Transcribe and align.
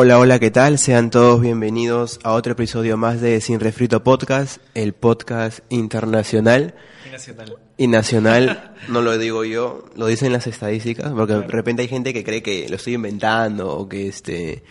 Hola, 0.00 0.20
hola, 0.20 0.38
¿qué 0.38 0.52
tal? 0.52 0.78
Sean 0.78 1.10
todos 1.10 1.40
bienvenidos 1.40 2.20
a 2.22 2.34
otro 2.34 2.52
episodio 2.52 2.96
más 2.96 3.20
de 3.20 3.40
Sin 3.40 3.58
Refrito 3.58 4.04
Podcast, 4.04 4.62
el 4.74 4.92
podcast 4.92 5.58
internacional. 5.70 6.76
Y 7.04 7.10
nacional. 7.10 7.56
Y 7.76 7.86
nacional, 7.88 8.74
no 8.86 9.02
lo 9.02 9.18
digo 9.18 9.44
yo, 9.44 9.86
lo 9.96 10.06
dicen 10.06 10.32
las 10.32 10.46
estadísticas, 10.46 11.12
porque 11.12 11.32
de 11.32 11.48
repente 11.48 11.82
hay 11.82 11.88
gente 11.88 12.12
que 12.14 12.22
cree 12.22 12.44
que 12.44 12.68
lo 12.68 12.76
estoy 12.76 12.94
inventando 12.94 13.76
o 13.76 13.88
que 13.88 14.06
este, 14.06 14.62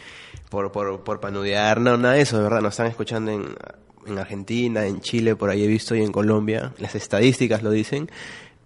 por, 0.49 0.71
por, 0.71 1.03
por 1.03 1.19
panudear, 1.19 1.81
no, 1.81 1.97
nada 1.97 2.13
de 2.13 2.21
eso, 2.21 2.37
de 2.37 2.43
verdad, 2.43 2.61
nos 2.61 2.75
están 2.75 2.87
escuchando 2.87 3.29
en, 3.29 3.53
en 4.05 4.17
Argentina, 4.17 4.85
en 4.85 5.01
Chile, 5.01 5.35
por 5.35 5.49
ahí 5.49 5.61
he 5.61 5.67
visto, 5.67 5.93
y 5.93 6.03
en 6.03 6.13
Colombia, 6.13 6.71
las 6.77 6.95
estadísticas 6.95 7.63
lo 7.63 7.71
dicen. 7.71 8.09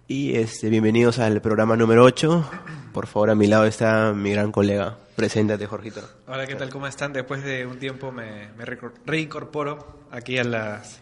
Y 0.06 0.36
este, 0.36 0.70
bienvenidos 0.70 1.18
al 1.18 1.42
programa 1.42 1.76
número 1.76 2.04
8. 2.04 2.50
Por 2.92 3.08
favor, 3.08 3.30
a 3.30 3.34
mi 3.34 3.48
lado 3.48 3.64
está 3.64 4.12
mi 4.12 4.30
gran 4.30 4.52
colega. 4.52 5.01
Preséntate, 5.22 5.68
Jorgito. 5.68 6.00
Hola, 6.26 6.48
¿qué 6.48 6.56
tal? 6.56 6.68
¿Cómo 6.68 6.88
están? 6.88 7.12
Después 7.12 7.44
de 7.44 7.64
un 7.64 7.78
tiempo 7.78 8.10
me, 8.10 8.48
me 8.58 8.64
reincorporo 9.06 10.00
aquí 10.10 10.36
a 10.36 10.42
las, 10.42 11.00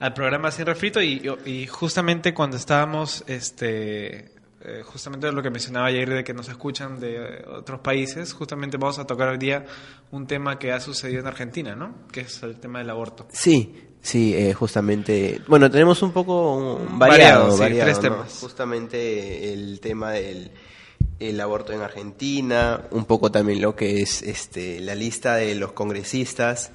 al 0.00 0.12
programa 0.12 0.50
Sin 0.50 0.66
Refrito 0.66 1.00
y, 1.00 1.22
y 1.46 1.68
justamente 1.68 2.34
cuando 2.34 2.56
estábamos, 2.56 3.22
este, 3.28 4.32
eh, 4.64 4.82
justamente 4.84 5.30
lo 5.30 5.40
que 5.40 5.50
mencionaba 5.50 5.86
ayer 5.86 6.10
de 6.10 6.24
que 6.24 6.34
nos 6.34 6.48
escuchan 6.48 6.98
de 6.98 7.44
otros 7.46 7.78
países, 7.78 8.32
justamente 8.32 8.76
vamos 8.76 8.98
a 8.98 9.06
tocar 9.06 9.28
hoy 9.28 9.38
día 9.38 9.64
un 10.10 10.26
tema 10.26 10.58
que 10.58 10.72
ha 10.72 10.80
sucedido 10.80 11.20
en 11.20 11.28
Argentina, 11.28 11.76
¿no? 11.76 11.94
Que 12.10 12.22
es 12.22 12.42
el 12.42 12.58
tema 12.58 12.80
del 12.80 12.90
aborto. 12.90 13.28
Sí, 13.30 13.86
Sí, 14.02 14.34
eh, 14.34 14.54
justamente. 14.54 15.42
Bueno, 15.46 15.70
tenemos 15.70 16.02
un 16.02 16.10
poco 16.10 16.80
variado, 16.92 17.56
variado, 17.56 17.84
tres 17.84 18.00
temas. 18.00 18.38
Justamente 18.40 19.52
el 19.52 19.78
tema 19.78 20.12
del 20.12 20.50
el 21.20 21.40
aborto 21.40 21.72
en 21.72 21.82
Argentina, 21.82 22.82
un 22.90 23.04
poco 23.04 23.30
también 23.30 23.60
lo 23.60 23.76
que 23.76 24.00
es 24.00 24.22
este 24.22 24.80
la 24.80 24.94
lista 24.94 25.36
de 25.36 25.54
los 25.54 25.72
congresistas 25.72 26.72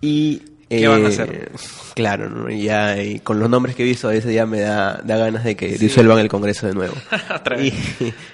y 0.00 0.55
¿Qué 0.68 0.88
van 0.88 1.04
a 1.04 1.08
hacer? 1.08 1.32
Eh, 1.32 1.56
claro, 1.94 2.28
¿no? 2.28 2.50
ya 2.50 3.00
y 3.00 3.20
con 3.20 3.38
los 3.38 3.48
nombres 3.48 3.76
que 3.76 3.84
he 3.84 3.86
visto 3.86 4.08
a 4.08 4.10
veces 4.10 4.34
ya 4.34 4.46
me 4.46 4.60
da, 4.60 5.00
da 5.04 5.16
ganas 5.16 5.44
de 5.44 5.54
que 5.54 5.78
disuelvan 5.78 6.18
el 6.18 6.28
Congreso 6.28 6.66
de 6.66 6.74
nuevo. 6.74 6.94
y, 7.60 7.72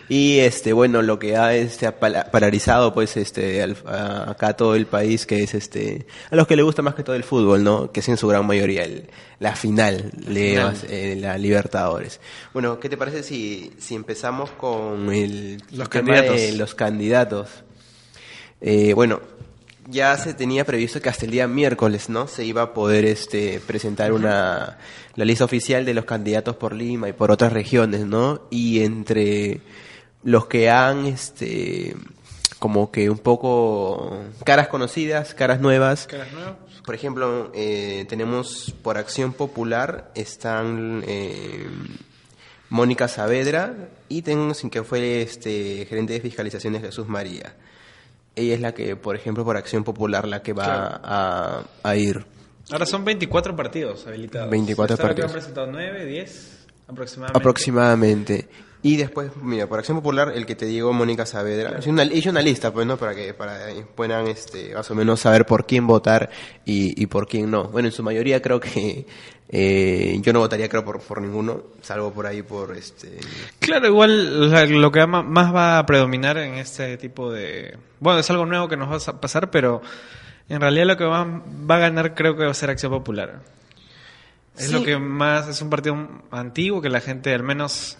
y, 0.08 0.38
este 0.38 0.72
bueno, 0.72 1.02
lo 1.02 1.18
que 1.18 1.36
ha 1.36 1.54
este 1.54 1.92
paralizado 1.92 2.94
pues 2.94 3.18
este 3.18 3.62
acá 3.62 4.54
todo 4.54 4.74
el 4.76 4.86
país 4.86 5.26
que 5.26 5.42
es 5.42 5.54
este 5.54 6.06
a 6.30 6.36
los 6.36 6.46
que 6.46 6.56
le 6.56 6.62
gusta 6.62 6.80
más 6.80 6.94
que 6.94 7.02
todo 7.02 7.16
el 7.16 7.24
fútbol, 7.24 7.62
¿no? 7.62 7.92
Que 7.92 8.00
es 8.00 8.08
en 8.08 8.16
su 8.16 8.26
gran 8.28 8.46
mayoría 8.46 8.84
el, 8.84 9.10
la 9.38 9.54
final 9.54 10.10
de 10.14 10.58
eh, 10.88 11.16
la 11.20 11.36
Libertadores. 11.36 12.18
Bueno, 12.54 12.80
¿qué 12.80 12.88
te 12.88 12.96
parece 12.96 13.22
si 13.22 13.72
si 13.78 13.94
empezamos 13.94 14.50
con 14.52 15.12
el 15.12 15.62
los 15.70 15.90
candidatos? 15.90 16.36
De 16.36 16.52
los 16.52 16.74
candidatos. 16.74 17.50
Eh, 18.62 18.94
bueno, 18.94 19.20
ya 19.88 20.16
se 20.16 20.34
tenía 20.34 20.64
previsto 20.64 21.00
que 21.00 21.08
hasta 21.08 21.24
el 21.24 21.32
día 21.32 21.48
miércoles, 21.48 22.08
¿no? 22.08 22.26
Se 22.26 22.44
iba 22.44 22.62
a 22.62 22.74
poder 22.74 23.04
este 23.04 23.60
presentar 23.66 24.12
una 24.12 24.78
la 25.14 25.24
lista 25.24 25.44
oficial 25.44 25.84
de 25.84 25.94
los 25.94 26.04
candidatos 26.04 26.56
por 26.56 26.74
Lima 26.74 27.08
y 27.08 27.12
por 27.12 27.30
otras 27.30 27.52
regiones, 27.52 28.06
¿no? 28.06 28.42
Y 28.50 28.82
entre 28.82 29.60
los 30.22 30.46
que 30.46 30.70
han 30.70 31.06
este 31.06 31.96
como 32.58 32.92
que 32.92 33.10
un 33.10 33.18
poco 33.18 34.22
caras 34.44 34.68
conocidas, 34.68 35.34
caras 35.34 35.60
nuevas. 35.60 36.06
¿Caras 36.06 36.32
nuevas? 36.32 36.54
Por 36.84 36.94
ejemplo, 36.94 37.50
eh, 37.54 38.06
tenemos 38.08 38.74
por 38.82 38.98
Acción 38.98 39.32
Popular 39.32 40.12
están 40.14 41.02
eh, 41.06 41.66
Mónica 42.68 43.08
Saavedra 43.08 43.74
y 44.08 44.22
tenemos 44.22 44.62
que 44.70 44.82
fue 44.84 45.22
este 45.22 45.86
gerente 45.86 46.12
de 46.12 46.20
fiscalización 46.20 46.74
de 46.74 46.80
Jesús 46.80 47.08
María 47.08 47.54
ella 48.36 48.54
es 48.54 48.60
la 48.60 48.72
que, 48.72 48.96
por 48.96 49.16
ejemplo, 49.16 49.44
por 49.44 49.56
Acción 49.56 49.84
Popular, 49.84 50.26
la 50.26 50.42
que 50.42 50.52
va 50.52 50.64
Claro. 50.64 51.00
a, 51.04 51.64
a 51.82 51.96
ir. 51.96 52.24
Ahora 52.70 52.86
son 52.86 53.04
24 53.04 53.54
partidos 53.56 54.06
habilitados. 54.06 54.50
24 54.50 54.94
Hasta 54.94 55.02
ahora 55.04 55.14
que 55.14 55.22
partidos. 55.22 55.30
han 55.30 55.54
presentado 55.54 55.66
9, 55.72 56.06
10 56.06 56.66
aproximadamente. 56.88 57.38
Aproximadamente. 57.38 58.48
Y 58.84 58.96
después, 58.96 59.30
mira, 59.40 59.68
por 59.68 59.78
Acción 59.78 59.98
Popular, 59.98 60.32
el 60.34 60.44
que 60.44 60.56
te 60.56 60.66
digo, 60.66 60.92
Mónica 60.92 61.24
Saavedra, 61.24 61.78
hizo 61.78 61.90
una, 61.90 62.02
hizo 62.04 62.30
una 62.30 62.42
lista, 62.42 62.72
pues, 62.72 62.84
¿no? 62.84 62.96
Para 62.96 63.14
que 63.14 63.32
para 63.32 63.68
que 63.68 63.82
puedan, 63.82 64.26
este, 64.26 64.74
más 64.74 64.90
o 64.90 64.94
menos 64.96 65.20
saber 65.20 65.46
por 65.46 65.66
quién 65.66 65.86
votar 65.86 66.30
y, 66.64 67.00
y 67.00 67.06
por 67.06 67.28
quién 67.28 67.48
no. 67.50 67.68
Bueno, 67.68 67.88
en 67.88 67.92
su 67.92 68.02
mayoría 68.02 68.42
creo 68.42 68.58
que 68.58 69.06
eh, 69.48 70.18
yo 70.20 70.32
no 70.32 70.40
votaría, 70.40 70.68
creo, 70.68 70.84
por, 70.84 71.00
por 71.00 71.20
ninguno, 71.22 71.62
salvo 71.80 72.12
por 72.12 72.26
ahí 72.26 72.42
por, 72.42 72.76
este... 72.76 73.20
Claro, 73.60 73.86
igual 73.86 74.42
o 74.42 74.50
sea, 74.50 74.66
lo 74.66 74.90
que 74.90 75.06
más 75.06 75.54
va 75.54 75.78
a 75.78 75.86
predominar 75.86 76.38
en 76.38 76.54
este 76.54 76.96
tipo 76.96 77.30
de... 77.30 77.76
Bueno, 78.00 78.18
es 78.18 78.30
algo 78.30 78.46
nuevo 78.46 78.66
que 78.66 78.76
nos 78.76 78.90
va 78.90 79.12
a 79.12 79.20
pasar, 79.20 79.50
pero 79.52 79.80
en 80.48 80.60
realidad 80.60 80.86
lo 80.86 80.96
que 80.96 81.04
va, 81.04 81.24
va 81.24 81.76
a 81.76 81.78
ganar 81.78 82.14
creo 82.16 82.34
que 82.36 82.44
va 82.46 82.50
a 82.50 82.54
ser 82.54 82.70
Acción 82.70 82.90
Popular. 82.90 83.42
Es 84.58 84.66
Sí. 84.66 84.72
lo 84.72 84.82
que 84.82 84.98
más... 84.98 85.46
Es 85.46 85.62
un 85.62 85.70
partido 85.70 85.96
antiguo 86.32 86.82
que 86.82 86.88
la 86.88 87.00
gente 87.00 87.32
al 87.32 87.42
menos 87.44 87.96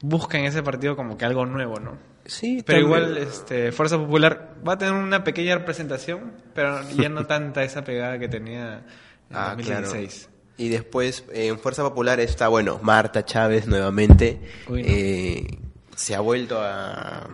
busca 0.00 0.38
en 0.38 0.44
ese 0.46 0.62
partido 0.62 0.96
como 0.96 1.16
que 1.18 1.24
algo 1.24 1.46
nuevo, 1.46 1.78
¿no? 1.80 1.98
Sí, 2.24 2.62
Pero 2.66 2.80
igual 2.80 3.16
este, 3.16 3.72
Fuerza 3.72 3.96
Popular 3.96 4.54
va 4.66 4.74
a 4.74 4.78
tener 4.78 4.92
una 4.94 5.24
pequeña 5.24 5.56
representación, 5.56 6.32
pero 6.54 6.80
ya 6.90 7.08
no 7.08 7.26
tanta 7.26 7.62
esa 7.64 7.84
pegada 7.84 8.18
que 8.18 8.28
tenía 8.28 8.82
en 9.30 9.36
Ah, 9.36 9.56
claro. 9.56 9.82
2016. 9.86 10.28
Y 10.58 10.68
después 10.68 11.24
eh, 11.32 11.46
en 11.46 11.58
Fuerza 11.58 11.82
Popular 11.84 12.20
está, 12.20 12.48
bueno, 12.48 12.80
Marta 12.82 13.24
Chávez 13.24 13.66
nuevamente. 13.66 14.40
Uy, 14.68 14.82
no. 14.82 14.88
Eh, 14.90 15.58
se 15.96 16.14
ha 16.14 16.20
vuelto 16.20 16.60
a, 16.60 17.28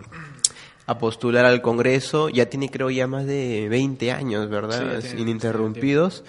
a 0.85 0.97
postular 0.97 1.43
al 1.43 1.61
Congreso. 1.61 2.29
Ya 2.29 2.45
tiene, 2.47 2.69
creo, 2.69 2.89
ya 2.89 3.05
más 3.07 3.25
de 3.25 3.67
20 3.69 4.11
años, 4.11 4.45
Sí, 4.45 4.51
¿verdad? 4.51 4.99
tiene- 5.01 5.21
Ininterrumpidos. 5.21 6.23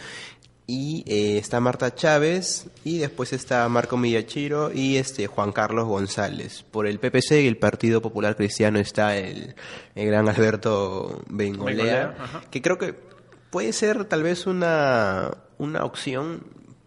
Y 0.68 1.04
eh, 1.06 1.38
está 1.38 1.60
Marta 1.60 1.94
Chávez 1.94 2.66
y 2.82 2.98
después 2.98 3.32
está 3.32 3.68
Marco 3.68 3.96
Millachiro 3.96 4.72
y 4.72 4.96
este 4.96 5.28
Juan 5.28 5.52
Carlos 5.52 5.86
González. 5.86 6.64
Por 6.70 6.88
el 6.88 6.98
PPC 6.98 7.42
y 7.42 7.46
el 7.46 7.56
Partido 7.56 8.02
Popular 8.02 8.34
Cristiano 8.36 8.80
está 8.80 9.16
el, 9.16 9.54
el 9.94 10.06
gran 10.06 10.28
Alberto 10.28 11.22
Bengolea, 11.28 11.76
Bengolea, 11.76 12.14
que 12.50 12.62
creo 12.62 12.78
que 12.78 12.94
puede 13.50 13.72
ser 13.72 14.04
tal 14.06 14.22
vez 14.22 14.46
una, 14.46 15.36
una 15.58 15.84
opción, 15.84 16.42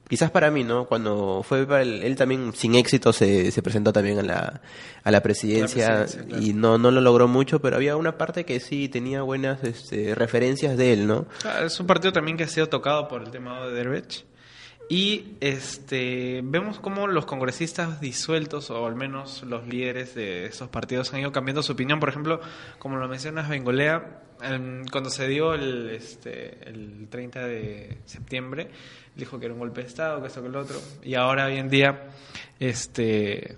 quizás 0.09 0.31
para 0.31 0.50
mí, 0.52 0.64
¿no? 0.66 0.86
Cuando 0.86 1.44
fue 1.47 1.66
para 1.66 1.84
él, 1.84 2.02
él 2.03 2.16
también 2.18 2.52
sin 2.53 2.75
éxito 2.75 3.14
se, 3.14 3.52
se 3.52 3.62
presentó 3.62 3.94
también 3.94 4.20
a 4.20 4.24
la, 4.24 4.62
a 5.04 5.12
la 5.12 5.22
presidencia, 5.22 5.86
A 5.86 5.89
la 5.92 5.98
presidencia, 6.01 6.28
claro. 6.30 6.44
y 6.44 6.54
no, 6.54 6.78
no 6.78 6.92
lo 6.92 7.00
logró 7.00 7.28
mucho, 7.28 7.62
pero 7.62 7.75
había 7.78 7.95
una 7.95 8.18
parte 8.18 8.44
que 8.44 8.60
sí 8.60 8.89
tenía 8.89 9.22
buenas 9.22 9.63
este, 9.63 10.16
referencias 10.16 10.75
de 10.75 10.94
él, 10.94 11.07
¿no? 11.07 11.28
Ah, 11.45 11.62
Es 11.66 11.80
un 11.80 11.88
partido 11.88 12.12
también 12.12 12.36
que 12.36 12.44
ha 12.44 12.48
sido 12.48 12.68
tocado 12.68 13.07
por 13.07 13.22
el 13.22 13.30
tema 13.31 13.66
de 13.68 13.72
Derbech. 13.74 14.25
Y 14.91 15.38
este 15.39 16.41
vemos 16.44 16.80
cómo 16.80 17.06
los 17.06 17.27
congresistas 17.27 18.01
disueltos, 18.01 18.71
o 18.71 18.88
al 18.88 18.95
menos 18.95 19.44
los 19.44 19.68
líderes 19.68 20.15
de 20.15 20.47
esos 20.47 20.68
partidos, 20.69 21.13
han 21.13 21.19
ido 21.19 21.31
cambiando 21.31 21.62
su 21.62 21.74
opinión. 21.74 22.00
Por 22.00 22.09
ejemplo, 22.09 22.41
como 22.80 22.97
lo 22.97 23.07
mencionas, 23.07 23.47
Bengolea, 23.47 24.24
em, 24.41 24.83
cuando 24.88 25.12
se 25.12 25.27
dio 25.27 25.53
el, 25.53 25.91
este, 25.91 26.68
el 26.68 27.07
30 27.07 27.45
de 27.45 28.00
septiembre, 28.06 28.71
dijo 29.15 29.39
que 29.39 29.45
era 29.45 29.53
un 29.53 29.59
golpe 29.59 29.81
de 29.81 29.88
Estado, 29.88 30.21
que 30.21 30.27
esto, 30.27 30.41
que 30.41 30.50
lo 30.50 30.59
otro. 30.59 30.81
Y 31.03 31.13
ahora, 31.13 31.45
hoy 31.45 31.57
en 31.57 31.69
día, 31.69 32.09
este 32.59 33.57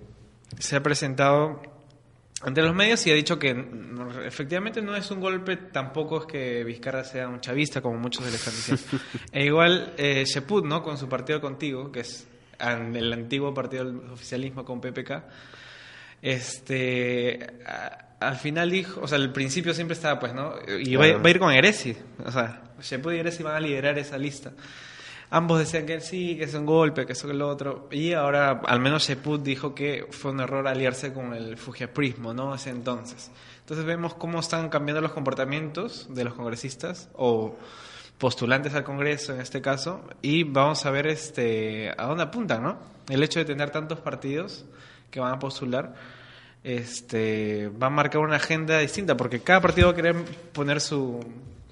se 0.60 0.76
ha 0.76 0.84
presentado 0.84 1.62
ante 2.44 2.62
los 2.62 2.74
medios 2.76 3.06
y 3.06 3.12
ha 3.12 3.16
dicho 3.16 3.38
que 3.38 3.52
efectivamente 4.26 4.82
no 4.82 4.96
es 4.96 5.10
un 5.12 5.20
golpe, 5.20 5.58
tampoco 5.58 6.22
es 6.22 6.26
que 6.26 6.64
Vizcarra 6.64 7.04
sea 7.04 7.28
un 7.28 7.40
chavista, 7.40 7.82
como 7.82 8.00
muchos 8.00 8.26
le 8.26 8.36
están 8.36 8.54
diciendo. 8.54 9.06
e 9.32 9.46
igual 9.46 9.94
eh, 9.98 10.24
Sheput, 10.26 10.66
¿no? 10.66 10.82
Con 10.82 10.98
su 10.98 11.08
partido 11.08 11.40
contigo, 11.40 11.92
que 11.92 12.02
es 12.02 12.28
el 12.60 13.14
antiguo 13.14 13.54
partido 13.54 13.86
del 13.86 14.12
oficialismo 14.12 14.66
con 14.66 14.82
PPK, 14.82 15.24
este, 16.22 17.48
al 18.20 18.36
final 18.38 18.70
dijo, 18.70 19.02
o 19.02 19.08
sea, 19.08 19.18
al 19.18 19.32
principio 19.32 19.74
siempre 19.74 19.94
estaba, 19.94 20.20
pues, 20.20 20.34
¿no? 20.34 20.54
Y 20.68 20.96
va, 20.96 21.06
a 21.06 21.30
ir 21.30 21.40
con 21.40 21.52
Eresi, 21.52 21.96
o 22.24 22.32
sea, 22.32 22.62
Sheput 22.82 23.14
y 23.14 23.18
Eresi 23.18 23.44
van 23.44 23.56
a 23.56 23.60
liderar 23.60 23.98
esa 23.98 24.18
lista. 24.18 24.52
Ambos 25.34 25.60
decían 25.60 25.86
que 25.86 26.02
sí, 26.02 26.36
que 26.36 26.44
es 26.44 26.54
un 26.54 26.66
golpe, 26.66 27.06
que 27.06 27.14
eso 27.14 27.26
que 27.26 27.34
lo 27.34 27.48
otro. 27.48 27.88
Y 27.90 28.12
ahora, 28.12 28.62
al 28.66 28.82
menos 28.82 29.08
Sheput 29.08 29.42
dijo 29.42 29.74
que 29.74 30.06
fue 30.12 30.32
un 30.32 30.42
error 30.42 30.68
aliarse 30.68 31.14
con 31.14 31.34
el 31.34 31.56
Fujiaprismo, 31.56 32.34
¿no? 32.34 32.54
Ese 32.54 32.70
entonces. 32.70 33.32
Entonces 33.62 33.86
vemos 33.86 34.14
cómo 34.14 34.42
están 34.42 34.68
cambiando 34.68 35.00
los 35.00 35.14
comportamientos 35.14 36.14
de 36.14 36.26
los 36.26 36.34
congresistas 36.34 37.10
o 37.14 37.56
postulantes 38.18 38.76
al 38.76 38.84
Congreso 38.84 39.34
en 39.34 39.40
este 39.40 39.62
caso 39.62 40.02
y 40.22 40.44
vamos 40.44 40.86
a 40.86 40.92
ver 40.92 41.08
este 41.08 41.94
a 41.98 42.08
dónde 42.08 42.24
apuntan, 42.24 42.62
¿no? 42.62 42.78
El 43.08 43.24
hecho 43.24 43.40
de 43.40 43.46
tener 43.46 43.72
tantos 43.72 44.02
partidos 44.02 44.66
que 45.10 45.22
van 45.22 45.34
a 45.34 45.40
postular 45.40 45.96
este 46.64 47.70
va 47.70 47.88
a 47.88 47.90
marcar 47.90 48.22
una 48.22 48.36
agenda 48.36 48.80
distinta 48.80 49.16
porque 49.16 49.40
cada 49.40 49.62
partido 49.62 49.88
va 49.88 49.94
a 49.94 49.96
querer 49.96 50.16
poner 50.52 50.82
su 50.82 51.22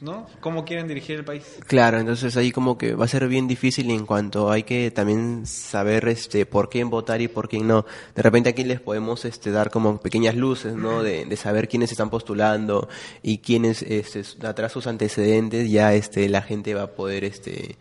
¿no? 0.01 0.27
¿Cómo 0.39 0.65
quieren 0.65 0.87
dirigir 0.87 1.17
el 1.17 1.25
país? 1.25 1.43
Claro, 1.67 1.97
entonces 1.99 2.35
ahí 2.37 2.51
como 2.51 2.77
que 2.77 2.95
va 2.95 3.05
a 3.05 3.07
ser 3.07 3.27
bien 3.27 3.47
difícil 3.47 3.89
en 3.91 4.05
cuanto 4.05 4.51
hay 4.51 4.63
que 4.63 4.91
también 4.91 5.45
saber 5.45 6.07
este 6.07 6.45
por 6.45 6.69
quién 6.69 6.89
votar 6.89 7.21
y 7.21 7.27
por 7.27 7.49
quién 7.49 7.67
no. 7.67 7.85
De 8.15 8.21
repente 8.21 8.49
aquí 8.49 8.63
les 8.63 8.79
podemos 8.79 9.25
este 9.25 9.51
dar 9.51 9.69
como 9.69 9.99
pequeñas 9.99 10.35
luces, 10.35 10.73
¿no? 10.73 11.03
De, 11.03 11.25
de 11.25 11.37
saber 11.37 11.67
quiénes 11.67 11.91
están 11.91 12.09
postulando 12.09 12.87
y 13.21 13.39
quiénes 13.39 13.81
este, 13.83 14.23
atrás 14.45 14.71
sus 14.71 14.87
antecedentes, 14.87 15.69
ya 15.69 15.93
este 15.93 16.27
la 16.29 16.41
gente 16.41 16.73
va 16.73 16.83
a 16.83 16.91
poder 16.91 17.23
este 17.23 17.77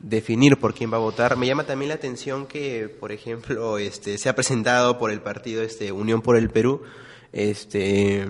definir 0.00 0.58
por 0.58 0.74
quién 0.74 0.92
va 0.92 0.96
a 0.96 1.00
votar. 1.00 1.36
Me 1.36 1.46
llama 1.46 1.64
también 1.64 1.88
la 1.88 1.94
atención 1.94 2.46
que, 2.46 2.88
por 2.88 3.12
ejemplo, 3.12 3.78
este 3.78 4.18
se 4.18 4.28
ha 4.28 4.34
presentado 4.34 4.98
por 4.98 5.10
el 5.10 5.20
partido 5.20 5.62
este 5.62 5.92
Unión 5.92 6.22
por 6.22 6.36
el 6.36 6.50
Perú 6.50 6.82
este 7.32 8.26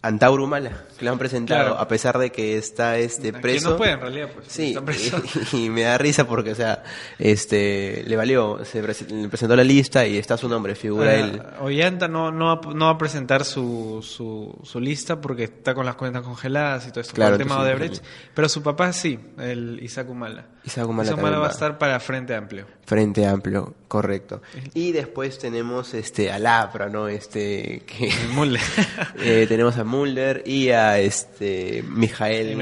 Antauro 0.00 0.46
Mala, 0.46 0.84
que 0.96 1.04
lo 1.04 1.10
han 1.10 1.18
presentado, 1.18 1.76
a 1.76 1.88
pesar 1.88 2.18
de 2.18 2.30
que 2.30 2.56
está 2.56 2.98
este 2.98 3.32
preso. 3.32 3.66
Que 3.66 3.72
no 3.72 3.76
puede 3.76 3.92
en 3.92 4.00
realidad, 4.00 4.28
pues. 4.32 4.46
Sí, 4.46 4.76
y, 5.52 5.70
me 5.70 5.82
da 5.82 5.98
risa 5.98 6.24
porque, 6.24 6.52
o 6.52 6.54
sea, 6.54 6.84
este, 7.18 8.04
le 8.06 8.16
valió, 8.16 8.64
se 8.64 8.80
presentó 8.80 9.56
la 9.56 9.64
lista 9.64 10.06
y 10.06 10.16
está 10.16 10.36
su 10.36 10.48
nombre, 10.48 10.76
figura 10.76 11.16
él. 11.16 11.42
Ollanta 11.60 12.06
no, 12.06 12.30
no, 12.30 12.60
no 12.60 12.84
va 12.84 12.92
a 12.92 12.98
presentar 12.98 13.44
su, 13.44 13.98
su, 14.02 14.56
su, 14.62 14.78
lista 14.78 15.20
porque 15.20 15.44
está 15.44 15.74
con 15.74 15.84
las 15.84 15.96
cuentas 15.96 16.22
congeladas 16.22 16.86
y 16.86 16.90
todo 16.90 17.00
esto, 17.00 17.14
claro, 17.14 17.34
el 17.34 17.42
tema 17.42 17.64
de 17.64 17.74
Brecht, 17.74 18.04
pero 18.34 18.48
su 18.48 18.62
papá 18.62 18.92
sí, 18.92 19.18
el 19.36 19.80
Isaac 19.82 20.08
Humala. 20.08 20.46
Isaac 20.64 20.88
Humala, 20.88 21.14
Humala 21.14 21.38
va 21.38 21.48
a 21.48 21.50
estar 21.50 21.76
para 21.76 21.98
Frente 21.98 22.36
Amplio. 22.36 22.66
Frente 22.86 23.26
Amplio, 23.26 23.74
correcto. 23.88 24.42
Y 24.74 24.92
después 24.92 25.38
tenemos 25.38 25.92
este 25.94 26.30
a 26.30 26.38
Lapra, 26.38 26.88
¿no? 26.88 27.08
Este 27.08 27.82
que 27.84 28.10
eh, 29.18 29.46
tenemos 29.48 29.76
a 29.76 29.87
Mulder 29.88 30.42
y 30.46 30.70
a 30.70 30.98
este 30.98 31.82
Mijael, 31.88 32.56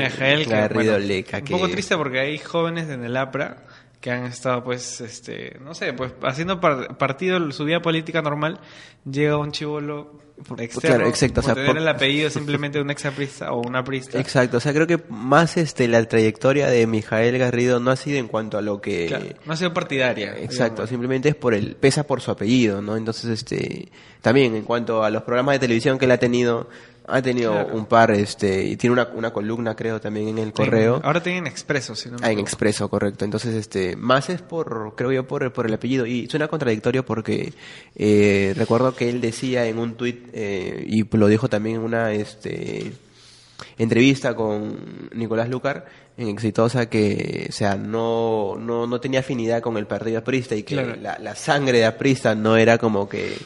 Garrido 0.46 0.99
Leca. 0.99 1.38
Un 1.38 1.44
poco 1.44 1.69
triste 1.69 1.96
porque 1.96 2.20
hay 2.20 2.38
jóvenes 2.38 2.88
en 2.88 3.05
el 3.05 3.17
APRA 3.17 3.64
que 4.00 4.11
han 4.11 4.25
estado 4.25 4.62
pues 4.62 5.00
este 5.00 5.58
no 5.64 5.75
sé 5.75 5.93
pues 5.93 6.12
haciendo 6.23 6.61
partido 6.61 7.50
su 7.50 7.64
vida 7.64 7.81
política 7.81 8.23
normal 8.23 8.61
llega 9.05 9.37
un 9.37 9.52
chivolo 9.52 10.26
claro, 10.81 11.08
exacto, 11.08 11.40
o 11.40 11.43
sea, 11.43 11.55
por... 11.55 11.78
el 11.78 11.88
apellido 11.88 12.28
simplemente 12.31 12.78
de 12.78 12.84
un 12.84 12.90
exaprista 12.90 13.52
o 13.52 13.67
una 13.67 13.82
prista. 13.82 14.20
Exacto, 14.20 14.58
o 14.58 14.61
sea, 14.61 14.73
creo 14.73 14.87
que 14.87 15.00
más 15.08 15.56
este 15.56 15.88
la 15.88 16.05
trayectoria 16.05 16.69
de 16.69 16.87
Mijael 16.87 17.38
Garrido 17.38 17.81
no 17.81 17.90
ha 17.90 17.96
sido 17.96 18.19
en 18.19 18.28
cuanto 18.28 18.58
a 18.58 18.62
lo 18.62 18.81
que 18.81 19.37
no 19.46 19.52
ha 19.52 19.56
sido 19.56 19.73
partidaria. 19.73 20.37
Exacto, 20.38 20.87
simplemente 20.87 21.31
es 21.31 21.34
por 21.34 21.55
el 21.55 21.76
pesa 21.76 22.06
por 22.06 22.20
su 22.20 22.31
apellido, 22.31 22.82
¿no? 22.82 22.96
Entonces 22.96 23.31
este 23.31 23.88
también 24.20 24.55
en 24.56 24.64
cuanto 24.64 25.05
a 25.05 25.11
los 25.11 25.23
programas 25.23 25.55
de 25.55 25.61
televisión 25.61 25.99
que 25.99 26.05
él 26.05 26.11
ha 26.11 26.19
tenido 26.19 26.69
ha 27.08 27.23
tenido 27.23 27.67
un 27.73 27.87
par, 27.87 28.11
este, 28.11 28.64
y 28.64 28.76
tiene 28.76 28.94
una, 28.94 29.08
una 29.14 29.32
columna, 29.32 29.75
creo, 29.76 30.00
también 30.00 30.29
en 30.29 30.38
el 30.38 30.53
correo. 30.53 31.00
Ahora 31.05 31.23
tienen 31.23 31.47
Expreso, 31.47 31.94
si 31.94 32.11
no 32.11 32.17
Ah, 32.23 32.31
en 32.31 32.38
Expreso, 32.38 32.88
correcto. 32.88 33.25
Entonces, 33.25 33.55
este, 33.55 33.97
más 33.97 34.29
es 34.31 34.43
por, 34.43 34.94
creo 34.97 35.12
yo, 35.12 35.26
por, 35.26 35.53
por 35.53 35.67
el 35.67 35.75
apellido. 35.75 36.06
Y 36.06 36.29
suena 36.29 36.49
contradictorio 36.49 37.05
porque 37.05 37.53
eh, 37.94 38.55
recuerdo 38.56 38.94
que 38.94 39.08
él 39.08 39.20
decía 39.20 39.67
en 39.67 39.79
un 39.79 39.94
tuit, 39.94 40.29
eh, 40.32 40.85
y 40.87 41.05
lo 41.17 41.29
dijo 41.29 41.49
también 41.49 41.76
en 41.76 41.82
una, 41.82 42.12
este, 42.12 42.93
entrevista 43.79 44.35
con 44.35 45.09
Nicolás 45.14 45.49
Lucar, 45.49 45.87
Exitosa, 46.18 46.88
que, 46.88 47.46
o 47.50 47.52
sea, 47.52 47.76
no, 47.76 48.56
no, 48.58 48.86
no 48.86 49.00
tenía 49.00 49.20
afinidad 49.20 49.60
con 49.60 49.76
el 49.76 49.86
partido 49.86 50.18
aprista 50.18 50.54
y 50.54 50.62
que 50.62 50.74
la, 50.74 51.18
la 51.18 51.34
sangre 51.34 51.78
de 51.78 51.84
aprista 51.84 52.34
no 52.34 52.56
era 52.56 52.78
como 52.78 53.06
que 53.06 53.36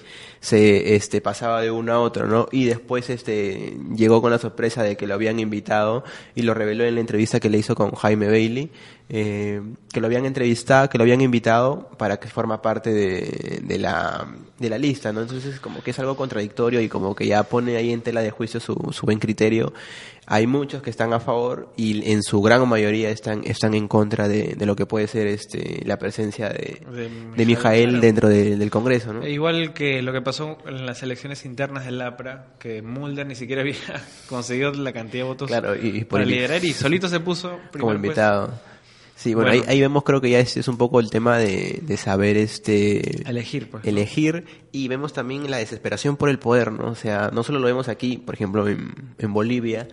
se 0.40 0.96
este 0.96 1.20
pasaba 1.20 1.60
de 1.60 1.70
uno 1.70 1.92
a 1.92 2.00
otro, 2.00 2.26
¿no? 2.26 2.48
Y 2.50 2.64
después 2.64 3.10
este 3.10 3.76
llegó 3.94 4.22
con 4.22 4.30
la 4.30 4.38
sorpresa 4.38 4.82
de 4.82 4.96
que 4.96 5.06
lo 5.06 5.14
habían 5.14 5.38
invitado 5.38 6.02
y 6.34 6.42
lo 6.42 6.54
reveló 6.54 6.84
en 6.84 6.94
la 6.94 7.00
entrevista 7.00 7.40
que 7.40 7.50
le 7.50 7.58
hizo 7.58 7.74
con 7.74 7.90
Jaime 7.92 8.28
Bailey, 8.28 8.70
eh, 9.10 9.60
que 9.92 10.00
lo 10.00 10.06
habían 10.06 10.24
entrevistado, 10.24 10.88
que 10.88 10.96
lo 10.96 11.02
habían 11.02 11.20
invitado 11.20 11.90
para 11.98 12.18
que 12.18 12.28
forma 12.28 12.62
parte 12.62 12.90
de, 12.90 13.60
de 13.62 13.78
la 13.78 14.28
de 14.58 14.70
la 14.70 14.78
lista, 14.78 15.12
¿no? 15.12 15.20
Entonces 15.20 15.60
como 15.60 15.82
que 15.82 15.90
es 15.90 15.98
algo 15.98 16.16
contradictorio 16.16 16.80
y 16.80 16.88
como 16.88 17.14
que 17.14 17.26
ya 17.26 17.42
pone 17.42 17.76
ahí 17.76 17.92
en 17.92 18.00
tela 18.00 18.22
de 18.22 18.30
juicio 18.30 18.60
su, 18.60 18.74
su 18.92 19.04
buen 19.04 19.18
criterio. 19.18 19.74
Hay 20.32 20.46
muchos 20.46 20.80
que 20.80 20.90
están 20.90 21.12
a 21.12 21.18
favor 21.18 21.72
y 21.76 22.08
en 22.12 22.22
su 22.22 22.40
gran 22.40 22.68
mayoría 22.68 23.10
están 23.10 23.42
están 23.44 23.74
en 23.74 23.88
contra 23.88 24.28
de, 24.28 24.54
de 24.56 24.64
lo 24.64 24.76
que 24.76 24.86
puede 24.86 25.08
ser 25.08 25.26
este 25.26 25.82
la 25.84 25.98
presencia 25.98 26.48
de, 26.50 26.80
de, 27.36 27.44
Mijael, 27.46 28.00
dentro 28.00 28.28
del 28.28 28.70
Congreso, 28.70 29.12
¿no? 29.12 29.24
E 29.24 29.32
igual 29.32 29.72
que 29.72 30.02
lo 30.02 30.12
que 30.12 30.22
pasó 30.22 30.58
en 30.68 30.86
las 30.86 31.02
elecciones 31.02 31.44
internas 31.44 31.84
del 31.84 32.00
APRA, 32.00 32.54
que 32.60 32.80
Mulder 32.80 33.26
ni 33.26 33.34
siquiera 33.34 33.62
había 33.62 33.74
conseguido 34.28 34.72
la 34.74 34.92
cantidad 34.92 35.24
de 35.24 35.28
votos 35.28 35.50
para 35.50 36.24
liderar 36.24 36.64
y 36.64 36.74
solito 36.74 37.08
se 37.08 37.18
puso 37.18 37.58
como 37.72 37.92
invitado. 37.92 38.52
Sí, 39.16 39.34
bueno, 39.34 39.50
Ahí, 39.50 39.80
vemos 39.80 40.04
creo 40.04 40.20
que 40.20 40.30
ya 40.30 40.38
es, 40.38 40.56
es 40.56 40.68
un 40.68 40.78
poco 40.78 41.00
el 41.00 41.10
tema 41.10 41.38
de, 41.38 41.80
de 41.82 41.96
saber 41.96 42.36
este 42.36 43.28
elegir, 43.28 43.68
pues, 43.68 43.84
elegir 43.84 44.46
y 44.70 44.86
vemos 44.86 45.12
también 45.12 45.50
la 45.50 45.56
desesperación 45.56 46.16
por 46.16 46.30
el 46.30 46.38
poder, 46.38 46.70
¿no? 46.70 46.86
O 46.86 46.94
sea, 46.94 47.30
no 47.30 47.42
solo 47.42 47.58
lo 47.58 47.66
vemos 47.66 47.88
aquí, 47.88 48.16
por 48.16 48.36
ejemplo, 48.36 48.66
en, 48.68 48.94
en 49.18 49.32
Bolivia, 49.34 49.88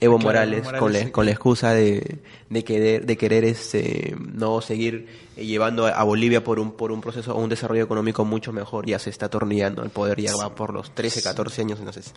Evo 0.00 0.18
Morales, 0.18 0.66
con, 0.78 0.92
la, 0.92 1.10
con 1.10 1.26
la 1.26 1.32
excusa 1.32 1.74
de, 1.74 2.18
de 2.50 2.64
querer, 2.64 3.04
de 3.04 3.16
querer 3.16 3.44
este, 3.44 4.14
no 4.32 4.60
seguir 4.60 5.08
llevando 5.36 5.86
a 5.86 6.02
Bolivia 6.04 6.44
por 6.44 6.60
un, 6.60 6.72
por 6.72 6.92
un 6.92 7.00
proceso 7.00 7.34
o 7.34 7.40
un 7.40 7.48
desarrollo 7.48 7.82
económico 7.82 8.24
mucho 8.24 8.52
mejor, 8.52 8.86
ya 8.86 9.00
se 9.00 9.10
está 9.10 9.26
atornillando 9.26 9.82
el 9.82 9.90
poder, 9.90 10.20
ya 10.20 10.36
va 10.36 10.54
por 10.54 10.72
los 10.72 10.94
13, 10.94 11.22
14 11.22 11.62
años, 11.62 11.78
entonces 11.80 12.14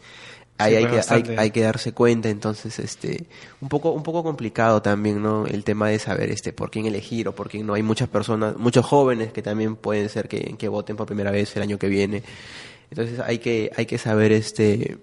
ahí 0.59 0.75
hay, 0.75 0.85
que, 0.85 1.01
hay, 1.07 1.23
hay, 1.37 1.51
que 1.51 1.61
darse 1.61 1.91
cuenta, 1.91 2.29
entonces 2.29 2.77
este, 2.77 3.25
un 3.61 3.69
poco, 3.69 3.91
un 3.91 4.03
poco 4.03 4.23
complicado 4.23 4.83
también, 4.83 5.21
¿no? 5.21 5.47
El 5.47 5.63
tema 5.63 5.89
de 5.89 5.97
saber 5.97 6.29
este, 6.29 6.53
por 6.53 6.69
quién 6.69 6.85
elegir 6.85 7.27
o 7.27 7.35
por 7.35 7.49
quién 7.49 7.65
no. 7.65 7.73
Hay 7.73 7.83
muchas 7.83 8.09
personas, 8.09 8.57
muchos 8.57 8.85
jóvenes 8.85 9.33
que 9.33 9.41
también 9.41 9.75
pueden 9.75 10.09
ser 10.09 10.27
que, 10.27 10.55
que 10.57 10.67
voten 10.67 10.95
por 10.95 11.07
primera 11.07 11.31
vez 11.31 11.55
el 11.55 11.63
año 11.63 11.79
que 11.79 11.87
viene. 11.87 12.21
Entonces 12.91 13.19
hay 13.19 13.39
que, 13.39 13.71
hay 13.75 13.85
que 13.85 13.97
saber 13.97 14.31
este, 14.31 14.97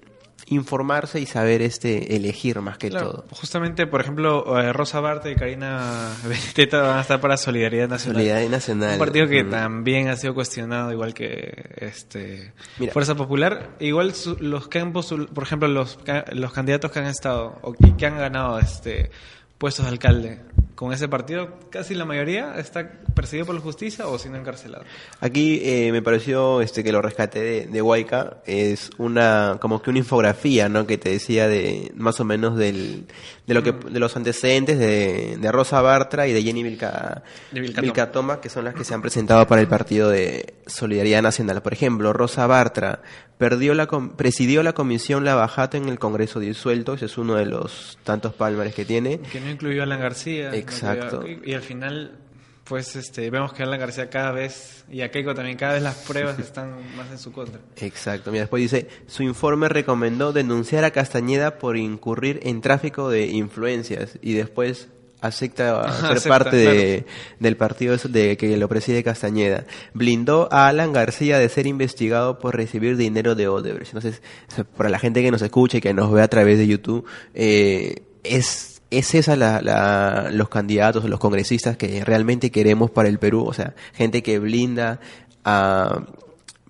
informarse 0.50 1.20
y 1.20 1.26
saber 1.26 1.62
este 1.62 2.16
elegir 2.16 2.60
más 2.60 2.78
que 2.78 2.90
todo. 2.90 3.24
Justamente, 3.30 3.86
por 3.86 4.00
ejemplo, 4.00 4.58
eh, 4.58 4.72
Rosa 4.72 5.00
Barta 5.00 5.30
y 5.30 5.34
Karina 5.34 6.12
Benedetta 6.24 6.82
van 6.82 6.98
a 6.98 7.00
estar 7.00 7.20
para 7.20 7.36
Solidaridad 7.36 7.88
Nacional. 7.88 8.22
Solidaridad 8.22 8.50
Nacional. 8.50 8.92
Un 8.92 8.98
partido 8.98 9.28
que 9.28 9.44
también 9.44 10.08
ha 10.08 10.16
sido 10.16 10.34
cuestionado, 10.34 10.92
igual 10.92 11.14
que 11.14 11.70
este 11.76 12.52
Fuerza 12.92 13.14
Popular. 13.14 13.70
Igual 13.80 14.12
los 14.40 14.68
que 14.68 14.78
han 14.78 14.92
por 14.92 15.42
ejemplo, 15.42 15.68
los, 15.68 15.98
los 16.32 16.52
candidatos 16.52 16.90
que 16.90 16.98
han 16.98 17.06
estado 17.06 17.58
o 17.62 17.72
que 17.72 18.06
han 18.06 18.18
ganado 18.18 18.58
este 18.58 19.10
puestos 19.58 19.84
de 19.84 19.90
alcalde 19.90 20.40
con 20.78 20.92
ese 20.92 21.08
partido, 21.08 21.58
casi 21.70 21.96
la 21.96 22.04
mayoría 22.04 22.54
está 22.56 22.88
perseguido 23.12 23.46
por 23.46 23.56
la 23.56 23.60
justicia 23.60 24.06
o 24.06 24.16
siendo 24.16 24.38
encarcelado. 24.38 24.84
Aquí 25.18 25.60
eh, 25.64 25.90
me 25.90 26.02
pareció 26.02 26.60
este 26.60 26.84
que 26.84 26.92
lo 26.92 27.02
rescaté 27.02 27.40
de, 27.40 27.66
de 27.66 27.82
Huayca, 27.82 28.36
es 28.46 28.90
una 28.96 29.58
como 29.60 29.82
que 29.82 29.90
una 29.90 29.98
infografía, 29.98 30.68
¿no? 30.68 30.86
Que 30.86 30.96
te 30.96 31.10
decía 31.10 31.48
de 31.48 31.90
más 31.96 32.20
o 32.20 32.24
menos 32.24 32.56
del, 32.56 33.06
de 33.48 33.54
lo 33.54 33.64
que 33.64 33.72
de 33.72 33.98
los 33.98 34.16
antecedentes 34.16 34.78
de, 34.78 35.36
de 35.40 35.50
Rosa 35.50 35.82
Bartra 35.82 36.28
y 36.28 36.32
de 36.32 36.44
Jenny 36.44 36.62
Vilca, 36.62 37.24
Vilcatoma, 37.50 38.40
que 38.40 38.48
son 38.48 38.64
las 38.64 38.76
que 38.76 38.84
se 38.84 38.94
han 38.94 39.02
presentado 39.02 39.48
para 39.48 39.60
el 39.60 39.66
partido 39.66 40.08
de 40.08 40.54
Solidaridad 40.68 41.22
Nacional. 41.22 41.60
Por 41.60 41.72
ejemplo, 41.72 42.12
Rosa 42.12 42.46
Bartra 42.46 43.02
perdió 43.38 43.72
la 43.72 43.86
presidió 44.16 44.62
la 44.62 44.74
comisión 44.74 45.24
La 45.24 45.34
Bajata 45.34 45.76
en 45.76 45.88
el 45.88 45.98
Congreso 45.98 46.40
disuelto, 46.40 46.94
ese 46.94 47.06
es 47.06 47.16
uno 47.16 47.36
de 47.36 47.46
los 47.46 47.98
tantos 48.04 48.34
palmares 48.34 48.74
que 48.74 48.84
tiene. 48.84 49.20
Que 49.20 49.40
no 49.40 49.48
incluyó 49.48 49.80
a 49.80 49.84
Alan 49.84 50.00
García. 50.00 50.54
Exacto. 50.70 51.24
y, 51.26 51.52
al 51.54 51.62
final, 51.62 52.18
pues 52.64 52.96
este, 52.96 53.30
vemos 53.30 53.52
que 53.52 53.62
Alan 53.62 53.80
García 53.80 54.10
cada 54.10 54.30
vez, 54.30 54.84
y 54.90 55.00
a 55.00 55.10
Keiko 55.10 55.34
también, 55.34 55.56
cada 55.56 55.74
vez 55.74 55.82
las 55.82 55.96
pruebas 55.96 56.38
están 56.38 56.74
más 56.96 57.10
en 57.10 57.18
su 57.18 57.32
contra. 57.32 57.60
Exacto. 57.76 58.30
Mira, 58.30 58.42
después 58.42 58.60
dice, 58.60 58.88
su 59.06 59.22
informe 59.22 59.68
recomendó 59.68 60.32
denunciar 60.32 60.84
a 60.84 60.90
Castañeda 60.90 61.58
por 61.58 61.76
incurrir 61.76 62.40
en 62.42 62.60
tráfico 62.60 63.10
de 63.10 63.26
influencias 63.26 64.18
y 64.22 64.34
después 64.34 64.88
acepta 65.20 65.90
ser 66.18 66.28
parte 66.28 66.56
de, 66.56 67.06
del 67.40 67.56
partido 67.56 67.96
de 67.96 68.36
que 68.36 68.56
lo 68.56 68.68
preside 68.68 69.02
Castañeda. 69.02 69.64
Blindó 69.94 70.48
a 70.52 70.68
Alan 70.68 70.92
García 70.92 71.38
de 71.38 71.48
ser 71.48 71.66
investigado 71.66 72.38
por 72.38 72.56
recibir 72.56 72.96
dinero 72.96 73.34
de 73.34 73.48
Odebrecht. 73.48 73.94
Entonces, 73.94 74.22
para 74.76 74.90
la 74.90 74.98
gente 74.98 75.22
que 75.22 75.30
nos 75.30 75.42
escucha 75.42 75.78
y 75.78 75.80
que 75.80 75.94
nos 75.94 76.12
ve 76.12 76.22
a 76.22 76.28
través 76.28 76.58
de 76.58 76.66
YouTube, 76.66 77.06
eh, 77.34 78.02
es 78.24 78.77
es 78.90 79.14
esa 79.14 79.36
la, 79.36 79.60
la, 79.60 80.30
los 80.32 80.48
candidatos, 80.48 81.04
los 81.04 81.20
congresistas 81.20 81.76
que 81.76 82.04
realmente 82.04 82.50
queremos 82.50 82.90
para 82.90 83.08
el 83.08 83.18
Perú, 83.18 83.44
o 83.44 83.52
sea, 83.52 83.74
gente 83.94 84.22
que 84.22 84.38
blinda 84.38 85.00
a 85.44 86.06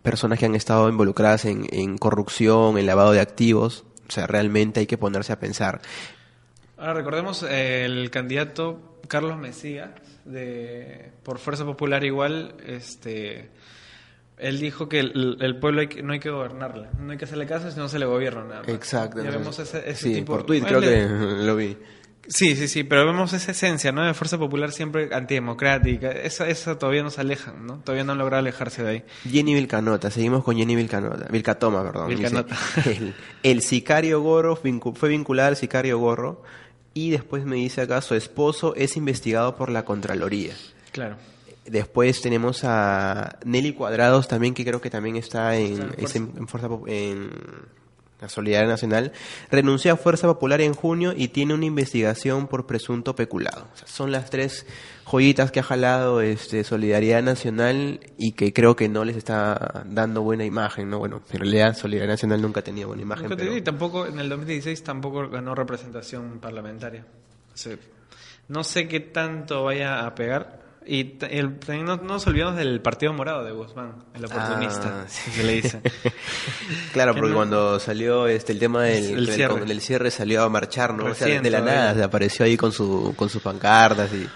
personas 0.02 0.38
que 0.38 0.46
han 0.46 0.54
estado 0.54 0.88
involucradas 0.88 1.44
en, 1.44 1.66
en 1.70 1.98
corrupción, 1.98 2.78
en 2.78 2.86
lavado 2.86 3.12
de 3.12 3.20
activos, 3.20 3.84
o 4.08 4.12
sea, 4.12 4.26
realmente 4.26 4.80
hay 4.80 4.86
que 4.86 4.98
ponerse 4.98 5.32
a 5.32 5.38
pensar. 5.38 5.80
Ahora 6.76 6.94
recordemos 6.94 7.42
el 7.42 8.10
candidato 8.10 9.00
Carlos 9.08 9.36
Mesías 9.36 9.90
de 10.24 11.10
por 11.22 11.38
Fuerza 11.38 11.64
Popular 11.64 12.04
igual, 12.04 12.54
este 12.66 13.50
él 14.38 14.60
dijo 14.60 14.88
que 14.88 15.00
el, 15.00 15.56
pueblo 15.60 15.82
no 16.04 16.12
hay 16.12 16.20
que 16.20 16.30
gobernarla, 16.30 16.90
no 17.00 17.10
hay 17.10 17.18
que 17.18 17.24
hacerle 17.24 17.46
caso, 17.46 17.70
si 17.70 17.76
no 17.76 17.88
se 17.88 17.98
le 17.98 18.06
gobierna 18.06 18.44
nada 18.44 18.62
Exacto. 18.68 19.22
Ya 19.22 19.30
vemos 19.30 19.58
ese, 19.58 19.94
sí, 19.96 20.14
tipo, 20.14 20.34
por 20.34 20.46
Twitter 20.46 20.68
creo 20.68 20.80
que 20.80 21.08
lo 21.44 21.56
vi. 21.56 21.76
Sí, 22.28 22.56
sí, 22.56 22.68
sí, 22.68 22.84
pero 22.84 23.06
vemos 23.06 23.32
esa 23.32 23.52
esencia, 23.52 23.90
¿no? 23.90 24.04
De 24.04 24.12
Fuerza 24.12 24.36
Popular 24.38 24.70
siempre 24.70 25.08
antidemocrática. 25.14 26.10
Esa, 26.10 26.46
esa 26.46 26.78
todavía 26.78 27.02
no 27.02 27.08
se 27.08 27.22
alejan, 27.22 27.66
¿no? 27.66 27.78
Todavía 27.78 28.04
no 28.04 28.12
han 28.12 28.18
logrado 28.18 28.40
alejarse 28.40 28.82
de 28.82 28.90
ahí. 28.90 29.04
Jenny 29.28 29.54
Vilcanota, 29.54 30.10
seguimos 30.10 30.44
con 30.44 30.56
Jenny 30.56 30.76
Vilcanota. 30.76 31.26
Vilcatoma, 31.30 31.82
perdón. 31.82 32.08
Vilcanota. 32.08 32.54
el, 32.84 33.14
el, 33.42 33.62
sicario 33.62 34.20
Gorro 34.20 34.56
fue 34.56 35.08
vinculado 35.08 35.48
al 35.48 35.56
sicario 35.56 35.98
Gorro 35.98 36.42
y 36.92 37.10
después 37.10 37.44
me 37.46 37.56
dice 37.56 37.80
acá 37.80 38.02
su 38.02 38.14
esposo 38.14 38.74
es 38.74 38.96
investigado 38.96 39.56
por 39.56 39.70
la 39.70 39.86
Contraloría. 39.86 40.54
Claro. 40.92 41.16
Después 41.64 42.20
tenemos 42.20 42.62
a 42.64 43.38
Nelly 43.44 43.72
Cuadrados 43.72 44.28
también, 44.28 44.52
que 44.52 44.64
creo 44.64 44.80
que 44.80 44.90
también 44.90 45.16
está 45.16 45.56
en, 45.56 45.94
en, 45.96 46.48
Fuerza, 46.48 46.68
en 46.86 47.30
la 48.20 48.28
Solidaridad 48.28 48.68
Nacional, 48.68 49.12
renunció 49.50 49.92
a 49.92 49.96
Fuerza 49.96 50.26
Popular 50.26 50.60
en 50.60 50.74
junio 50.74 51.12
y 51.16 51.28
tiene 51.28 51.54
una 51.54 51.66
investigación 51.66 52.48
por 52.48 52.66
presunto 52.66 53.14
peculado. 53.14 53.68
son 53.84 54.10
las 54.10 54.30
tres 54.30 54.66
joyitas 55.04 55.50
que 55.50 55.60
ha 55.60 55.62
jalado 55.62 56.20
este, 56.20 56.64
Solidaridad 56.64 57.22
Nacional 57.22 58.00
y 58.18 58.32
que 58.32 58.52
creo 58.52 58.76
que 58.76 58.88
no 58.88 59.04
les 59.04 59.16
está 59.16 59.84
dando 59.86 60.22
buena 60.22 60.44
imagen, 60.44 60.90
¿no? 60.90 60.98
Bueno, 60.98 61.22
en 61.30 61.38
realidad 61.38 61.76
Solidaridad 61.76 62.14
Nacional 62.14 62.42
nunca 62.42 62.62
tenía 62.62 62.86
buena 62.86 63.02
imagen. 63.02 63.28
Y 63.56 63.62
tampoco, 63.62 64.06
en 64.06 64.18
el 64.18 64.28
2016 64.28 64.82
tampoco 64.82 65.28
ganó 65.28 65.54
representación 65.54 66.38
parlamentaria. 66.40 67.06
no 68.48 68.64
sé 68.64 68.88
qué 68.88 69.00
tanto 69.00 69.64
vaya 69.64 70.06
a 70.06 70.14
pegar, 70.14 70.57
y 70.88 71.18
el, 71.28 71.58
no, 71.84 71.96
nos 71.98 72.26
olvidamos 72.26 72.56
del 72.56 72.80
Partido 72.80 73.12
Morado 73.12 73.44
de 73.44 73.52
Guzmán, 73.52 74.04
el 74.14 74.24
oportunista, 74.24 75.04
ah, 75.04 75.42
le 75.42 75.52
dice. 75.52 75.82
claro, 76.94 77.14
porque 77.14 77.34
cuando 77.34 77.78
salió 77.78 78.26
este 78.26 78.52
el 78.52 78.58
tema 78.58 78.84
del 78.84 79.18
el 79.18 79.28
cierre. 79.28 79.80
cierre 79.80 80.10
salió 80.10 80.42
a 80.44 80.48
marchar, 80.48 80.94
¿no? 80.94 81.12
de 81.12 81.50
la 81.50 81.60
nada 81.60 82.04
apareció 82.06 82.46
ahí 82.46 82.56
con 82.56 82.72
su 82.72 83.12
con 83.16 83.28
sus 83.28 83.42
pancartas 83.42 84.10
y 84.14 84.26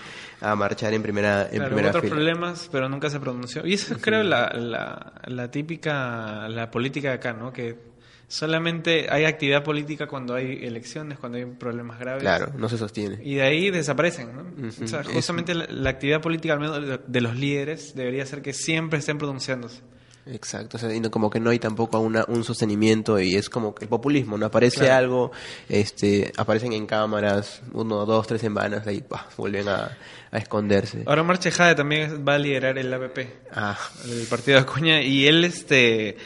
a 0.43 0.55
marchar 0.55 0.93
en 0.93 1.03
primera 1.03 1.49
en 1.51 1.65
primera 1.65 1.89
otros 1.89 2.05
problemas, 2.05 2.69
pero 2.71 2.87
nunca 2.87 3.09
se 3.09 3.19
pronunció. 3.19 3.67
Y 3.67 3.75
eso 3.75 3.95
es 3.95 4.03
creo 4.03 4.23
la, 4.23 4.51
la, 4.51 5.13
la 5.25 5.51
típica 5.51 6.49
la 6.49 6.71
política 6.71 7.09
de 7.09 7.15
acá, 7.15 7.33
¿no? 7.33 7.51
Que 7.51 7.92
Solamente 8.33 9.09
hay 9.11 9.27
actividad 9.27 9.63
política 9.63 10.07
cuando 10.07 10.35
hay 10.35 10.65
elecciones, 10.65 11.19
cuando 11.19 11.37
hay 11.37 11.45
problemas 11.45 11.99
graves. 11.99 12.23
Claro, 12.23 12.51
no 12.57 12.67
se 12.71 12.79
sostiene. 12.79 13.19
Y 13.23 13.35
de 13.35 13.43
ahí 13.43 13.71
desaparecen, 13.71 14.31
¿no? 14.35 14.47
o 14.67 14.89
sea, 14.89 15.05
justamente 15.05 15.55
la, 15.55 15.91
actividad 15.91 16.23
política, 16.23 16.55
al 16.55 16.61
menos 16.61 17.01
de, 17.07 17.21
los 17.21 17.37
líderes, 17.37 17.95
debería 17.95 18.25
ser 18.25 18.41
que 18.41 18.55
siempre 18.55 19.01
estén 19.01 19.19
pronunciándose. 19.19 19.83
Exacto, 20.25 20.79
o 20.79 20.81
sea, 20.81 20.95
y 20.95 21.03
como 21.11 21.29
que 21.29 21.41
no 21.41 21.51
hay 21.51 21.59
tampoco 21.59 21.99
una, 21.99 22.25
un 22.27 22.43
sostenimiento 22.43 23.21
y 23.21 23.35
es 23.37 23.51
como 23.51 23.75
que 23.75 23.85
el 23.85 23.91
populismo, 23.91 24.39
¿no? 24.39 24.47
Aparece 24.47 24.91
algo, 24.91 25.31
este, 25.69 26.33
aparecen 26.39 26.73
en 26.73 26.87
cámaras, 26.87 27.61
uno, 27.75 28.07
dos, 28.07 28.27
tres 28.27 28.41
semanas, 28.41 28.87
ahí 28.87 29.05
vuelven 29.37 29.69
a, 29.69 29.95
esconderse. 30.33 31.03
Ahora 31.05 31.23
Marche 31.23 31.51
Jade 31.51 31.75
también 31.75 32.25
va 32.27 32.37
a 32.37 32.39
liderar 32.39 32.79
el 32.79 32.95
APP, 32.95 33.19
ah. 33.55 33.79
el 34.07 34.27
partido 34.27 34.57
de 34.57 34.63
Acuña, 34.63 35.03
y 35.03 35.27
él, 35.27 35.45
este 35.45 36.17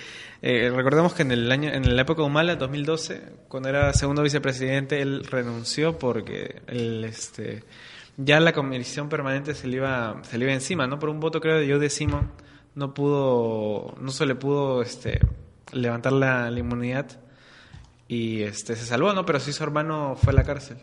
eh, 0.49 0.71
recordemos 0.71 1.13
que 1.13 1.23
en 1.23 1.33
el 1.33 1.51
año, 1.51 1.73
en 1.73 1.97
la 1.97 2.03
época 2.03 2.23
de 2.23 2.29
Humala, 2.29 2.55
2012, 2.55 3.21
cuando 3.49 3.69
era 3.69 3.93
segundo 3.93 4.23
vicepresidente, 4.23 5.03
él 5.03 5.25
renunció 5.25 5.99
porque 5.99 6.63
el, 6.69 7.03
este, 7.03 7.65
ya 8.17 8.39
la 8.39 8.53
comisión 8.53 9.09
permanente 9.09 9.57
se 9.57 9.67
le 9.67 9.79
iba, 9.79 10.21
se 10.23 10.39
le 10.39 10.45
iba 10.45 10.55
encima, 10.55 10.87
¿no? 10.87 11.01
Por 11.01 11.09
un 11.09 11.19
voto 11.19 11.41
creo 11.41 11.59
de 11.59 11.67
yo 11.67 11.81
de 11.81 11.91
Simon 11.91 12.31
no 12.77 12.95
pudo, 12.95 13.97
no 14.01 14.13
se 14.13 14.25
le 14.25 14.37
pudo 14.37 14.83
este, 14.83 15.19
levantar 15.73 16.13
la, 16.13 16.49
inmunidad 16.57 17.07
y 18.07 18.43
este 18.43 18.77
se 18.77 18.87
salvó, 18.87 19.13
¿no? 19.15 19.27
Pero 19.27 19.41
sí 19.41 19.53
su 19.53 19.65
hermano 19.65 20.15
fue 20.15 20.33
a 20.33 20.37
la 20.37 20.45
cárcel. 20.45 20.77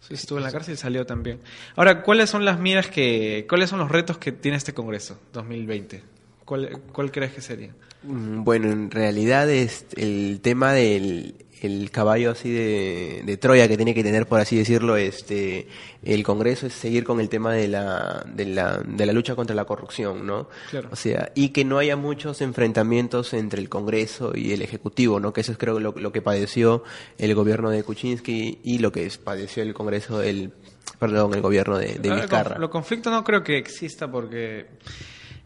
Sí, 0.00 0.12
estuvo 0.12 0.36
en 0.36 0.44
la 0.44 0.52
cárcel 0.52 0.74
y 0.74 0.76
salió 0.76 1.06
también. 1.06 1.40
Ahora, 1.74 2.02
¿cuáles 2.02 2.28
son 2.28 2.44
las 2.44 2.60
miras 2.60 2.88
que, 2.88 3.46
cuáles 3.48 3.70
son 3.70 3.78
los 3.78 3.90
retos 3.90 4.18
que 4.18 4.30
tiene 4.30 4.58
este 4.58 4.74
Congreso 4.74 5.18
2020? 5.32 6.16
¿Cuál, 6.46 6.80
cuál 6.92 7.10
crees 7.10 7.32
que 7.32 7.42
sería? 7.42 7.74
Mm, 8.04 8.44
bueno, 8.44 8.70
en 8.70 8.90
realidad 8.90 9.50
es 9.50 9.84
el 9.96 10.40
tema 10.40 10.72
del 10.72 11.34
el 11.62 11.90
caballo 11.90 12.32
así 12.32 12.52
de, 12.52 13.22
de, 13.24 13.36
Troya 13.36 13.66
que 13.66 13.76
tiene 13.76 13.94
que 13.94 14.04
tener, 14.04 14.26
por 14.26 14.40
así 14.40 14.56
decirlo, 14.56 14.96
este, 14.96 15.66
el 16.02 16.22
Congreso 16.22 16.66
es 16.66 16.74
seguir 16.74 17.04
con 17.04 17.18
el 17.18 17.28
tema 17.28 17.52
de 17.52 17.66
la, 17.66 18.24
de 18.26 18.44
la, 18.44 18.78
de 18.86 19.06
la 19.06 19.12
lucha 19.12 19.34
contra 19.34 19.56
la 19.56 19.64
corrupción, 19.64 20.26
¿no? 20.26 20.48
O 20.90 20.96
sea, 20.96 21.32
y 21.34 21.50
que 21.50 21.64
no 21.64 21.78
haya 21.78 21.96
muchos 21.96 22.42
enfrentamientos 22.42 23.32
entre 23.32 23.60
el 23.60 23.68
Congreso 23.68 24.32
y 24.34 24.52
el 24.52 24.62
Ejecutivo, 24.62 25.18
¿no? 25.18 25.32
Que 25.32 25.40
eso 25.40 25.52
es 25.52 25.58
creo 25.58 25.80
lo, 25.80 25.92
lo 25.92 26.12
que 26.12 26.22
padeció 26.22 26.84
el 27.18 27.34
gobierno 27.34 27.70
de 27.70 27.82
Kuczynski 27.82 28.60
y 28.62 28.78
lo 28.78 28.92
que 28.92 29.10
padeció 29.24 29.62
el 29.62 29.72
Congreso, 29.72 30.22
el, 30.22 30.52
perdón, 30.98 31.34
el 31.34 31.40
gobierno 31.40 31.78
de, 31.78 31.94
de 31.94 32.14
Vizcarra. 32.14 32.58
Lo 32.58 32.70
conflicto 32.70 33.10
no 33.10 33.24
creo 33.24 33.42
que 33.42 33.56
exista 33.56 34.10
porque 34.10 34.66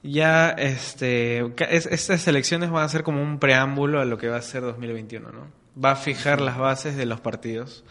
ya 0.03 0.51
este 0.51 1.45
estas 1.59 2.27
elecciones 2.27 2.71
van 2.71 2.85
a 2.85 2.89
ser 2.89 3.03
como 3.03 3.23
un 3.23 3.39
preámbulo 3.39 4.01
a 4.01 4.05
lo 4.05 4.17
que 4.17 4.29
va 4.29 4.37
a 4.37 4.43
ser 4.43 4.63
2021, 4.63 5.31
¿no? 5.31 5.47
Va 5.83 5.93
a 5.93 5.97
fijar 5.97 6.41
las 6.41 6.59
bases 6.59 6.97
de 6.97 7.07
los 7.07 7.21
partidos, 7.21 7.85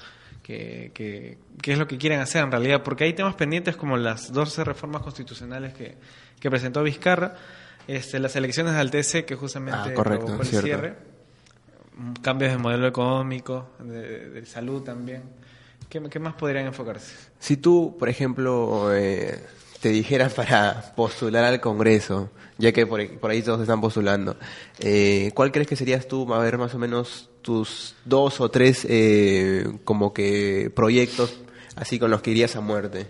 que, 0.43 0.91
que, 0.93 1.37
es 1.71 1.77
lo 1.77 1.87
que 1.87 1.97
quieren 1.97 2.19
hacer 2.19 2.43
en 2.43 2.51
realidad, 2.51 2.83
porque 2.83 3.03
hay 3.03 3.13
temas 3.13 3.35
pendientes 3.35 3.75
como 3.75 3.97
las 3.97 4.33
12 4.33 4.63
reformas 4.63 5.01
constitucionales 5.01 5.73
que, 5.73 5.97
que 6.39 6.49
presentó 6.49 6.83
Vizcarra, 6.83 7.35
este, 7.87 8.19
las 8.19 8.35
elecciones 8.35 8.75
del 8.75 8.91
TC 8.91 9.25
que 9.25 9.35
justamente 9.35 9.91
ah, 9.91 9.93
correcto, 9.93 10.37
el 10.41 10.47
cierre, 10.47 10.95
cambios 12.21 12.51
de 12.51 12.57
modelo 12.57 12.87
económico, 12.87 13.69
de, 13.79 14.45
salud 14.45 14.83
también. 14.83 15.23
¿Qué, 15.87 16.01
¿Qué, 16.09 16.19
más 16.19 16.33
podrían 16.33 16.67
enfocarse? 16.67 17.15
Si 17.39 17.57
tú, 17.57 17.95
por 17.97 18.09
ejemplo, 18.09 18.93
eh, 18.93 19.39
te 19.81 19.89
dijera 19.89 20.29
para 20.35 20.93
postular 20.95 21.43
al 21.43 21.59
Congreso, 21.59 22.31
ya 22.57 22.71
que 22.71 22.85
por, 22.85 22.99
ahí 22.99 23.41
todos 23.41 23.61
están 23.61 23.81
postulando, 23.81 24.37
eh, 24.79 25.31
¿cuál 25.33 25.51
crees 25.51 25.67
que 25.67 25.75
serías 25.75 26.07
tú, 26.07 26.31
a 26.33 26.39
ver, 26.39 26.57
más 26.57 26.73
o 26.75 26.79
menos 26.79 27.29
tus 27.41 27.95
dos 28.05 28.41
o 28.41 28.49
tres 28.49 28.85
eh, 28.89 29.65
como 29.83 30.13
que 30.13 30.71
proyectos 30.75 31.39
así 31.75 31.97
con 31.99 32.11
los 32.11 32.21
que 32.21 32.31
irías 32.31 32.55
a 32.55 32.61
muerte? 32.61 33.07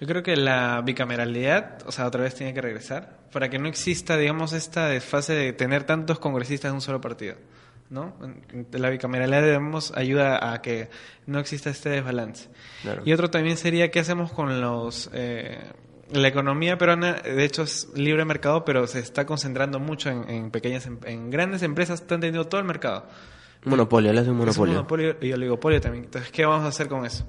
Yo 0.00 0.06
creo 0.06 0.22
que 0.22 0.36
la 0.36 0.80
bicameralidad, 0.82 1.78
o 1.86 1.92
sea, 1.92 2.06
otra 2.06 2.22
vez 2.22 2.34
tiene 2.34 2.54
que 2.54 2.60
regresar, 2.60 3.18
para 3.32 3.50
que 3.50 3.58
no 3.58 3.68
exista, 3.68 4.16
digamos, 4.16 4.52
esta 4.52 4.86
desfase 4.88 5.34
de 5.34 5.52
tener 5.52 5.84
tantos 5.84 6.20
congresistas 6.20 6.68
en 6.68 6.76
un 6.76 6.80
solo 6.80 7.00
partido. 7.00 7.34
¿no? 7.90 8.14
La 8.72 8.90
bicameralidad 8.90 9.42
debemos 9.42 9.92
ayuda 9.96 10.52
a 10.52 10.60
que 10.60 10.88
no 11.26 11.38
exista 11.38 11.70
este 11.70 11.88
desbalance. 11.88 12.48
Y 13.04 13.12
otro 13.12 13.30
también 13.30 13.56
sería 13.56 13.90
qué 13.90 14.00
hacemos 14.00 14.30
con 14.30 14.60
los 14.60 15.10
eh, 15.12 15.58
la 16.10 16.28
economía 16.28 16.78
peruana, 16.78 17.14
de 17.14 17.44
hecho, 17.44 17.62
es 17.62 17.88
libre 17.94 18.24
mercado, 18.24 18.64
pero 18.64 18.86
se 18.86 19.00
está 19.00 19.26
concentrando 19.26 19.78
mucho 19.78 20.10
en, 20.10 20.50
pequeñas, 20.50 20.86
em, 20.86 20.98
en, 21.04 21.30
grandes 21.30 21.62
empresas, 21.62 22.00
están 22.00 22.20
teniendo 22.20 22.46
todo 22.46 22.60
el 22.60 22.66
mercado. 22.66 23.06
Monopolio, 23.64 24.10
hablas 24.10 24.24
de 24.24 24.30
un 24.30 24.38
monopolio. 24.38 24.72
un 24.72 24.76
monopolio 24.76 25.16
y 25.20 25.32
oligopolio 25.32 25.80
también. 25.80 26.04
Entonces, 26.04 26.30
¿qué 26.30 26.46
vamos 26.46 26.64
a 26.64 26.68
hacer 26.68 26.88
con 26.88 27.04
eso? 27.04 27.24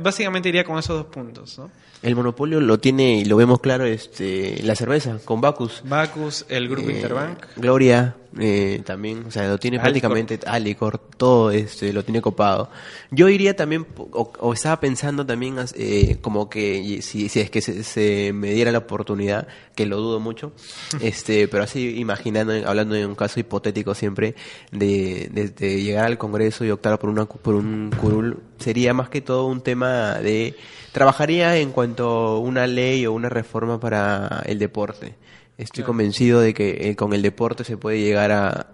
básicamente 0.00 0.48
iría 0.48 0.64
con 0.64 0.78
esos 0.78 0.96
dos 0.96 1.06
puntos, 1.06 1.58
¿no? 1.58 1.70
El 2.02 2.16
monopolio 2.16 2.60
lo 2.60 2.80
tiene, 2.80 3.18
y 3.18 3.24
lo 3.24 3.36
vemos 3.36 3.60
claro, 3.60 3.84
este, 3.84 4.60
la 4.64 4.74
cerveza, 4.74 5.18
con 5.24 5.40
Bacus. 5.40 5.82
Bacus, 5.84 6.44
el 6.48 6.68
grupo 6.68 6.90
eh, 6.90 6.94
Interbank. 6.94 7.38
Gloria. 7.56 8.16
eh, 8.40 8.82
también, 8.84 9.24
o 9.26 9.30
sea, 9.30 9.46
lo 9.46 9.58
tiene 9.58 9.78
prácticamente 9.78 10.40
Alicor, 10.46 10.98
todo 10.98 11.50
este, 11.50 11.92
lo 11.92 12.02
tiene 12.02 12.20
copado. 12.20 12.70
Yo 13.10 13.28
iría 13.28 13.54
también, 13.54 13.86
o, 13.96 14.52
estaba 14.52 14.80
pensando 14.80 15.24
también 15.24 15.56
eh, 15.74 16.18
como 16.20 16.48
que 16.48 17.00
si, 17.02 17.28
si 17.28 17.40
es 17.40 17.50
que 17.50 17.60
se, 17.60 18.32
me 18.32 18.52
diera 18.52 18.72
la 18.72 18.78
oportunidad, 18.78 19.46
que 19.74 19.86
lo 19.86 19.98
dudo 19.98 20.18
mucho, 20.18 20.52
este, 21.00 21.46
pero 21.46 21.62
así 21.62 22.00
imaginando, 22.00 22.52
hablando 22.66 22.94
de 22.94 23.06
un 23.06 23.14
caso 23.14 23.38
hipotético 23.38 23.94
siempre, 23.94 24.34
de, 24.70 25.28
de, 25.56 25.82
llegar 25.82 26.06
al 26.06 26.18
Congreso 26.18 26.64
y 26.64 26.70
optar 26.70 26.98
por, 26.98 27.10
una, 27.10 27.26
por 27.26 27.54
un 27.54 27.90
curul, 28.00 28.38
sería 28.58 28.92
más 28.92 29.08
que 29.08 29.20
todo 29.20 29.46
un 29.46 29.60
tema 29.60 30.14
de, 30.14 30.56
trabajaría 30.92 31.56
en 31.56 31.72
cuanto 31.72 32.08
a 32.08 32.38
una 32.38 32.66
ley 32.66 33.06
o 33.06 33.12
una 33.12 33.28
reforma 33.28 33.80
para 33.80 34.42
el 34.46 34.58
deporte 34.58 35.16
Estoy 35.58 35.84
convencido 35.84 36.40
de 36.40 36.54
que 36.54 36.90
eh, 36.90 36.96
con 36.96 37.12
el 37.12 37.22
deporte 37.22 37.62
se 37.62 37.76
puede 37.76 38.00
llegar 38.00 38.32
a, 38.32 38.66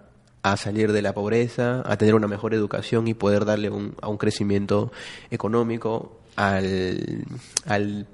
a, 0.42 0.56
salir 0.56 0.92
de 0.92 1.02
la 1.02 1.12
pobreza, 1.12 1.82
a 1.84 1.96
tener 1.98 2.14
una 2.14 2.28
mejor 2.28 2.54
educación 2.54 3.08
y 3.08 3.14
poder 3.14 3.44
darle 3.44 3.68
un, 3.68 3.94
a 4.00 4.08
un 4.08 4.16
crecimiento 4.16 4.92
económico 5.30 6.20
al, 6.37 7.25
al, 7.66 8.06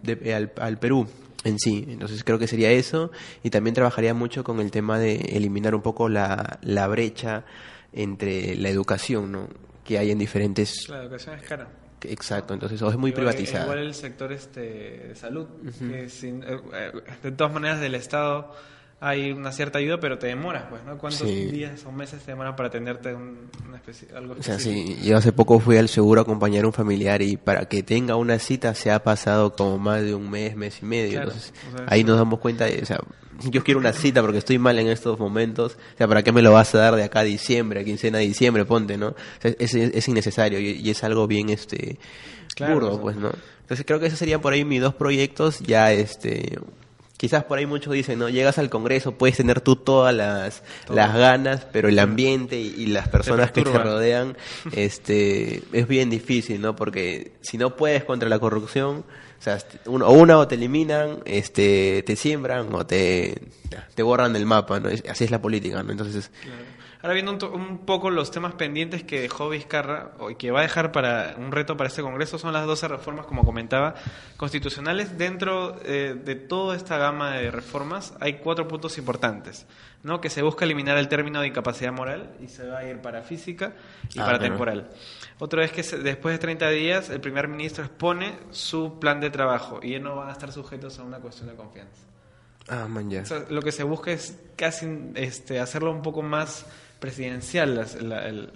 al, 0.59 0.79
Perú 0.79 1.07
en 1.45 1.59
sí. 1.59 1.85
Entonces 1.89 2.25
creo 2.25 2.39
que 2.39 2.47
sería 2.47 2.71
eso 2.73 3.13
y 3.43 3.51
también 3.51 3.75
trabajaría 3.75 4.15
mucho 4.15 4.45
con 4.45 4.61
el 4.61 4.71
tema 4.71 4.99
de 4.99 5.17
eliminar 5.17 5.75
un 5.75 5.83
poco 5.83 6.09
la, 6.09 6.59
la 6.63 6.89
brecha 6.89 7.45
entre 7.93 8.57
la 8.57 8.71
educación 8.71 9.31
¿no? 9.31 9.49
que 9.85 9.99
hay 9.99 10.11
en 10.11 10.19
diferentes... 10.19 10.89
La 10.89 11.03
educación 11.03 11.37
es 11.37 11.43
cara. 11.43 11.69
Exacto, 12.09 12.55
entonces 12.55 12.81
es 12.81 12.97
muy 12.97 13.13
privatizado. 13.13 13.65
Igual 13.65 13.79
el 13.79 13.95
sector 13.95 14.33
este 14.33 14.61
de 15.09 15.15
salud, 15.15 15.47
que 15.79 16.09
sin, 16.09 16.43
eh, 16.43 16.61
eh, 16.75 16.93
de 17.23 17.33
todas 17.33 17.53
maneras 17.53 17.81
del 17.81 17.95
Estado 17.95 18.55
hay 19.01 19.33
una 19.33 19.53
cierta 19.53 19.79
ayuda, 19.79 20.01
pero 20.01 20.19
te 20.19 20.29
demoras, 20.29 20.65
pues, 20.71 20.83
¿no? 20.85 20.97
¿Cuántos 20.97 21.27
días 21.27 21.85
o 21.85 21.93
meses 21.93 22.23
te 22.23 22.31
demoran 22.31 22.57
para 22.57 22.69
atenderte 22.69 23.15
un, 23.15 23.51
una 23.69 23.83
algo 24.17 24.33
específico? 24.33 24.41
O 24.41 24.43
sea, 24.43 24.59
sí, 24.59 24.99
yo 25.03 25.19
hace 25.19 25.33
poco 25.33 25.61
fui 25.61 25.77
al 25.77 25.89
seguro 25.91 26.21
a 26.21 26.23
acompañar 26.23 26.65
a 26.65 26.69
un 26.69 26.73
familiar 26.73 27.21
y 27.21 27.37
para 27.37 27.67
que 27.67 27.83
tenga 27.83 28.17
una 28.17 28.39
cita 28.39 28.75
se 28.75 28.91
ha 28.91 29.03
pasado 29.03 29.55
como 29.55 29.79
más 29.79 30.03
de 30.03 30.15
un 30.15 30.31
mes, 30.31 30.57
mes 30.57 30.81
y 30.81 30.87
medio. 30.87 31.19
entonces, 31.21 31.53
ahí 31.87 32.03
nos 32.03 32.17
damos 32.17 32.39
cuenta, 32.39 32.65
de, 32.65 32.81
o 32.83 32.87
sea, 32.87 32.99
yo 33.51 33.65
quiero 33.65 33.81
una 33.81 33.93
cita 33.93 34.21
porque 34.23 34.39
estoy 34.39 34.59
mal 34.59 34.79
en 34.79 34.89
estos 34.89 35.19
momentos, 35.19 35.77
o 35.95 35.97
sea, 35.99 36.09
¿para 36.09 36.23
qué 36.23 36.33
me 36.33 36.43
lo 36.43 36.53
vas 36.53 36.75
a 36.75 36.79
dar 36.79 36.97
de 36.97 37.05
acá 37.05 37.21
a 37.21 37.25
diciembre, 37.25 37.81
a 37.81 37.85
quincena 37.85 38.19
de 38.19 38.25
diciembre, 38.25 38.65
ponte, 38.65 38.97
¿no? 38.97 39.09
O 39.09 39.17
sea, 39.41 39.53
es, 39.59 39.75
es, 39.75 40.09
innecesario 40.09 40.61
y, 40.61 40.89
es 40.89 41.05
algo 41.05 41.27
bien, 41.27 41.51
este, 41.51 41.99
burdo, 42.59 43.01
pues, 43.01 43.17
¿no? 43.17 43.33
Entonces 43.61 43.85
creo 43.87 43.99
que 43.99 44.07
esos 44.07 44.19
serían 44.19 44.41
por 44.41 44.53
ahí 44.53 44.65
mis 44.65 44.81
dos 44.81 44.95
proyectos, 44.95 45.61
ya, 45.61 45.93
este, 45.93 46.59
quizás 47.17 47.45
por 47.45 47.59
ahí 47.59 47.67
muchos 47.67 47.93
dicen, 47.93 48.19
¿no? 48.19 48.29
Llegas 48.29 48.59
al 48.59 48.69
Congreso, 48.69 49.13
puedes 49.13 49.39
tener 49.39 49.61
tú 49.61 49.77
todas 49.77 50.15
las, 50.15 50.63
las 50.89 51.15
ganas, 51.15 51.67
pero 51.73 51.89
el 51.89 51.99
ambiente 51.99 52.59
y, 52.61 52.87
las 52.87 53.09
personas 53.09 53.53
que 53.53 53.63
te 53.63 53.73
rodean, 53.73 54.37
este, 54.73 55.63
es 55.73 55.89
bien 55.89 56.11
difícil, 56.11 56.61
¿no? 56.61 56.77
Porque 56.77 57.33
si 57.41 57.57
no 57.57 57.77
puedes 57.77 58.05
contra 58.05 58.29
la 58.29 58.39
corrupción, 58.39 59.05
o 59.39 59.43
sea, 59.43 59.59
o 59.87 60.13
una 60.13 60.39
o 60.39 60.49
te 60.49 60.55
eliminan, 60.55 61.19
este, 61.25 62.03
te 62.03 62.17
siembran 62.17 62.75
o 62.75 62.87
te, 62.87 63.41
te 63.95 64.03
borran 64.03 64.33
del 64.33 64.47
mapa, 64.47 64.81
¿no? 64.81 64.89
Así 65.09 65.25
es 65.25 65.31
la 65.31 65.43
política, 65.43 65.83
¿no? 65.83 65.93
Entonces... 65.93 66.31
Ahora 67.05 67.13
viendo 67.13 67.51
un, 67.51 67.81
poco 67.85 68.09
los 68.09 68.31
temas 68.31 68.55
pendientes 68.55 69.05
que 69.05 69.21
dejó 69.21 69.51
Vizcarra 69.51 70.13
y 70.31 70.37
que 70.37 70.51
va 70.51 70.61
a 70.61 70.63
dejar 70.63 70.91
para 70.91 71.35
un 71.37 71.53
reto 71.53 71.77
para 71.77 71.89
este 71.89 72.01
Congreso 72.01 72.39
son 72.39 72.55
las 72.55 72.65
12 72.65 72.89
reformas, 72.89 73.27
como 73.27 73.45
comentaba, 73.45 73.95
constitucionales. 74.39 75.19
Dentro 75.19 75.77
eh, 75.85 76.19
de 76.19 76.35
toda 76.35 76.75
esta 76.75 76.97
gama 76.97 77.33
de 77.33 77.51
reformas 77.51 78.15
hay 78.21 78.39
cuatro 78.39 78.67
puntos 78.69 78.97
importantes, 78.97 79.67
¿no? 80.03 80.23
Que 80.23 80.31
se 80.31 80.41
busca 80.41 80.65
eliminar 80.65 80.97
el 80.97 81.09
término 81.09 81.43
de 81.43 81.49
incapacidad 81.49 81.93
moral 81.93 82.39
y 82.41 82.49
se 82.49 82.67
va 82.67 82.79
a 82.79 82.89
ir 82.89 83.03
para 83.03 83.21
física 83.21 83.75
y 84.15 84.21
ah, 84.21 84.25
para 84.25 84.39
temporal. 84.39 84.89
Otro 85.39 85.63
es 85.63 85.73
que 85.73 85.83
después 85.99 86.35
de 86.35 86.39
30 86.39 86.71
días 86.71 87.11
el 87.11 87.21
primer 87.21 87.49
ministro 87.49 87.85
expone 87.85 88.33
su 88.49 88.99
plan 88.99 89.21
de 89.21 89.29
trabajo 89.29 89.79
y 89.83 90.01
no 90.01 90.17
van 90.17 90.31
a 90.31 90.33
estar 90.33 90.51
sujetos 90.53 90.99
a 90.99 91.03
una 91.03 91.19
cuestión 91.19 91.51
de 91.51 91.55
confianza. 91.55 92.01
Ah, 92.67 92.89
man, 92.89 93.11
ya. 93.11 93.25
lo 93.51 93.61
que 93.61 93.73
se 93.73 93.83
busca 93.83 94.11
es 94.11 94.39
casi 94.57 94.87
este, 95.17 95.61
hacerlo 95.61 95.91
un 95.91 96.01
poco 96.01 96.23
más 96.23 96.65
presidencial 96.99 97.87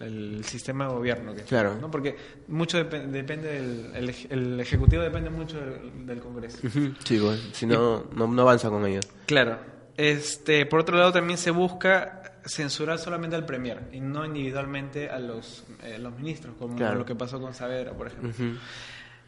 el, 0.00 0.44
sistema 0.44 0.86
de 0.86 0.92
gobierno. 0.92 1.34
Que 1.34 1.42
claro. 1.42 1.76
¿no? 1.80 1.90
Porque 1.90 2.16
mucho 2.48 2.78
depende 2.82 3.52
del 3.52 4.14
el, 4.30 4.60
Ejecutivo 4.60 5.02
depende 5.02 5.30
mucho 5.30 5.58
del, 5.60 6.20
Congreso. 6.20 6.58
Sí, 7.04 7.20
si 7.52 7.66
no, 7.66 8.04
no, 8.14 8.42
avanza 8.42 8.70
con 8.70 8.86
ellos. 8.86 9.06
Claro. 9.26 9.58
Este, 9.96 10.64
por 10.66 10.80
otro 10.80 10.96
lado, 10.96 11.12
también 11.12 11.38
se 11.38 11.50
busca 11.50 12.40
censurar 12.46 12.98
solamente 12.98 13.36
al 13.36 13.44
Premier 13.44 13.88
y 13.92 14.00
no 14.00 14.24
individualmente 14.24 15.10
a 15.10 15.18
los, 15.18 15.64
eh, 15.82 15.98
los 15.98 16.16
ministros, 16.16 16.54
como 16.58 16.78
lo 16.78 17.04
que 17.04 17.14
pasó 17.14 17.40
con 17.40 17.52
Saavedra, 17.54 17.92
por 17.92 18.06
ejemplo. 18.06 18.32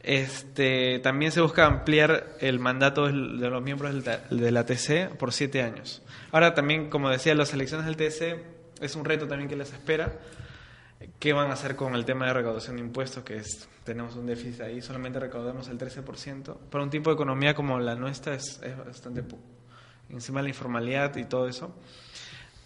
Este, 0.02 0.98
también 1.00 1.30
se 1.30 1.42
busca 1.42 1.66
ampliar 1.66 2.36
el 2.40 2.58
mandato 2.58 3.06
de 3.06 3.12
los 3.12 3.62
miembros 3.62 3.92
del, 4.02 4.54
la 4.54 4.60
ATC 4.60 5.16
por 5.18 5.32
siete 5.32 5.62
años. 5.62 6.02
Ahora 6.32 6.54
también, 6.54 6.88
como 6.88 7.10
decía, 7.10 7.34
las 7.34 7.52
elecciones 7.52 7.86
del 7.86 7.96
TC 7.96 8.59
es 8.80 8.96
un 8.96 9.04
reto 9.04 9.26
también 9.26 9.48
que 9.48 9.56
les 9.56 9.72
espera. 9.72 10.12
¿Qué 11.18 11.32
van 11.32 11.50
a 11.50 11.54
hacer 11.54 11.76
con 11.76 11.94
el 11.94 12.04
tema 12.04 12.26
de 12.26 12.34
recaudación 12.34 12.76
de 12.76 12.82
impuestos? 12.82 13.24
Que 13.24 13.38
es, 13.38 13.68
tenemos 13.84 14.16
un 14.16 14.26
déficit 14.26 14.60
ahí, 14.60 14.82
solamente 14.82 15.18
recaudamos 15.18 15.68
el 15.68 15.78
13%. 15.78 16.56
Para 16.70 16.84
un 16.84 16.90
tipo 16.90 17.10
de 17.10 17.14
economía 17.14 17.54
como 17.54 17.78
la 17.78 17.94
nuestra 17.94 18.34
es, 18.34 18.60
bastante 18.84 19.22
poco. 19.22 19.42
Encima 20.10 20.40
de 20.40 20.44
la 20.44 20.48
informalidad 20.50 21.16
y 21.16 21.24
todo 21.24 21.48
eso, 21.48 21.74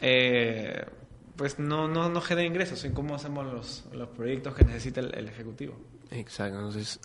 eh, 0.00 0.84
pues 1.36 1.58
no, 1.58 1.86
no, 1.86 2.08
no 2.08 2.20
genera 2.20 2.46
ingresos 2.46 2.84
en 2.84 2.92
cómo 2.92 3.14
hacemos 3.14 3.46
los, 3.46 3.84
los 3.92 4.08
proyectos 4.08 4.54
que 4.54 4.64
necesita 4.64 5.00
el, 5.00 5.14
el 5.14 5.28
Ejecutivo. 5.28 5.76
Exacto, 6.10 6.56
entonces 6.56 7.00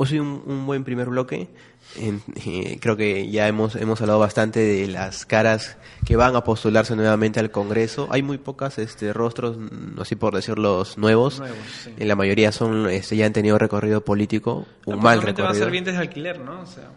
Hoy 0.00 0.06
soy 0.06 0.20
un, 0.20 0.64
buen 0.64 0.84
primer 0.84 1.08
bloque. 1.08 1.48
Eh, 1.96 2.78
creo 2.80 2.96
que 2.96 3.28
ya 3.32 3.48
hemos, 3.48 3.74
hemos 3.74 4.00
hablado 4.00 4.20
bastante 4.20 4.60
de 4.60 4.86
las 4.86 5.26
caras 5.26 5.76
que 6.06 6.14
van 6.14 6.36
a 6.36 6.44
postularse 6.44 6.94
nuevamente 6.94 7.40
al 7.40 7.50
Congreso. 7.50 8.06
Hay 8.12 8.22
muy 8.22 8.38
pocas 8.38 8.78
este, 8.78 9.12
rostros, 9.12 9.56
no 9.58 10.02
así 10.02 10.14
por 10.14 10.36
decirlos, 10.36 10.98
nuevos. 10.98 11.40
nuevos 11.40 11.88
En 11.96 12.06
la 12.06 12.14
mayoría 12.14 12.52
son 12.52 12.88
este, 12.88 13.16
ya 13.16 13.26
han 13.26 13.32
tenido 13.32 13.58
recorrido 13.58 14.04
político, 14.04 14.68
un 14.86 15.00
mal 15.00 15.20
recorrido. 15.20 15.46
va 15.46 15.50
a 15.50 15.54
ser 15.54 15.70
vientres 15.72 15.96
de 15.96 16.02
alquiler, 16.02 16.38
¿no? 16.38 16.60
O 16.60 16.66
sea, 16.66 16.92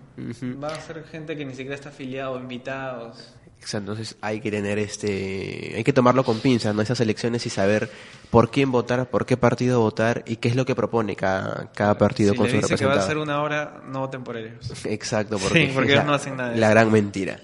va 0.63 0.67
a 0.67 0.79
ser 0.79 1.03
gente 1.05 1.35
que 1.35 1.43
ni 1.43 1.55
siquiera 1.55 1.73
está 1.73 1.89
afiliado, 1.89 2.39
invitados. 2.39 3.33
Entonces 3.73 4.15
hay 4.21 4.41
que 4.41 4.51
tener 4.51 4.79
este, 4.79 5.73
hay 5.75 5.83
que 5.83 5.93
tomarlo 5.93 6.23
con 6.23 6.39
pinzas, 6.39 6.75
¿no? 6.75 6.81
Esas 6.81 6.99
elecciones 6.99 7.45
y 7.45 7.49
saber 7.49 7.89
por 8.29 8.51
quién 8.51 8.71
votar, 8.71 9.09
por 9.09 9.25
qué 9.25 9.37
partido 9.37 9.79
votar 9.79 10.23
y 10.25 10.37
qué 10.37 10.49
es 10.49 10.55
lo 10.55 10.65
que 10.65 10.75
propone 10.75 11.15
cada, 11.15 11.71
cada 11.73 11.97
partido 11.97 12.35
con 12.35 12.49
su 12.49 12.57
dice 12.57 12.75
que 12.75 12.85
va 12.85 12.95
a 12.95 13.01
ser 13.01 13.17
una 13.17 13.41
hora, 13.41 13.81
no 13.87 13.99
voten 13.99 14.23
por 14.23 14.37
ellos. 14.37 14.71
Exacto, 14.85 15.37
porque, 15.37 15.67
sí, 15.67 15.71
porque 15.73 15.93
ellos 15.93 16.05
no 16.05 16.13
hacen 16.13 16.37
nada. 16.37 16.55
la 16.55 16.69
gran 16.69 16.91
mentira. 16.91 17.39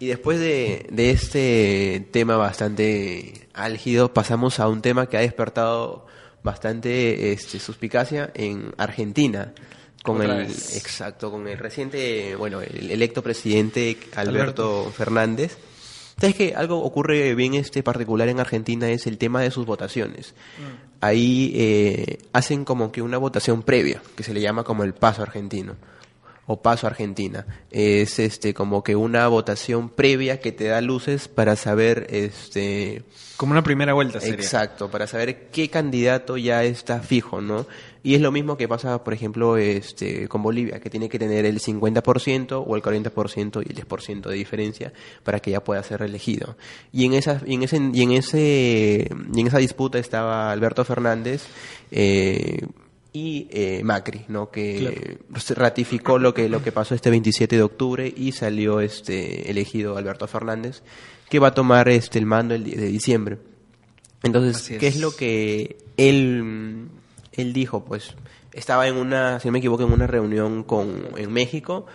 Y 0.00 0.06
después 0.06 0.38
de, 0.38 0.86
de 0.90 1.10
este 1.10 2.08
tema 2.12 2.36
bastante 2.36 3.48
álgido, 3.52 4.14
pasamos 4.14 4.60
a 4.60 4.68
un 4.68 4.80
tema 4.80 5.08
que 5.08 5.16
ha 5.16 5.20
despertado 5.20 6.06
bastante 6.42 7.32
este, 7.32 7.58
suspicacia 7.58 8.30
en 8.34 8.72
Argentina 8.78 9.52
con 10.02 10.22
el 10.22 10.42
exacto 10.42 11.30
con 11.30 11.46
el 11.48 11.58
reciente 11.58 12.34
bueno 12.36 12.60
el 12.60 12.90
electo 12.90 13.22
presidente 13.22 13.98
Alberto, 14.16 14.92
Fernández 14.96 15.58
sabes 16.18 16.36
que 16.36 16.54
algo 16.54 16.82
ocurre 16.82 17.34
bien 17.34 17.54
este 17.54 17.82
particular 17.82 18.28
en 18.28 18.40
Argentina 18.40 18.88
es 18.90 19.06
el 19.06 19.18
tema 19.18 19.40
de 19.40 19.50
sus 19.50 19.66
votaciones 19.66 20.34
mm. 20.58 21.04
ahí 21.04 21.52
eh, 21.56 22.18
hacen 22.32 22.64
como 22.64 22.92
que 22.92 23.02
una 23.02 23.18
votación 23.18 23.62
previa 23.62 24.02
que 24.16 24.22
se 24.22 24.32
le 24.32 24.40
llama 24.40 24.64
como 24.64 24.84
el 24.84 24.94
paso 24.94 25.22
argentino 25.22 25.76
o 26.48 26.62
paso 26.62 26.86
Argentina. 26.86 27.46
Es 27.70 28.18
este 28.18 28.54
como 28.54 28.82
que 28.82 28.96
una 28.96 29.28
votación 29.28 29.90
previa 29.90 30.40
que 30.40 30.50
te 30.50 30.64
da 30.64 30.80
luces 30.80 31.28
para 31.28 31.56
saber 31.56 32.06
este 32.08 33.02
como 33.36 33.52
una 33.52 33.62
primera 33.62 33.92
vuelta 33.92 34.18
sería. 34.18 34.36
Exacto, 34.36 34.90
para 34.90 35.06
saber 35.06 35.50
qué 35.50 35.68
candidato 35.68 36.38
ya 36.38 36.64
está 36.64 37.00
fijo, 37.00 37.42
¿no? 37.42 37.66
Y 38.02 38.14
es 38.14 38.20
lo 38.20 38.32
mismo 38.32 38.56
que 38.56 38.68
pasa, 38.68 39.02
por 39.02 39.14
ejemplo, 39.14 39.56
este 39.56 40.28
con 40.28 40.42
Bolivia, 40.42 40.80
que 40.80 40.90
tiene 40.90 41.08
que 41.08 41.18
tener 41.18 41.44
el 41.44 41.60
50% 41.60 42.64
o 42.66 42.76
el 42.76 42.82
40% 42.82 43.62
y 43.64 43.70
el 43.70 43.86
10% 43.86 44.28
de 44.28 44.34
diferencia 44.34 44.92
para 45.24 45.40
que 45.40 45.50
ya 45.50 45.62
pueda 45.62 45.82
ser 45.82 46.02
elegido. 46.02 46.56
Y 46.92 47.04
en 47.04 47.14
esa 47.14 47.42
y 47.46 47.54
en 47.54 47.62
ese 47.62 47.90
y 47.92 48.02
en 48.02 48.12
ese 48.12 49.10
y 49.34 49.40
en 49.40 49.46
esa 49.46 49.58
disputa 49.58 49.98
estaba 49.98 50.50
Alberto 50.52 50.84
Fernández 50.84 51.46
eh, 51.90 52.66
y 53.12 53.48
eh, 53.50 53.82
Macri, 53.84 54.24
¿no? 54.28 54.50
que 54.50 55.18
ratificó 55.56 56.18
lo 56.18 56.34
que, 56.34 56.48
lo 56.48 56.62
que 56.62 56.72
pasó 56.72 56.94
este 56.94 57.10
27 57.10 57.56
de 57.56 57.62
octubre 57.62 58.12
y 58.14 58.32
salió 58.32 58.80
este 58.80 59.50
elegido 59.50 59.96
Alberto 59.96 60.26
Fernández, 60.26 60.82
que 61.28 61.38
va 61.38 61.48
a 61.48 61.54
tomar 61.54 61.88
este 61.88 62.18
el 62.18 62.26
mando 62.26 62.54
el 62.54 62.64
de 62.64 62.86
diciembre. 62.86 63.38
Entonces, 64.22 64.78
¿qué 64.78 64.88
es. 64.88 65.00
lo 65.00 65.14
que 65.14 65.78
él, 65.96 66.88
él 67.42 67.52
dijo? 67.52 67.84
Pues 67.84 68.14
estaba 68.52 68.88
en 68.88 68.96
una, 68.96 69.40
si 69.40 69.48
no 69.48 69.52
me 69.52 69.58
equivoco, 69.58 69.84
en 69.84 69.92
una 69.92 70.06
reunión 70.06 70.62
con, 70.64 71.08
en 71.16 71.32
México 71.32 71.86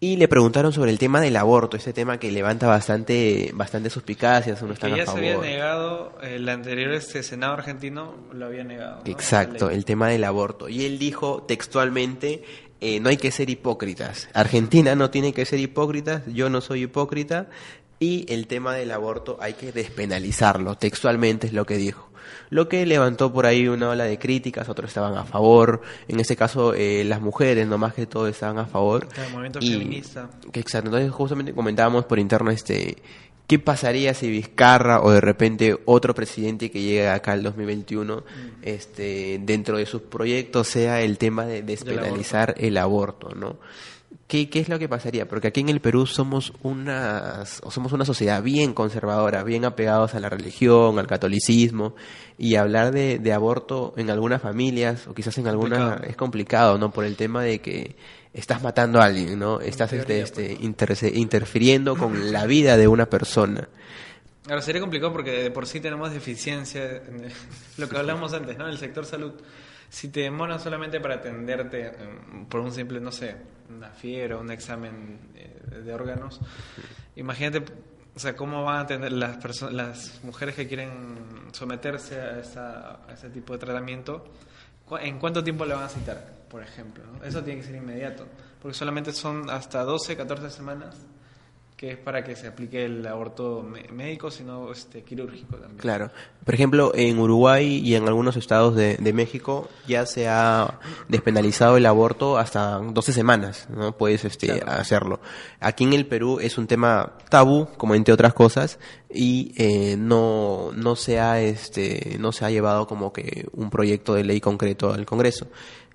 y 0.00 0.16
le 0.16 0.28
preguntaron 0.28 0.72
sobre 0.72 0.92
el 0.92 0.98
tema 0.98 1.20
del 1.20 1.36
aborto, 1.36 1.76
ese 1.76 1.92
tema 1.92 2.18
que 2.18 2.30
levanta 2.30 2.68
bastante, 2.68 3.50
bastante 3.54 3.90
suspicacias, 3.90 4.62
uno 4.62 4.74
está 4.74 4.88
que 4.88 4.96
ya 4.96 5.02
a 5.02 5.06
favor. 5.06 5.20
se 5.20 5.34
había 5.34 5.40
negado, 5.40 6.18
el 6.22 6.48
anterior 6.48 6.92
este 6.92 7.24
Senado 7.24 7.54
argentino 7.54 8.14
lo 8.32 8.46
había 8.46 8.62
negado. 8.62 9.02
¿no? 9.04 9.10
Exacto, 9.10 9.70
el 9.70 9.84
tema 9.84 10.08
del 10.08 10.22
aborto. 10.22 10.68
Y 10.68 10.84
él 10.84 11.00
dijo 11.00 11.42
textualmente, 11.42 12.44
eh, 12.80 13.00
no 13.00 13.08
hay 13.08 13.16
que 13.16 13.32
ser 13.32 13.50
hipócritas. 13.50 14.28
Argentina 14.34 14.94
no 14.94 15.10
tiene 15.10 15.32
que 15.32 15.44
ser 15.44 15.58
hipócritas, 15.58 16.22
yo 16.26 16.48
no 16.48 16.60
soy 16.60 16.84
hipócrita. 16.84 17.48
Y 18.00 18.26
el 18.32 18.46
tema 18.46 18.74
del 18.74 18.90
aborto 18.92 19.38
hay 19.40 19.54
que 19.54 19.72
despenalizarlo, 19.72 20.76
textualmente 20.76 21.46
es 21.48 21.52
lo 21.52 21.66
que 21.66 21.76
dijo. 21.76 22.08
Lo 22.50 22.68
que 22.68 22.86
levantó 22.86 23.32
por 23.32 23.44
ahí 23.46 23.68
una 23.68 23.90
ola 23.90 24.04
de 24.04 24.18
críticas, 24.18 24.68
otros 24.68 24.88
estaban 24.90 25.16
a 25.16 25.24
favor. 25.24 25.82
En 26.08 26.20
este 26.20 26.36
caso, 26.36 26.72
eh, 26.74 27.04
las 27.04 27.20
mujeres, 27.20 27.66
no 27.66 27.76
más 27.78 27.94
que 27.94 28.06
todo, 28.06 28.26
estaban 28.28 28.58
a 28.58 28.66
favor. 28.66 29.06
El 29.16 29.32
movimiento 29.32 29.58
Y- 29.60 29.72
feminista. 29.72 30.30
que 30.52 30.60
exacto. 30.60 30.88
Entonces, 30.88 31.10
justamente 31.10 31.52
comentábamos 31.52 32.04
por 32.04 32.18
interno 32.18 32.50
este. 32.50 32.96
¿Qué 33.46 33.58
pasaría 33.58 34.12
si 34.12 34.28
Vizcarra 34.30 35.00
o 35.00 35.10
de 35.10 35.22
repente 35.22 35.74
otro 35.86 36.14
presidente 36.14 36.70
que 36.70 36.82
llegue 36.82 37.08
acá 37.08 37.32
el 37.32 37.42
2021, 37.42 38.22
este, 38.62 39.40
dentro 39.42 39.78
de 39.78 39.86
sus 39.86 40.02
proyectos 40.02 40.68
sea 40.68 41.00
el 41.00 41.16
tema 41.16 41.46
de 41.46 41.62
despenalizar 41.62 42.54
el 42.58 42.76
aborto, 42.76 43.34
¿no? 43.34 43.56
¿Qué, 44.28 44.50
¿Qué 44.50 44.60
es 44.60 44.68
lo 44.68 44.78
que 44.78 44.88
pasaría? 44.90 45.26
Porque 45.26 45.48
aquí 45.48 45.60
en 45.60 45.70
el 45.70 45.80
Perú 45.80 46.04
somos 46.06 46.52
unas, 46.62 47.60
o 47.64 47.70
somos 47.70 47.92
una 47.92 48.04
sociedad 48.04 48.42
bien 48.42 48.74
conservadora, 48.74 49.42
bien 49.42 49.64
apegados 49.64 50.14
a 50.14 50.20
la 50.20 50.28
religión, 50.28 50.98
al 50.98 51.06
catolicismo, 51.06 51.94
y 52.36 52.56
hablar 52.56 52.92
de, 52.92 53.18
de 53.18 53.32
aborto 53.32 53.94
en 53.96 54.10
algunas 54.10 54.42
familias, 54.42 55.06
o 55.08 55.14
quizás 55.14 55.38
en 55.38 55.48
algunas, 55.48 56.02
es 56.04 56.14
complicado, 56.14 56.76
¿no? 56.78 56.90
Por 56.92 57.06
el 57.06 57.16
tema 57.16 57.42
de 57.42 57.60
que 57.60 57.96
estás 58.34 58.62
matando 58.62 59.00
a 59.00 59.06
alguien, 59.06 59.38
¿no? 59.38 59.60
Estás 59.60 59.92
este, 59.94 60.04
teoría, 60.06 60.24
este, 60.24 60.56
pues. 60.56 60.60
interse- 60.60 61.12
interfiriendo 61.14 61.96
con 61.96 62.30
la 62.32 62.44
vida 62.46 62.76
de 62.76 62.86
una 62.86 63.06
persona. 63.06 63.66
Ahora 64.46 64.60
sería 64.60 64.80
complicado 64.82 65.12
porque 65.12 65.30
de 65.42 65.50
por 65.50 65.66
sí 65.66 65.80
tenemos 65.80 66.12
deficiencia 66.12 66.84
en 66.84 67.28
lo 67.78 67.88
que 67.88 67.96
hablamos 67.96 68.34
antes, 68.34 68.58
¿no? 68.58 68.64
En 68.66 68.72
el 68.72 68.78
sector 68.78 69.06
salud. 69.06 69.32
Si 69.88 70.08
te 70.08 70.20
demoran 70.20 70.60
solamente 70.60 71.00
para 71.00 71.14
atenderte 71.14 71.86
eh, 71.86 71.92
por 72.50 72.60
un 72.60 72.72
simple, 72.72 73.00
no 73.00 73.10
sé, 73.10 73.34
una 73.68 73.90
fiebre 73.90 74.34
o 74.34 74.40
un 74.40 74.50
examen 74.50 75.18
eh, 75.34 75.80
de 75.84 75.94
órganos, 75.94 76.40
imagínate, 77.16 77.64
o 78.14 78.18
sea, 78.18 78.34
cómo 78.36 78.64
van 78.64 78.76
a 78.76 78.80
atender 78.80 79.12
las 79.12 79.62
las 79.72 80.20
mujeres 80.24 80.54
que 80.54 80.66
quieren 80.66 81.18
someterse 81.52 82.20
a, 82.20 82.38
esa- 82.40 83.00
ese 83.12 83.30
tipo 83.30 83.52
de 83.52 83.58
tratamiento, 83.60 84.24
¿cu- 84.84 84.96
¿en 84.96 85.18
cuánto 85.18 85.42
tiempo 85.44 85.64
le 85.64 85.74
van 85.74 85.84
a 85.84 85.88
citar, 85.88 86.44
por 86.48 86.62
ejemplo? 86.62 87.04
Eso 87.24 87.42
tiene 87.42 87.60
que 87.60 87.66
ser 87.66 87.76
inmediato, 87.76 88.26
porque 88.60 88.76
solamente 88.76 89.12
son 89.12 89.48
hasta 89.50 89.82
12, 89.84 90.16
14 90.16 90.50
semanas 90.50 90.96
que 91.78 91.92
es 91.92 91.96
para 91.96 92.24
que 92.24 92.34
se 92.34 92.48
aplique 92.48 92.84
el 92.84 93.06
aborto 93.06 93.64
médico, 93.92 94.32
sino 94.32 94.72
este, 94.72 95.04
quirúrgico 95.04 95.54
también. 95.58 95.78
Claro. 95.78 96.10
Por 96.44 96.52
ejemplo, 96.52 96.90
en 96.92 97.16
Uruguay 97.20 97.80
y 97.84 97.94
en 97.94 98.08
algunos 98.08 98.36
estados 98.36 98.74
de, 98.74 98.96
de 98.96 99.12
México 99.12 99.68
ya 99.86 100.04
se 100.04 100.26
ha 100.28 100.80
despenalizado 101.06 101.76
el 101.76 101.86
aborto 101.86 102.36
hasta 102.36 102.78
12 102.78 103.12
semanas, 103.12 103.68
¿no? 103.70 103.96
Puedes 103.96 104.24
este, 104.24 104.48
Claro. 104.48 104.72
hacerlo. 104.72 105.20
Aquí 105.60 105.84
en 105.84 105.92
el 105.92 106.06
Perú 106.06 106.40
es 106.40 106.58
un 106.58 106.66
tema 106.66 107.12
tabú, 107.30 107.68
como 107.76 107.94
entre 107.94 108.12
otras 108.12 108.34
cosas, 108.34 108.80
y 109.08 109.52
eh, 109.56 109.94
no, 109.96 110.72
no, 110.74 110.96
se 110.96 111.20
ha, 111.20 111.40
este, 111.40 112.16
no 112.18 112.32
se 112.32 112.44
ha 112.44 112.50
llevado 112.50 112.88
como 112.88 113.12
que 113.12 113.46
un 113.52 113.70
proyecto 113.70 114.14
de 114.14 114.24
ley 114.24 114.40
concreto 114.40 114.92
al 114.92 115.06
Congreso. 115.06 115.46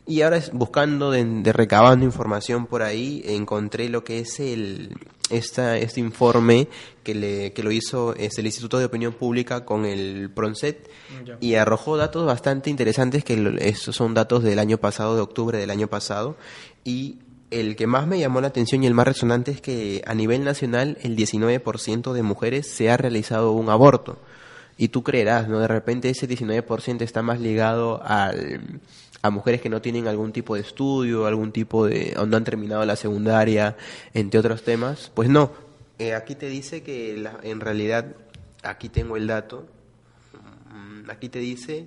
Y 0.06 0.22
ahora 0.22 0.38
es- 0.38 0.52
buscando, 0.52 1.12
de, 1.12 1.24
de 1.24 1.54
recabando 1.54 2.04
información 2.06 2.66
por 2.66 2.82
ahí, 2.84 3.24
encontré 3.26 3.88
lo 3.90 4.04
que 4.04 4.20
es 4.20 4.40
el 4.40 4.96
esta, 5.30 5.78
este 5.78 6.00
informe 6.02 6.68
que, 7.04 7.16
le, 7.16 7.54
que 7.54 7.64
lo 7.64 7.72
hizo 7.72 8.14
es 8.16 8.38
el 8.38 8.46
Instituto 8.46 8.78
de 8.78 8.86
Opinión 8.86 9.14
Pública 9.14 9.64
con 9.66 9.86
el 9.86 10.30
PRONCET 10.30 10.90
Ya. 11.26 11.38
y 11.40 11.56
arrojó 11.56 11.96
datos 11.98 12.26
bastante 12.26 12.70
interesantes 12.70 13.24
que 13.24 13.38
lo- 13.38 13.58
estos 13.58 13.96
son 13.96 14.14
datos 14.14 14.44
del 14.44 14.60
año 14.60 14.78
pasado, 14.78 15.16
de 15.16 15.22
octubre 15.22 15.58
del 15.58 15.70
año 15.72 15.88
pasado, 15.88 16.36
y 16.84 17.20
el 17.52 17.76
que 17.78 17.88
más 17.88 18.06
me 18.06 18.20
llamó 18.20 18.42
la 18.42 18.48
atención 18.48 18.84
y 18.84 18.88
el 18.88 18.94
más 18.94 19.08
resonante 19.08 19.52
es 19.52 19.62
que 19.62 20.04
a 20.06 20.14
nivel 20.14 20.44
nacional 20.44 20.98
el 21.02 21.16
19% 21.16 22.12
de 22.14 22.24
mujeres 22.24 22.68
se 22.68 22.92
ha 22.92 22.98
realizado 22.98 23.54
un 23.54 23.70
aborto. 23.70 24.18
Y 24.78 24.88
tú 24.90 25.04
creerás, 25.04 25.48
¿no? 25.48 25.60
De 25.60 25.68
repente 25.68 26.10
ese 26.10 26.28
19% 26.28 27.02
está 27.04 27.22
más 27.22 27.40
ligado 27.40 28.02
al, 28.04 28.82
a 29.24 29.30
mujeres 29.32 29.62
que 29.62 29.70
no 29.70 29.82
tienen 29.82 30.08
algún 30.08 30.32
tipo 30.32 30.54
de 30.54 30.62
estudio, 30.62 31.26
algún 31.26 31.52
tipo 31.52 31.88
de... 31.88 32.14
o 32.18 32.26
no 32.28 32.38
han 32.38 32.44
terminado 32.44 32.86
la 32.86 32.96
secundaria, 32.96 33.76
entre 34.14 34.40
otros 34.40 34.64
temas. 34.64 35.12
Pues 35.16 35.30
no, 35.30 35.52
Eh, 36.00 36.14
aquí 36.14 36.36
te 36.36 36.48
dice 36.50 36.84
que 36.84 37.16
la- 37.18 37.40
en 37.44 37.60
realidad, 37.62 38.16
aquí 38.64 38.90
tengo 38.90 39.18
el 39.18 39.26
dato, 39.28 39.66
Mm, 40.74 41.10
aquí 41.10 41.30
te 41.30 41.40
dice 41.40 41.86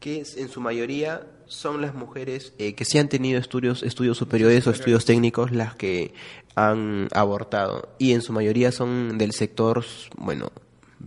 que 0.00 0.24
en 0.36 0.48
su 0.48 0.60
mayoría 0.60 1.26
son 1.46 1.82
las 1.82 1.94
mujeres 1.94 2.54
eh, 2.58 2.74
que 2.74 2.84
sí 2.86 2.96
han 2.98 3.08
tenido 3.10 3.38
estudios, 3.38 3.82
estudios 3.82 4.16
superiores 4.16 4.66
o 4.66 4.70
estudios 4.70 5.04
técnicos 5.04 5.52
las 5.52 5.74
que 5.76 6.14
han 6.54 7.08
abortado. 7.12 7.90
Y 7.98 8.12
en 8.12 8.22
su 8.22 8.32
mayoría 8.32 8.72
son 8.72 9.18
del 9.18 9.32
sector, 9.32 9.84
bueno, 10.16 10.50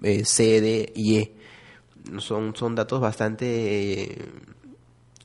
eh, 0.03 0.23
C, 0.25 0.61
D 0.61 0.93
y 0.95 1.17
E. 1.17 1.31
Son, 2.19 2.55
son 2.55 2.75
datos 2.75 3.01
bastante 3.01 4.03
eh, 4.03 4.17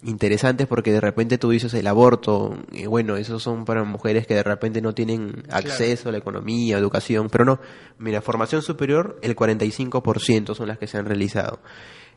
interesantes 0.04 0.66
porque 0.66 0.92
de 0.92 1.00
repente 1.00 1.38
tú 1.38 1.50
dices 1.50 1.74
el 1.74 1.86
aborto, 1.86 2.56
y 2.72 2.86
bueno, 2.86 3.16
esos 3.16 3.42
son 3.42 3.64
para 3.64 3.82
mujeres 3.84 4.26
que 4.26 4.34
de 4.34 4.42
repente 4.42 4.80
no 4.80 4.94
tienen 4.94 5.42
acceso 5.50 6.08
a 6.08 6.12
la 6.12 6.18
economía, 6.18 6.78
educación, 6.78 7.28
pero 7.30 7.44
no, 7.44 7.60
mira, 7.98 8.20
formación 8.22 8.62
superior, 8.62 9.18
el 9.22 9.34
45% 9.34 10.54
son 10.54 10.68
las 10.68 10.78
que 10.78 10.86
se 10.86 10.98
han 10.98 11.06
realizado. 11.06 11.60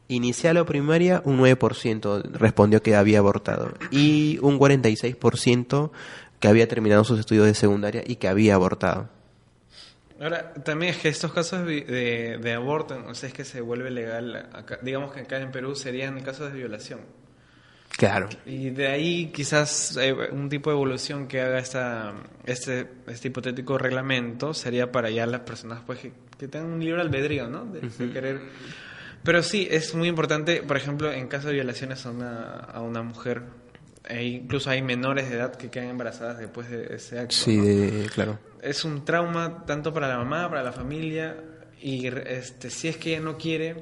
Inicial 0.08 0.58
o 0.58 0.66
primaria, 0.66 1.22
un 1.26 1.40
9% 1.40 2.24
respondió 2.34 2.82
que 2.84 2.96
había 2.96 3.20
abortado 3.20 3.74
y 3.92 4.38
un 4.42 4.60
46% 4.60 5.92
que 6.40 6.48
había 6.48 6.68
terminado 6.68 7.04
sus 7.04 7.20
estudios 7.20 7.46
de 7.46 7.54
secundaria 7.54 8.04
y 8.06 8.16
que 8.18 8.28
había 8.28 8.56
abortado. 8.56 9.10
Ahora, 10.20 10.54
también 10.54 10.92
es 10.94 11.00
que 11.00 11.10
estos 11.10 11.34
casos 11.34 11.66
de, 11.66 12.38
de, 12.40 12.54
aborto, 12.54 12.96
o 13.08 13.16
sea, 13.16 13.30
es 13.30 13.34
que 13.34 13.44
se 13.46 13.62
vuelve 13.62 13.90
legal, 13.90 14.50
acá- 14.54 14.78
digamos 14.84 15.14
que 15.14 15.22
acá 15.22 15.40
en 15.40 15.52
Perú 15.52 15.76
serían 15.76 16.20
casos 16.22 16.52
de 16.52 16.60
violación. 16.60 17.00
Claro. 18.02 18.30
Y 18.48 18.72
de 18.72 18.88
ahí 18.88 19.28
quizás 19.28 19.96
eh, 19.98 20.12
un 20.32 20.50
tipo 20.50 20.72
de 20.72 20.76
evolución 20.76 21.28
que 21.28 21.40
haga 21.40 21.60
esta, 21.60 22.14
este, 22.48 22.88
este 23.06 23.28
hipotético 23.28 23.78
reglamento 23.78 24.56
sería 24.56 24.92
para 24.92 25.12
ya 25.12 25.28
las 25.28 25.42
personas 25.42 25.82
pues 25.86 26.00
que, 26.00 26.12
que 26.40 26.48
tengan 26.48 26.72
un 26.72 26.84
libre 26.84 27.00
albedrío, 27.00 27.48
¿no? 27.48 27.64
De, 27.66 27.82
de 27.82 28.12
querer. 28.12 28.42
Pero 29.22 29.44
sí, 29.44 29.68
es 29.70 29.94
muy 29.94 30.08
importante, 30.08 30.64
por 30.64 30.78
ejemplo, 30.78 31.12
en 31.14 31.28
caso 31.28 31.50
de 31.50 31.54
violaciones 31.54 32.04
a 32.08 32.10
una, 32.10 32.54
a 32.56 32.82
una 32.82 33.04
mujer, 33.04 33.44
e 34.10 34.24
incluso 34.24 34.72
hay 34.72 34.82
menores 34.82 35.30
de 35.30 35.36
edad 35.36 35.54
que 35.56 35.70
quedan 35.70 35.90
embarazadas 35.90 36.40
después 36.40 36.72
de 36.72 36.96
ese 36.96 37.20
acto. 37.20 37.36
Sí, 37.36 37.56
¿no? 37.58 37.64
de- 37.66 38.10
claro. 38.12 38.40
Es 38.64 38.84
un 38.84 39.06
trauma 39.06 39.64
tanto 39.68 39.94
para 39.94 40.08
la 40.08 40.18
mamá, 40.18 40.50
para 40.50 40.64
la 40.64 40.72
familia, 40.72 41.38
y 41.80 42.08
este, 42.08 42.72
si 42.72 42.88
es 42.88 42.98
que 42.98 43.12
ella 43.12 43.20
no 43.20 43.38
quiere, 43.38 43.76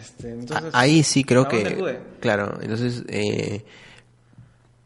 este, 0.00 0.30
entonces... 0.30 0.74
A- 0.74 0.78
Ahí 0.80 1.02
sí 1.02 1.24
creo 1.24 1.42
¿a 1.42 1.44
dónde 1.48 1.62
que... 1.64 1.74
acude? 1.74 1.98
Claro, 2.20 2.58
entonces... 2.60 3.02
Eh, 3.08 3.64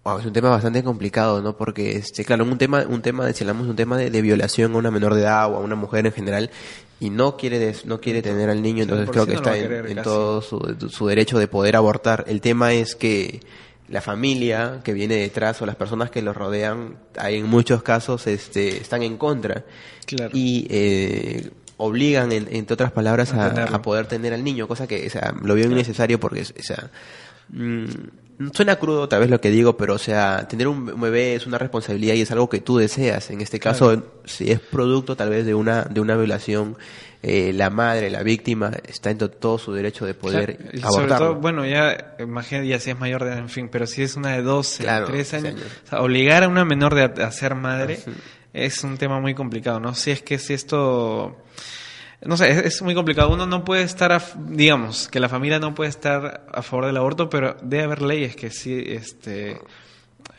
wow, 0.05 0.19
es 0.19 0.27
un 0.27 0.33
tema 0.33 0.51
bastante 0.51 0.83
complicado, 0.83 1.43
¿no? 1.43 1.57
Porque, 1.57 1.93
este, 1.97 2.25
claro, 2.25 2.45
un 2.45 2.57
tema, 2.59 2.85
un 2.89 3.03
tema, 3.03 3.27
de- 3.27 3.35
si 3.35 3.45
hablamos 3.45 3.65
de 3.67 3.71
un 3.71 3.77
tema 3.77 3.97
de, 3.99 4.11
de 4.11 4.23
violación 4.23 4.75
a 4.75 4.79
una 4.79 4.91
menor 4.91 5.15
de 5.15 5.23
edad 5.23 5.53
o 5.53 5.57
a 5.57 5.61
una 5.61 5.75
mujer 5.75 6.07
en 6.07 6.13
general, 6.13 6.51
y 7.01 7.11
no 7.11 7.37
quiere 7.37 7.59
des- 7.59 7.85
no 7.87 8.01
quiere 8.01 8.23
tener 8.23 8.51
al 8.51 8.61
niño, 8.63 8.83
entonces 8.83 9.09
creo 9.11 9.25
que 9.27 9.35
no 9.35 9.39
está 9.39 9.57
en, 9.57 10.03
todo 10.03 10.43
su, 10.43 10.59
su 10.91 11.07
derecho 11.07 11.39
de 11.39 11.47
poder 11.47 11.77
abortar. 11.77 12.25
El 12.27 12.41
tema 12.41 12.73
es 12.73 12.97
que 12.97 13.41
la 13.89 14.01
familia 14.01 14.81
que 14.83 14.93
viene 14.93 15.15
detrás 15.17 15.63
o 15.63 15.67
las 15.67 15.77
personas 15.77 16.11
que 16.11 16.23
los 16.23 16.37
rodean, 16.37 16.97
hay 17.17 17.37
en 17.37 17.47
muchos 17.47 17.83
casos, 17.83 18.27
este, 18.27 18.79
están 18.79 19.03
en 19.03 19.17
contra. 19.17 19.65
Claro. 20.07 20.31
Y 20.37 20.67
eh, 20.71 21.51
obligan, 21.79 22.31
en- 22.33 22.49
entre 22.51 22.75
otras 22.75 22.93
palabras, 22.93 23.33
A 23.33 23.47
a, 23.75 23.81
poder 23.83 24.07
tener 24.07 24.35
al 24.35 24.45
niño, 24.45 24.69
cosa 24.69 24.87
que 24.87 25.07
o 25.07 25.11
sea, 25.11 25.33
lo 25.43 25.55
veo 25.55 25.71
innecesario 25.71 26.21
porque, 26.21 26.43
o 26.43 26.63
sea, 26.63 26.91
mm, 27.49 27.85
suena 28.53 28.77
crudo 28.77 29.09
tal 29.09 29.21
vez 29.21 29.31
lo 29.31 29.41
que 29.41 29.51
digo, 29.51 29.77
pero 29.77 29.95
o 29.95 29.99
sea, 29.99 30.47
tener 30.49 30.69
un 30.69 31.01
bebé 31.01 31.35
es 31.35 31.47
una 31.47 31.59
responsabilidad 31.59 32.15
y 32.15 32.21
es 32.23 32.31
algo 32.31 32.49
que 32.49 32.61
tú 32.61 32.77
deseas. 32.79 33.31
En 33.31 33.41
este 33.41 33.59
caso, 33.59 34.03
si 34.25 34.51
es 34.51 34.61
producto 34.61 35.17
tal 35.17 35.31
vez 35.31 35.47
de 35.47 35.55
una 35.55 35.83
de 35.85 36.01
una 36.01 36.17
violación, 36.17 36.77
eh, 37.21 37.53
la 37.53 37.69
madre, 37.69 38.11
la 38.11 38.23
víctima, 38.23 38.71
está 38.87 39.11
en 39.11 39.19
to- 39.19 39.29
todo 39.31 39.59
su 39.59 39.73
derecho 39.73 40.07
de 40.07 40.15
poder 40.15 40.57
Claro, 40.57 40.71
y 40.73 40.79
sobre 40.81 40.95
abortarlo. 40.97 41.27
todo, 41.31 41.35
bueno, 41.41 41.67
ya 41.67 42.15
imagínate, 42.21 42.69
ya 42.69 42.79
si 42.79 42.91
es 42.91 42.99
mayor 42.99 43.25
de 43.25 43.31
edad, 43.31 43.39
en 43.39 43.49
fin, 43.49 43.69
pero 43.73 43.89
si 43.89 44.03
es 44.03 44.15
una 44.15 44.35
de 44.37 44.43
12, 44.43 44.85
Claro, 44.85 45.07
13 45.07 45.37
años, 45.39 45.55
13 45.55 45.65
años. 45.65 45.79
o 45.85 45.89
sea, 45.89 46.01
obligar 46.03 46.45
a 46.45 46.49
una 46.49 46.65
menor 46.65 46.95
de 46.95 47.23
a 47.25 47.31
ser 47.33 47.57
madre 47.57 47.99
es 48.53 48.83
un 48.85 48.97
tema 48.99 49.21
muy 49.21 49.35
complicado, 49.35 49.81
¿no? 49.81 49.95
Si 49.95 50.11
es 50.11 50.23
que 50.23 50.39
si 50.39 50.55
esto... 50.55 51.37
No 52.21 52.37
sé, 52.37 52.67
es, 52.67 52.83
muy 52.83 52.95
complicado. 52.95 53.31
Uno 53.31 53.47
no 53.47 53.65
puede 53.65 53.83
estar, 53.83 54.11
a- 54.13 54.23
digamos, 54.37 55.07
que 55.09 55.21
la 55.21 55.29
familia 55.29 55.61
no 55.61 55.75
puede 55.75 55.91
estar 55.91 56.47
a 56.53 56.63
favor 56.63 56.87
del 56.87 56.97
aborto, 56.97 57.29
pero 57.31 57.57
debe 57.63 57.85
haber 57.85 58.03
leyes 58.03 58.35
que 58.35 58.51
sí 58.51 58.83
este, 58.89 59.61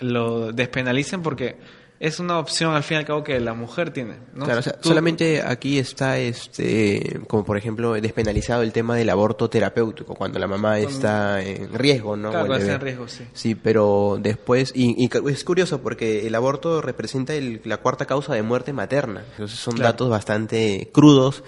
lo 0.01 0.51
despenalicen 0.51 1.21
porque 1.21 1.57
es 1.99 2.19
una 2.19 2.39
opción 2.39 2.73
al 2.73 2.83
fin 2.83 2.95
y 2.95 2.99
al 2.99 3.05
cabo 3.05 3.23
que 3.23 3.39
la 3.39 3.53
mujer 3.53 3.91
tiene. 3.91 4.15
¿no? 4.33 4.45
Claro, 4.45 4.61
o 4.61 4.63
sea, 4.63 4.77
solamente 4.81 5.41
aquí 5.41 5.77
está, 5.77 6.17
este, 6.17 7.19
como 7.27 7.43
por 7.43 7.57
ejemplo, 7.57 7.93
despenalizado 7.93 8.61
el 8.61 8.71
tema 8.71 8.95
del 8.95 9.09
aborto 9.09 9.49
terapéutico, 9.49 10.15
cuando 10.15 10.39
la 10.39 10.47
mamá 10.47 10.79
está 10.79 11.41
en 11.41 11.73
riesgo, 11.73 12.15
¿no? 12.15 12.29
Claro, 12.29 12.55
está 12.55 12.75
en 12.75 12.81
riesgo, 12.81 13.07
sí. 13.07 13.25
Sí, 13.33 13.55
pero 13.55 14.17
después, 14.21 14.71
y, 14.73 15.03
y, 15.03 15.09
es 15.29 15.43
curioso 15.43 15.81
porque 15.81 16.25
el 16.25 16.35
aborto 16.35 16.81
representa 16.81 17.33
el, 17.33 17.61
la 17.65 17.77
cuarta 17.77 18.05
causa 18.05 18.33
de 18.33 18.43
muerte 18.43 18.71
materna. 18.71 19.25
Entonces 19.31 19.59
son 19.59 19.75
datos 19.75 20.09
bastante 20.09 20.89
crudos 20.93 21.43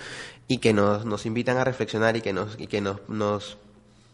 y 0.50 0.58
que 0.58 0.74
nos, 0.74 1.06
nos 1.06 1.26
invitan 1.26 1.58
a 1.58 1.64
reflexionar 1.64 2.18
y 2.18 2.22
que 2.22 2.34
nos, 2.34 2.60
y 2.60 2.68
que 2.68 2.82
nos, 2.82 2.98
nos 3.08 3.58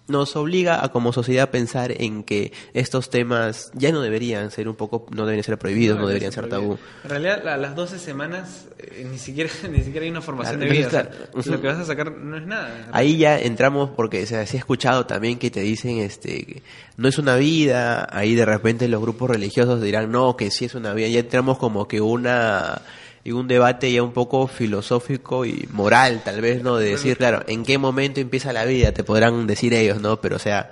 nos 0.08 0.36
obliga 0.36 0.84
a 0.84 0.90
como 0.90 1.12
sociedad 1.14 1.44
a 1.44 1.52
pensar 1.52 1.94
en 2.02 2.24
que 2.24 2.52
estos 2.74 3.10
temas 3.10 3.72
ya 3.74 3.92
no 3.92 4.02
deberían 4.02 4.52
ser 4.52 4.68
un 4.70 4.76
poco, 4.76 5.06
no 5.12 5.26
deben 5.26 5.44
ser 5.44 5.58
prohibidos, 5.58 6.00
no, 6.00 6.08
deberían 6.08 6.32
ser 6.32 6.50
tabú. 6.50 6.78
En 7.04 7.10
realidad, 7.10 7.48
a 7.48 7.58
las 7.58 7.76
12 7.76 8.00
semanas 8.00 8.68
eh, 8.80 9.08
ni 9.10 9.18
siquiera 9.18 9.50
ni 9.70 9.84
siquiera 9.84 10.06
hay 10.06 10.12
una 10.12 10.22
formación 10.22 10.60
de 10.60 10.68
vida. 10.68 11.10
lo 11.34 11.62
que 11.62 11.68
vas 11.68 11.78
a 11.78 11.86
sacar 11.86 12.12
no 12.12 12.38
es 12.38 12.46
nada. 12.46 12.90
Ahí 12.92 13.18
ya 13.18 13.38
entramos 13.40 13.90
porque 13.96 14.26
se, 14.26 14.38
ha 14.38 14.42
escuchado 14.44 15.06
también 15.06 15.40
que 15.40 15.52
te 15.52 15.62
dicen, 15.62 15.98
este, 16.00 16.62
no 16.96 17.08
es 17.08 17.18
una 17.18 17.36
vida. 17.36 18.08
Ahí 18.12 18.36
de 18.36 18.46
repente 18.46 18.88
los 18.88 19.02
grupos 19.02 19.30
religiosos 19.30 19.82
dirán, 19.82 20.12
no, 20.12 20.38
que 20.38 20.52
sí 20.52 20.66
es 20.66 20.76
una 20.76 20.94
vida. 20.94 21.08
Ya 21.08 21.20
entramos 21.20 21.58
como 21.58 21.88
que 21.88 22.02
una 22.02 22.82
y 23.28 23.34
un 23.34 23.46
debate 23.46 23.92
ya 23.92 24.04
un 24.04 24.14
poco 24.14 24.48
filosófico 24.48 25.44
y 25.44 25.68
moral, 25.74 26.22
tal 26.24 26.40
vez, 26.40 26.64
¿no? 26.64 26.78
De 26.78 26.92
decir, 26.92 27.18
claro, 27.18 27.44
¿en 27.46 27.66
qué 27.66 27.78
momento 27.78 28.22
empieza 28.22 28.54
la 28.54 28.64
vida? 28.64 28.94
Te 28.94 29.04
podrán 29.04 29.46
decir 29.48 29.74
ellos, 29.74 30.00
¿no? 30.00 30.22
Pero, 30.22 30.38
o 30.38 30.40
sea, 30.40 30.72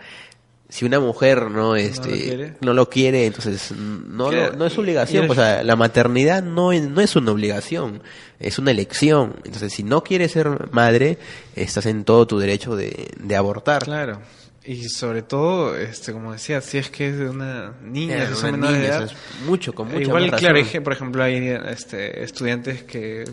si 0.70 0.86
una 0.86 1.02
mujer 1.02 1.52
no 1.52 1.76
este 1.76 2.56
no 2.62 2.74
lo 2.74 2.90
quiere, 2.90 3.26
entonces 3.26 3.74
no 3.74 4.32
no, 4.32 4.66
es 4.66 4.78
obligación. 4.78 5.30
o 5.30 5.36
sea 5.36 5.64
la 5.64 5.76
maternidad 5.76 6.42
no 6.44 6.72
es, 6.72 6.82
no 6.88 7.02
es 7.02 7.18
una 7.18 7.32
obligación 7.32 8.02
es 8.40 8.58
una 8.58 8.72
elección. 8.72 9.36
Entonces 9.44 9.74
si 9.74 9.84
no 9.84 10.04
quieres 10.04 10.32
ser 10.32 10.72
madre 10.72 11.18
estás 11.56 11.86
en 11.86 12.06
todo 12.06 12.26
tu 12.26 12.40
derecho 12.40 12.76
de, 12.78 13.10
de 13.20 13.36
abortar. 13.36 13.84
Claro 13.84 14.22
y 14.68 14.90
sobre 14.90 15.22
todo, 15.22 15.78
este, 15.78 16.12
como 16.12 16.34
decía, 16.34 16.60
si 16.62 16.80
es 16.80 16.90
que 16.90 17.10
es 17.10 17.20
de 17.20 17.30
una 17.30 17.74
niña, 17.84 18.26
de 18.26 18.86
edad, 18.88 19.12
mucho, 19.46 19.74
con 19.74 19.88
mucha 19.88 20.02
Igual, 20.02 20.32
claro, 20.32 20.60
por 20.84 20.94
ejemplo, 20.94 21.24
hay 21.24 21.50
este, 21.68 22.24
estudiantes 22.24 22.84
que, 22.84 23.26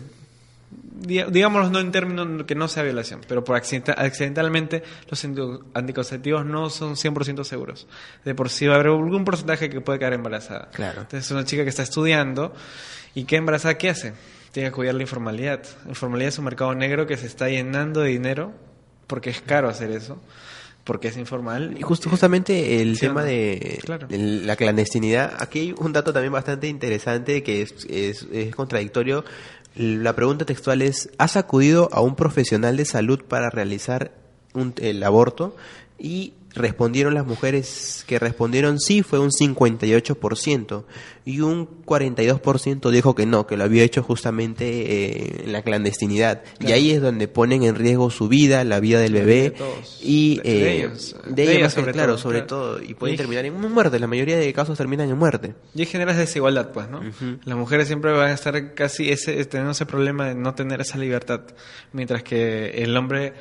digámoslo 1.05 1.71
no 1.71 1.79
en 1.79 1.91
términos 1.91 2.45
que 2.45 2.53
no 2.53 2.67
sea 2.67 2.83
violación, 2.83 3.21
pero 3.27 3.43
por 3.43 3.55
accidentalmente 3.55 4.83
los 5.09 5.25
anticonceptivos 5.73 6.45
no 6.45 6.69
son 6.69 6.95
100% 6.95 7.43
seguros. 7.43 7.87
De 8.23 8.35
por 8.35 8.49
sí 8.49 8.67
va 8.67 8.73
a 8.73 8.75
haber 8.75 8.87
algún 8.87 9.25
porcentaje 9.25 9.71
que 9.71 9.81
puede 9.81 9.97
quedar 9.97 10.13
embarazada. 10.13 10.69
Claro. 10.71 11.01
Entonces, 11.01 11.29
una 11.31 11.45
chica 11.45 11.63
que 11.63 11.69
está 11.69 11.81
estudiando 11.81 12.53
y 13.15 13.23
que 13.23 13.37
embarazada, 13.37 13.77
¿qué 13.79 13.89
hace? 13.89 14.13
Tiene 14.51 14.69
que 14.69 14.75
cuidar 14.75 14.93
la 14.93 15.01
informalidad. 15.01 15.63
La 15.83 15.89
informalidad 15.89 16.29
es 16.29 16.37
un 16.37 16.45
mercado 16.45 16.75
negro 16.75 17.07
que 17.07 17.17
se 17.17 17.25
está 17.25 17.49
llenando 17.49 18.01
de 18.01 18.09
dinero 18.09 18.53
porque 19.07 19.31
es 19.31 19.41
caro 19.41 19.67
hacer 19.67 19.89
eso 19.89 20.21
porque 20.83 21.07
es 21.07 21.17
informal. 21.17 21.75
Y 21.77 21.81
justo, 21.81 22.09
justamente 22.09 22.81
el 22.81 22.99
tema 22.99 23.23
de, 23.23 23.79
la 24.09 24.55
clandestinidad, 24.55 25.33
aquí 25.39 25.59
hay 25.59 25.75
un 25.77 25.93
dato 25.93 26.11
también 26.13 26.33
bastante 26.33 26.67
interesante 26.67 27.43
que 27.43 27.61
es, 27.61 27.85
es, 27.89 28.27
es, 28.31 28.55
contradictorio. 28.55 29.23
La 29.75 30.13
pregunta 30.13 30.45
textual 30.45 30.81
es, 30.81 31.09
¿has 31.17 31.37
acudido 31.37 31.89
a 31.91 32.01
un 32.01 32.15
profesional 32.15 32.77
de 32.77 32.85
salud 32.85 33.23
para 33.23 33.49
realizar 33.49 34.11
un, 34.53 34.73
el 34.77 35.01
aborto? 35.03 35.55
Y 35.97 36.33
respondieron 36.55 37.13
las 37.13 37.25
mujeres 37.25 38.03
que 38.07 38.19
respondieron 38.19 38.79
sí 38.79 39.01
fue 39.03 39.19
un 39.19 39.31
58% 39.31 40.83
y 41.25 41.39
un 41.39 41.67
42% 41.85 42.91
dijo 42.91 43.15
que 43.15 43.25
no, 43.25 43.47
que 43.47 43.57
lo 43.57 43.63
había 43.63 43.83
hecho 43.83 44.03
justamente 44.03 44.65
eh, 44.65 45.43
en 45.45 45.53
la 45.53 45.61
clandestinidad. 45.61 46.43
Y 46.59 46.73
ahí 46.73 46.91
es 46.91 47.01
donde 47.01 47.27
ponen 47.27 47.63
en 47.63 47.75
riesgo 47.75 48.09
su 48.09 48.27
vida, 48.27 48.63
la 48.63 48.79
vida 48.79 48.99
del 48.99 49.13
bebé 49.13 49.53
y 50.01 50.39
de, 50.39 50.63
eh, 50.63 50.77
ellos, 50.77 51.15
sobre 51.73 51.93
claro, 51.93 52.17
sobre 52.17 52.41
todo. 52.41 52.81
Y 52.81 52.93
pueden 52.93 53.15
terminar 53.15 53.45
en 53.45 53.53
muerte, 53.53 53.99
la 53.99 54.07
mayoría 54.07 54.37
de 54.37 54.51
casos 54.53 54.77
terminan 54.77 55.09
en 55.09 55.17
muerte. 55.17 55.55
Y 55.73 55.85
genera 55.85 56.13
desigualdad, 56.13 56.71
pues, 56.71 56.89
¿no? 56.89 57.01
Las 57.45 57.57
mujeres 57.57 57.87
siempre 57.87 58.11
van 58.11 58.29
a 58.29 58.33
estar 58.33 58.73
casi 58.73 59.09
ese, 59.09 59.45
teniendo 59.45 59.71
ese 59.71 59.85
problema 59.85 60.27
de 60.27 60.35
no 60.35 60.53
tener 60.55 60.81
esa 60.81 60.97
libertad, 60.97 61.41
mientras 61.93 62.23
que 62.23 62.83
el 62.83 62.95
hombre 62.97 63.33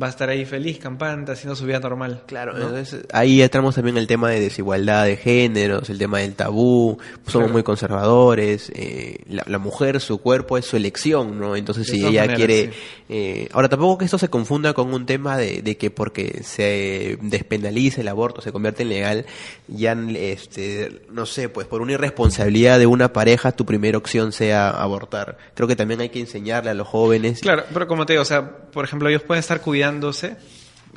va 0.00 0.06
a 0.06 0.10
estar 0.10 0.28
ahí 0.28 0.44
feliz, 0.44 0.78
campante, 0.78 1.32
haciendo 1.32 1.54
su 1.54 1.66
vida 1.66 1.78
normal. 1.78 2.22
Claro, 2.26 2.56
entonces 2.56 3.04
ahí 3.12 3.42
entramos 3.42 3.74
también 3.74 3.96
el 3.98 4.06
tema 4.06 4.30
de 4.30 4.40
desigualdad 4.40 5.04
de 5.04 5.16
géneros, 5.16 5.90
el 5.90 5.98
tema 5.98 6.20
del 6.20 6.34
tabú, 6.34 6.98
somos 7.26 7.50
muy 7.50 7.62
conservadores, 7.62 8.70
eh, 8.74 9.18
la, 9.28 9.58
mujer, 9.58 10.00
su 10.00 10.18
cuerpo 10.18 10.56
es 10.58 10.64
su 10.64 10.76
elección, 10.76 11.38
¿no? 11.38 11.56
Entonces 11.56 11.86
si 11.86 12.04
ella 12.04 12.34
quiere... 12.34 12.72
Eh, 13.08 13.48
ahora 13.52 13.68
tampoco 13.68 13.98
que 13.98 14.04
esto 14.06 14.16
se 14.16 14.28
confunda 14.28 14.72
con 14.72 14.94
un 14.94 15.04
tema 15.04 15.36
de, 15.36 15.60
de, 15.60 15.76
que 15.76 15.90
porque 15.90 16.42
se 16.42 17.18
despenaliza 17.20 18.00
el 18.00 18.08
aborto, 18.08 18.40
se 18.40 18.52
convierte 18.52 18.84
en 18.84 18.88
legal, 18.88 19.26
ya, 19.68 19.92
este, 20.14 21.02
no 21.10 21.26
sé, 21.26 21.50
pues 21.50 21.66
por 21.66 21.82
una 21.82 21.92
irresponsabilidad 21.92 22.78
de 22.78 22.86
una 22.86 23.12
pareja, 23.12 23.52
tu 23.52 23.66
primera 23.66 23.98
opción 23.98 24.32
sea 24.32 24.70
abortar. 24.70 25.36
Creo 25.54 25.68
que 25.68 25.76
también 25.76 26.00
hay 26.00 26.08
que 26.08 26.20
enseñarle 26.20 26.70
a 26.70 26.74
los 26.74 26.88
jóvenes. 26.88 27.40
Claro, 27.40 27.64
pero 27.72 27.86
como 27.86 28.06
te 28.06 28.14
digo, 28.14 28.22
o 28.22 28.26
sea, 28.26 28.48
por 28.72 28.84
ejemplo, 28.84 29.08
ellos 29.08 29.22
pueden 29.22 29.40
estar 29.40 29.60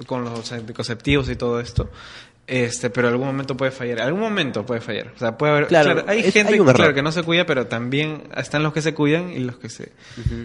con 0.08 0.24
los 0.24 0.52
anticonceptivos 0.52 1.30
y 1.30 1.36
todo 1.36 1.60
esto. 1.60 1.90
Este, 2.48 2.92
pero 2.92 3.08
algún 3.08 3.26
momento 3.26 3.58
puede 3.58 3.72
fallar. 3.72 4.02
Algún 4.02 4.22
momento 4.22 4.64
puede 4.66 4.80
fallar. 4.80 5.12
O 5.16 5.18
sea, 5.18 5.36
puede 5.36 5.54
haber. 5.54 5.68
Claro, 5.68 6.06
hay 6.08 6.32
gente 6.32 6.60
claro, 6.60 6.94
que 6.94 7.02
no 7.02 7.12
se 7.12 7.24
cuida, 7.24 7.48
pero 7.48 7.66
también 7.66 8.24
están 8.38 8.62
los 8.62 8.72
que 8.72 8.84
se 8.84 8.94
cuidan 8.94 9.32
y 9.32 9.40
los 9.40 9.58
que 9.58 9.70
se. 9.70 9.92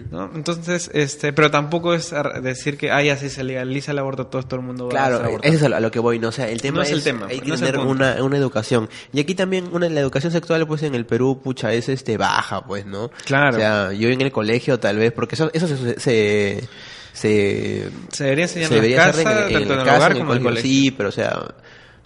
¿no? 0.09 0.31
Entonces, 0.33 0.89
este, 0.93 1.31
pero 1.31 1.51
tampoco 1.51 1.93
es 1.93 2.11
decir 2.41 2.77
que, 2.77 2.89
ay, 2.89 3.09
así 3.09 3.29
se 3.29 3.43
legaliza 3.43 3.91
el 3.91 3.99
aborto, 3.99 4.25
todo, 4.25 4.41
todo 4.41 4.59
el 4.59 4.65
mundo 4.65 4.85
va 4.85 4.91
claro, 4.91 5.17
a 5.17 5.19
Claro, 5.19 5.39
eso 5.43 5.67
es 5.67 5.73
a 5.73 5.79
lo 5.79 5.91
que 5.91 5.99
voy, 5.99 6.17
¿no? 6.17 6.29
O 6.29 6.31
sea, 6.31 6.49
el 6.49 6.59
tema 6.59 6.81
es, 6.81 6.91
el 6.91 7.03
tema. 7.03 7.27
Hay 7.29 7.39
que 7.39 7.51
tener 7.51 7.77
una, 7.77 8.23
una 8.23 8.37
educación. 8.37 8.89
Y 9.13 9.19
aquí 9.19 9.35
también, 9.35 9.69
una, 9.71 9.87
la 9.87 9.99
educación 9.99 10.31
sexual, 10.31 10.65
pues 10.65 10.81
en 10.81 10.95
el 10.95 11.05
Perú, 11.05 11.39
pucha, 11.43 11.71
es 11.71 11.87
este, 11.87 12.17
baja, 12.17 12.65
pues, 12.65 12.87
¿no? 12.87 13.11
Claro. 13.25 13.55
O 13.55 13.59
sea, 13.59 13.93
yo 13.93 14.09
en 14.09 14.21
el 14.21 14.31
colegio, 14.31 14.79
tal 14.79 14.97
vez, 14.97 15.11
porque 15.11 15.35
eso, 15.35 15.51
eso 15.53 15.67
se 15.67 15.99
se, 15.99 16.67
se 17.13 17.89
debería 18.19 18.45
enseñar 18.45 18.73
en, 18.73 18.95
casa, 18.95 19.47
en, 19.49 19.55
el 19.55 19.71
hogar 19.71 20.17
como 20.17 20.31
en 20.31 20.37
el 20.37 20.43
colegio. 20.43 20.69
Sí, 20.69 20.91
pero 20.91 21.09
o 21.09 21.11
sea, 21.11 21.53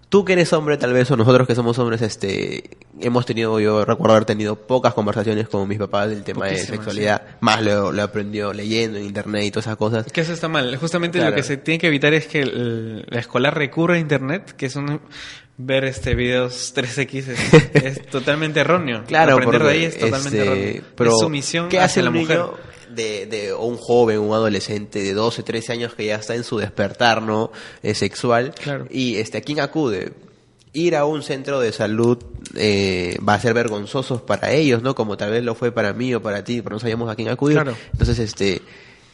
tú 0.10 0.24
que 0.26 0.34
eres 0.34 0.52
hombre 0.54 0.78
tal 0.78 0.94
vez 0.94 1.10
o 1.12 1.18
nosotros 1.18 1.48
que 1.48 1.56
somos 1.56 1.78
hombres 1.80 2.02
este 2.02 2.78
hemos 3.02 3.26
tenido 3.26 3.60
yo 3.60 3.84
recuerdo 3.86 4.13
haber 4.15 4.26
tenido 4.26 4.56
pocas 4.56 4.94
conversaciones 4.94 5.50
con 5.50 5.68
mis 5.68 5.78
papás 5.78 6.10
del 6.10 6.24
tema 6.24 6.48
de 6.48 6.58
sexualidad. 6.58 7.22
Más 7.41 7.62
lo, 7.62 7.91
lo 7.91 8.04
aprendió 8.04 8.54
leyendo 8.54 8.98
en 8.98 9.06
internet 9.06 9.44
y 9.46 9.52
todas 9.52 9.68
esas 9.68 9.78
cosas. 9.78 10.12
Que 10.12 10.22
eso 10.22 10.34
está 10.34 10.48
mal. 10.48 10.76
Justamente 10.78 11.24
lo 11.24 11.34
que 11.34 11.44
se 11.44 11.58
tiene 11.58 11.80
que 11.80 11.88
evitar 11.88 12.13
es 12.13 12.28
que 12.28 12.41
el, 12.41 13.06
la 13.10 13.20
escolar 13.20 13.58
recurra 13.58 13.96
a 13.96 14.00
internet 14.00 14.54
que 14.56 14.68
es 14.68 14.76
un 14.76 15.02
ver 15.58 15.86
este 15.86 16.15
videos 16.15 16.74
3X 16.76 17.72
es, 17.74 18.06
totalmente 18.08 18.60
erróneo. 18.60 19.04
Claro 19.06 19.34
aprender 19.34 19.63
de 19.63 19.70
ahí 19.70 19.84
es 19.86 19.98
totalmente 19.98 20.38
este, 20.38 20.52
erróneo. 20.52 20.84
Pero 20.96 21.12
es 21.12 21.20
sumisión 21.20 21.70
¿qué 21.70 21.80
hace 21.80 22.02
la 22.02 22.12
mujer 22.12 22.41
de, 22.89 23.26
de 23.26 23.54
un 23.54 23.78
joven, 23.78 24.19
un 24.19 24.34
adolescente 24.34 25.02
de 25.02 25.13
12, 25.13 25.43
13 25.43 25.74
años 25.74 25.93
que 25.93 26.06
ya 26.06 26.15
está 26.15 26.36
en 26.36 26.43
su 26.43 26.58
despertar 26.58 27.21
no 27.21 27.52
eh, 27.84 27.93
sexual. 27.93 28.54
Y 28.89 29.17
este, 29.17 29.38
¿a 29.38 29.41
quién 29.41 29.60
acude? 29.60 30.13
Ir 30.74 30.95
a 30.95 31.06
un 31.06 31.24
centro 31.24 31.60
de 31.60 31.71
salud 31.71 32.17
eh, 32.56 33.17
va 33.28 33.36
a 33.36 33.39
ser 33.39 33.54
vergonzoso 33.54 34.26
para 34.26 34.52
ellos, 34.52 34.82
¿no? 34.82 34.93
Como 34.95 35.17
tal 35.17 35.32
vez 35.32 35.43
lo 35.43 35.56
fue 35.56 35.71
para 35.71 35.93
mí 35.93 36.13
o 36.13 36.21
para 36.21 36.43
ti, 36.43 36.62
pero 36.62 36.76
no 36.76 36.80
sabíamos 36.80 37.10
a 37.10 37.15
quién 37.15 37.30
acudir. 37.30 37.58
Entonces, 37.93 38.19
este, 38.19 38.62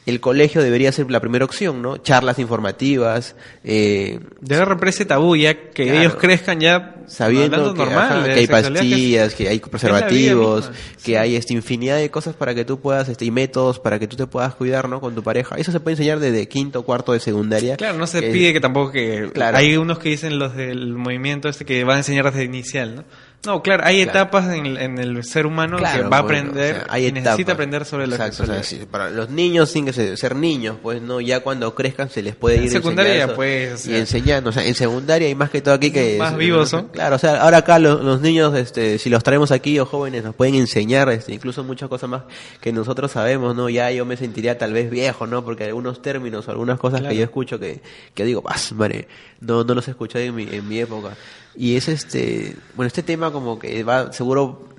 el 0.05 0.19
colegio 0.19 0.63
debería 0.63 0.91
ser 0.91 1.11
la 1.11 1.19
primera 1.19 1.45
opción, 1.45 1.81
¿no? 1.81 1.97
Charlas 1.97 2.39
informativas. 2.39 3.35
Eh, 3.63 4.19
Debe 4.39 4.65
romper 4.65 4.89
ese 4.89 5.05
tabú, 5.05 5.35
ya 5.35 5.69
que 5.69 5.99
ellos 5.99 6.15
crezcan 6.15 6.59
ya 6.59 6.95
sabiendo 7.11 7.73
que, 7.73 7.79
normal, 7.79 8.23
que 8.23 8.31
hay 8.31 8.47
pastillas, 8.47 9.35
que, 9.35 9.49
hay 9.49 9.59
preservativos, 9.59 10.71
que 11.03 11.17
hay 11.17 11.35
esta 11.35 11.53
infinidad 11.53 11.97
de 11.97 12.09
cosas 12.09 12.35
para 12.35 12.55
que 12.55 12.65
tú 12.65 12.79
puedas, 12.79 13.09
este, 13.09 13.25
y 13.25 13.31
métodos 13.31 13.79
para 13.79 13.99
que 13.99 14.07
tú 14.07 14.15
te 14.15 14.27
puedas 14.27 14.55
cuidar, 14.55 14.87
¿no? 14.87 15.01
Con 15.01 15.13
tu 15.13 15.21
pareja. 15.21 15.55
Eso 15.57 15.71
se 15.71 15.79
puede 15.79 15.93
enseñar 15.93 16.19
desde 16.19 16.47
quinto 16.47 16.79
o 16.79 16.83
cuarto 16.83 17.13
de 17.13 17.19
secundaria. 17.19 17.75
Claro, 17.77 17.97
no 17.97 18.07
se 18.07 18.21
pide 18.21 18.53
que 18.53 18.61
tampoco 18.61 18.91
que... 18.91 19.29
Claro. 19.33 19.57
Hay 19.57 19.75
unos 19.75 19.99
que 19.99 20.09
dicen 20.09 20.39
los 20.39 20.55
del 20.55 20.93
movimiento 20.93 21.49
este 21.49 21.65
que 21.65 21.83
van 21.83 21.95
a 21.95 21.99
enseñar 21.99 22.25
desde 22.25 22.45
inicial, 22.45 22.95
¿no? 22.95 23.03
No, 23.45 23.63
claro, 23.63 23.83
hay 23.85 24.01
etapas 24.01 24.53
en, 24.53 24.99
el 24.99 25.23
ser 25.23 25.47
humano 25.47 25.77
que 25.77 26.03
va 26.03 26.17
a 26.17 26.19
aprender, 26.19 26.85
hay 26.89 27.11
necesita 27.11 27.53
aprender 27.53 27.85
sobre 27.85 28.05
la 28.05 28.17
sexualidad. 28.17 28.63
para 28.89 29.09
los 29.09 29.29
niños 29.29 29.71
tienen 29.71 29.91
que 29.91 30.15
ser, 30.15 30.35
niños, 30.35 30.77
pues 30.81 31.01
no, 31.01 31.19
ya 31.21 31.39
cuando 31.39 31.73
crezcan 31.73 32.09
se 32.09 32.21
les 32.21 32.35
puede 32.35 32.57
ir 32.57 32.63
en 32.63 32.71
secundaria 32.71 33.33
pues 33.33 33.87
y 33.87 33.95
enseñando, 33.95 34.51
o 34.51 34.53
sea, 34.53 34.63
en 34.63 34.75
secundaria 34.75 35.27
y 35.27 35.33
más 35.33 35.49
que 35.49 35.61
todo 35.61 35.73
aquí 35.73 35.91
que 35.91 36.17
más 36.19 36.37
vivos 36.37 36.69
son. 36.69 36.89
Claro, 36.89 37.15
o 37.15 37.19
sea, 37.19 37.41
ahora 37.41 37.57
acá 37.57 37.79
los, 37.79 38.21
niños 38.21 38.55
este 38.55 38.99
si 38.99 39.09
los 39.09 39.23
traemos 39.23 39.51
aquí 39.51 39.79
o 39.79 39.85
jóvenes 39.85 40.23
nos 40.23 40.35
pueden 40.35 40.55
enseñar 40.55 41.09
este 41.09 41.33
incluso 41.33 41.63
muchas 41.63 41.89
cosas 41.89 42.09
más 42.09 42.23
que 42.59 42.71
nosotros 42.71 43.11
sabemos, 43.11 43.55
¿no? 43.55 43.69
Ya 43.69 43.89
yo 43.91 44.05
me 44.05 44.17
sentiría 44.17 44.57
tal 44.57 44.73
vez 44.73 44.91
viejo, 44.91 45.25
¿no? 45.25 45.43
Porque 45.43 45.65
algunos 45.65 46.01
términos 46.01 46.47
o 46.47 46.51
algunas 46.51 46.79
cosas 46.79 47.01
que 47.01 47.15
yo 47.15 47.23
escucho 47.23 47.59
que 47.59 47.81
que 48.13 48.23
digo, 48.23 48.41
"Vas, 48.41 48.71
madre, 48.73 49.07
no 49.39 49.63
no 49.63 49.73
los 49.73 49.87
escuché 49.87 50.25
en 50.25 50.35
mi 50.35 50.43
en 50.43 50.67
mi 50.67 50.79
época." 50.79 51.15
Y 51.55 51.75
es 51.75 51.87
este, 51.87 52.55
bueno, 52.75 52.87
este 52.87 53.03
tema 53.03 53.31
como 53.31 53.59
que 53.59 53.83
va, 53.83 54.11
seguro 54.13 54.69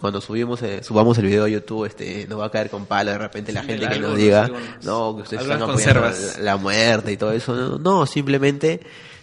cuando 0.00 0.20
subimos 0.20 0.60
eh, 0.62 0.82
subamos 0.82 1.16
el 1.18 1.26
video 1.26 1.44
a 1.44 1.48
YouTube 1.48 1.86
este 1.86 2.26
nos 2.28 2.40
va 2.40 2.46
a 2.46 2.50
caer 2.50 2.68
con 2.68 2.86
palo 2.86 3.12
de 3.12 3.18
repente 3.18 3.52
la 3.52 3.62
gente 3.62 3.88
que 3.88 3.98
nos 4.00 4.16
diga 4.16 4.50
no 4.82 5.16
que 5.16 5.22
ustedes 5.22 5.42
están 5.44 5.62
apoyando 5.62 6.10
la, 6.40 6.56
muerte 6.56 7.12
y 7.12 7.16
todo 7.16 7.32
eso 7.32 7.78
no, 7.78 8.06
simplemente 8.06 8.80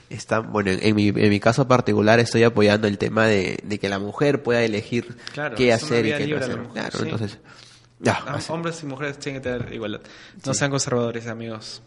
están 0.09 0.51
bueno 0.51 0.71
en, 0.71 0.95
mi, 0.95 1.09
en 1.09 1.29
mi 1.29 1.39
caso 1.39 1.67
particular 1.67 2.19
estoy 2.19 2.43
apoyando 2.43 2.87
el 2.87 2.97
tema 2.97 3.27
de, 3.27 3.57
que 3.79 3.89
la 3.89 3.99
mujer 3.99 4.41
pueda 4.41 4.63
elegir 4.63 5.17
qué 5.55 5.73
hacer 5.73 6.05
y 6.05 6.13
qué 6.13 6.27
no 6.27 6.37
hacer. 6.37 6.67
claro 6.73 6.99
entonces 7.03 7.37
ya, 7.99 8.23
hombres 8.49 8.81
y 8.83 8.85
mujeres 8.85 9.17
tienen 9.17 9.41
que 9.41 9.49
tener 9.49 9.73
igualdad. 9.73 10.01
No 10.45 10.53
sean 10.53 10.69
conservadores 10.69 11.25
amigos 11.25 11.81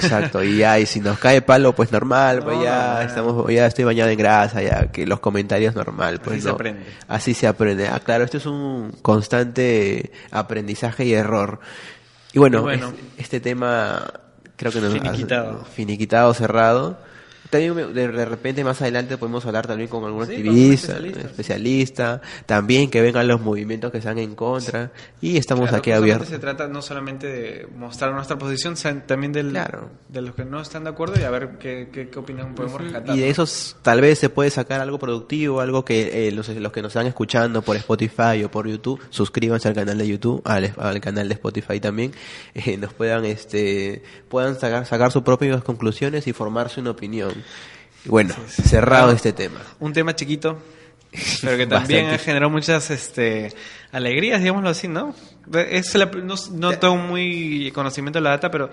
Exacto, 0.00 0.42
y 0.42 0.58
ya, 0.58 0.78
y 0.78 0.86
si 0.86 1.00
nos 1.00 1.18
cae 1.18 1.42
palo, 1.42 1.74
pues 1.74 1.92
normal, 1.92 2.42
pues 2.42 2.60
ya 2.62 3.02
estamos, 3.04 3.48
ya 3.52 3.66
estoy 3.66 3.84
bañado 3.84 4.10
en 4.10 4.18
grasa, 4.18 4.62
ya 4.62 4.90
que 4.90 5.06
los 5.06 5.20
comentarios 5.20 5.74
normal, 5.74 6.20
pues 6.20 6.38
Así 6.38 6.42
se 6.42 6.50
aprende. 6.50 6.86
Así 7.08 7.34
se 7.34 7.46
aprende. 7.46 7.88
Ah, 7.88 8.00
claro, 8.00 8.24
esto 8.24 8.38
es 8.38 8.46
un 8.46 8.92
constante 9.02 10.12
aprendizaje 10.30 11.04
y 11.04 11.12
error. 11.12 11.60
Y 12.32 12.38
bueno, 12.38 12.66
este, 13.16 13.40
tema 13.40 14.04
creo 14.56 14.72
que 14.72 14.80
nos 14.80 14.92
finiquitado. 14.92 15.64
finiquitado, 15.64 16.34
cerrado. 16.34 16.98
También 17.50 17.94
de 17.94 18.24
repente 18.24 18.64
más 18.64 18.80
adelante 18.82 19.16
podemos 19.18 19.44
hablar 19.46 19.66
también 19.66 19.88
con 19.88 20.04
algún 20.04 20.22
activista, 20.22 20.98
especialista, 20.98 22.20
también 22.46 22.90
que 22.90 23.00
vengan 23.00 23.28
los 23.28 23.40
movimientos 23.40 23.92
que 23.92 23.98
están 23.98 24.18
en 24.18 24.34
contra 24.34 24.90
y 25.20 25.36
estamos 25.36 25.72
aquí 25.72 25.92
abiertos. 25.92 26.28
Se 26.28 26.38
trata 26.38 26.66
no 26.68 26.82
solamente 26.82 27.26
de 27.26 27.68
mostrar 27.76 28.12
nuestra 28.12 28.38
posición, 28.38 28.74
también 29.06 29.32
del, 29.32 29.58
de 30.08 30.22
los 30.22 30.34
que 30.34 30.44
no 30.44 30.60
están 30.60 30.84
de 30.84 30.90
acuerdo 30.90 31.20
y 31.20 31.24
a 31.24 31.30
ver 31.30 31.58
qué, 31.58 31.88
qué, 31.92 32.18
opinión 32.18 32.54
podemos 32.54 32.80
rescatar. 32.80 33.16
Y 33.16 33.20
de 33.20 33.30
esos 33.30 33.76
tal 33.82 34.00
vez 34.00 34.18
se 34.18 34.28
puede 34.28 34.50
sacar 34.50 34.80
algo 34.80 34.98
productivo, 34.98 35.60
algo 35.60 35.84
que 35.84 36.28
eh, 36.28 36.32
los, 36.32 36.48
los, 36.48 36.72
que 36.72 36.82
nos 36.82 36.90
están 36.90 37.06
escuchando 37.06 37.62
por 37.62 37.76
Spotify 37.76 38.42
o 38.44 38.50
por 38.50 38.68
YouTube, 38.68 39.00
suscríbanse 39.10 39.68
al 39.68 39.74
canal 39.74 39.98
de 39.98 40.08
YouTube, 40.08 40.42
al, 40.44 40.72
al 40.76 41.00
canal 41.00 41.28
de 41.28 41.34
Spotify 41.34 41.80
también, 41.80 42.12
eh, 42.54 42.76
nos 42.76 42.92
puedan 42.92 43.24
este 43.24 44.02
puedan 44.28 44.58
sacar, 44.58 44.86
sacar 44.86 45.12
sus 45.12 45.22
propias 45.22 45.62
conclusiones 45.62 46.26
y 46.26 46.32
formarse 46.32 46.80
una 46.80 46.90
opinión. 46.90 47.32
Bueno, 48.06 48.34
cerrado 48.46 49.12
este 49.12 49.32
tema. 49.32 49.60
Un 49.80 49.92
tema 49.92 50.14
chiquito, 50.14 50.58
pero 51.42 51.56
que 51.56 51.66
también 51.66 52.10
ha 52.10 52.18
generado 52.18 52.50
muchas 52.50 52.90
este, 52.90 53.52
alegrías, 53.92 54.40
digámoslo 54.40 54.70
así, 54.70 54.88
¿no? 54.88 55.14
Es 55.52 55.96
no, 56.52 56.72
tengo 56.78 56.96
muy 56.96 57.70
conocimiento 57.72 58.18
de 58.18 58.22
la 58.22 58.30
data, 58.30 58.50
pero 58.50 58.70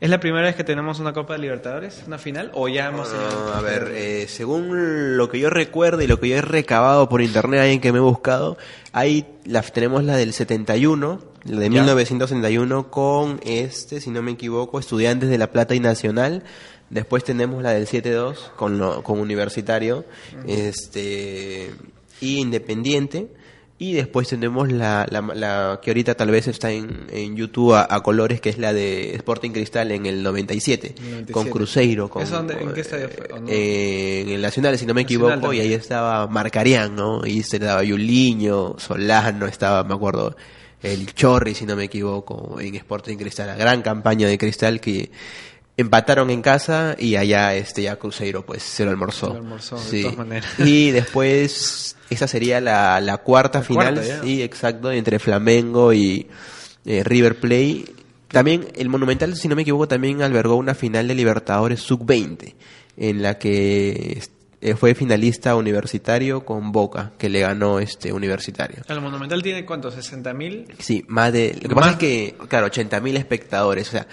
¿es 0.00 0.10
la 0.10 0.20
primera 0.20 0.46
vez 0.46 0.54
que 0.54 0.64
tenemos 0.64 1.00
una 1.00 1.12
Copa 1.12 1.34
de 1.34 1.40
Libertadores, 1.40 2.04
una 2.06 2.18
final? 2.18 2.50
¿O 2.54 2.68
ya 2.68 2.88
hemos 2.88 3.10
tenido 3.10 3.54
A 3.54 3.60
ver, 3.60 3.92
eh, 3.94 4.26
según 4.28 5.16
lo 5.16 5.28
que 5.28 5.40
yo 5.40 5.50
recuerdo 5.50 6.02
y 6.02 6.06
lo 6.06 6.20
que 6.20 6.28
yo 6.28 6.36
he 6.36 6.42
recabado 6.42 7.08
por 7.08 7.20
internet, 7.20 7.60
ahí 7.60 7.74
en 7.74 7.80
que 7.80 7.92
me 7.92 7.98
he 7.98 8.02
buscado, 8.02 8.58
ahí 8.92 9.26
la, 9.44 9.62
tenemos 9.62 10.04
la 10.04 10.16
del 10.16 10.32
71, 10.32 11.20
la 11.44 11.58
de 11.58 11.70
1961, 11.70 12.90
con 12.90 13.40
este, 13.44 14.00
si 14.00 14.10
no 14.10 14.22
me 14.22 14.32
equivoco, 14.32 14.78
Estudiantes 14.78 15.30
de 15.30 15.38
La 15.38 15.50
Plata 15.50 15.74
y 15.74 15.80
Nacional 15.80 16.44
Después 16.90 17.24
tenemos 17.24 17.62
la 17.62 17.72
del 17.72 17.86
7-2 17.86 18.52
con, 18.56 19.02
con 19.02 19.20
Universitario 19.20 20.04
este 20.46 21.70
y 22.20 22.38
Independiente. 22.38 23.28
Y 23.80 23.92
después 23.92 24.26
tenemos 24.26 24.72
la, 24.72 25.06
la, 25.08 25.78
que 25.80 25.90
ahorita 25.90 26.16
tal 26.16 26.32
vez 26.32 26.48
está 26.48 26.72
en, 26.72 27.06
en 27.12 27.36
YouTube 27.36 27.74
a, 27.74 28.02
colores, 28.02 28.40
que 28.40 28.48
es 28.48 28.58
la 28.58 28.72
de 28.72 29.14
Sporting 29.14 29.50
Cristal 29.50 29.92
en 29.92 30.04
el 30.06 30.20
97, 30.24 30.96
con 31.30 31.48
Cruzeiro. 31.48 32.08
Con, 32.08 32.22
¿En 32.22 32.72
qué 32.72 32.80
estadio 32.80 33.08
fue? 33.08 33.28
Eh, 33.46 34.22
en 34.22 34.30
el 34.30 34.42
Nacional, 34.42 34.76
si 34.76 34.84
no 34.84 34.94
me 34.94 35.02
equivoco, 35.02 35.52
y 35.52 35.60
ahí 35.60 35.74
estaba 35.74 36.26
Marcarián, 36.26 36.96
¿no? 36.96 37.24
Y 37.24 37.44
se 37.44 37.60
daba 37.60 37.84
Yuliño, 37.84 38.74
Solano, 38.78 39.46
estaba, 39.46 39.84
me 39.84 39.94
acuerdo, 39.94 40.34
el 40.82 41.14
Chorri, 41.14 41.54
si 41.54 41.64
no 41.64 41.76
me 41.76 41.84
equivoco, 41.84 42.58
en 42.58 42.74
Sporting 42.74 43.16
Cristal, 43.16 43.46
la 43.46 43.54
gran 43.54 43.82
campaña 43.82 44.26
de 44.26 44.38
Cristal 44.38 44.80
que 44.80 45.12
empataron 45.78 46.28
en 46.30 46.42
casa 46.42 46.96
y 46.98 47.16
allá 47.16 47.54
este 47.54 47.82
ya 47.82 47.96
Cruzeiro 47.96 48.44
pues 48.44 48.62
se 48.62 48.84
lo 48.84 48.90
almorzó. 48.90 49.28
Se 49.28 49.32
lo 49.32 49.38
almorzó 49.38 49.80
de 49.90 50.02
todas 50.02 50.18
maneras. 50.18 50.50
Y 50.58 50.90
después 50.90 51.96
esa 52.10 52.26
sería 52.26 52.60
la, 52.60 53.00
la 53.00 53.18
cuarta 53.18 53.62
final, 53.62 54.02
sí, 54.22 54.42
exacto, 54.42 54.90
entre 54.90 55.18
Flamengo 55.18 55.92
y 55.92 56.26
eh, 56.84 57.02
River 57.04 57.38
Plate. 57.38 57.84
También 58.26 58.66
el 58.74 58.88
Monumental, 58.88 59.36
si 59.36 59.48
no 59.48 59.56
me 59.56 59.62
equivoco, 59.62 59.88
también 59.88 60.20
albergó 60.20 60.56
una 60.56 60.74
final 60.74 61.08
de 61.08 61.14
Libertadores 61.14 61.80
sub-20 61.80 62.54
en 62.96 63.22
la 63.22 63.38
que 63.38 64.20
eh, 64.60 64.74
fue 64.74 64.96
finalista 64.96 65.54
universitario 65.54 66.44
con 66.44 66.72
Boca, 66.72 67.12
que 67.16 67.28
le 67.28 67.40
ganó 67.40 67.78
este 67.78 68.12
universitario. 68.12 68.82
¿El 68.88 69.00
Monumental 69.00 69.40
tiene 69.42 69.64
cuánto? 69.64 69.92
¿60 69.92 70.34
mil? 70.34 70.66
Sí, 70.80 71.04
más 71.06 71.32
de... 71.32 71.56
Lo 71.62 71.68
que 71.68 71.74
pasa 71.76 71.90
es 71.92 71.96
que, 71.96 72.34
claro, 72.48 72.66
80 72.66 73.00
mil 73.00 73.16
espectadores, 73.16 73.88
o 73.88 73.92
sea, 73.92 74.08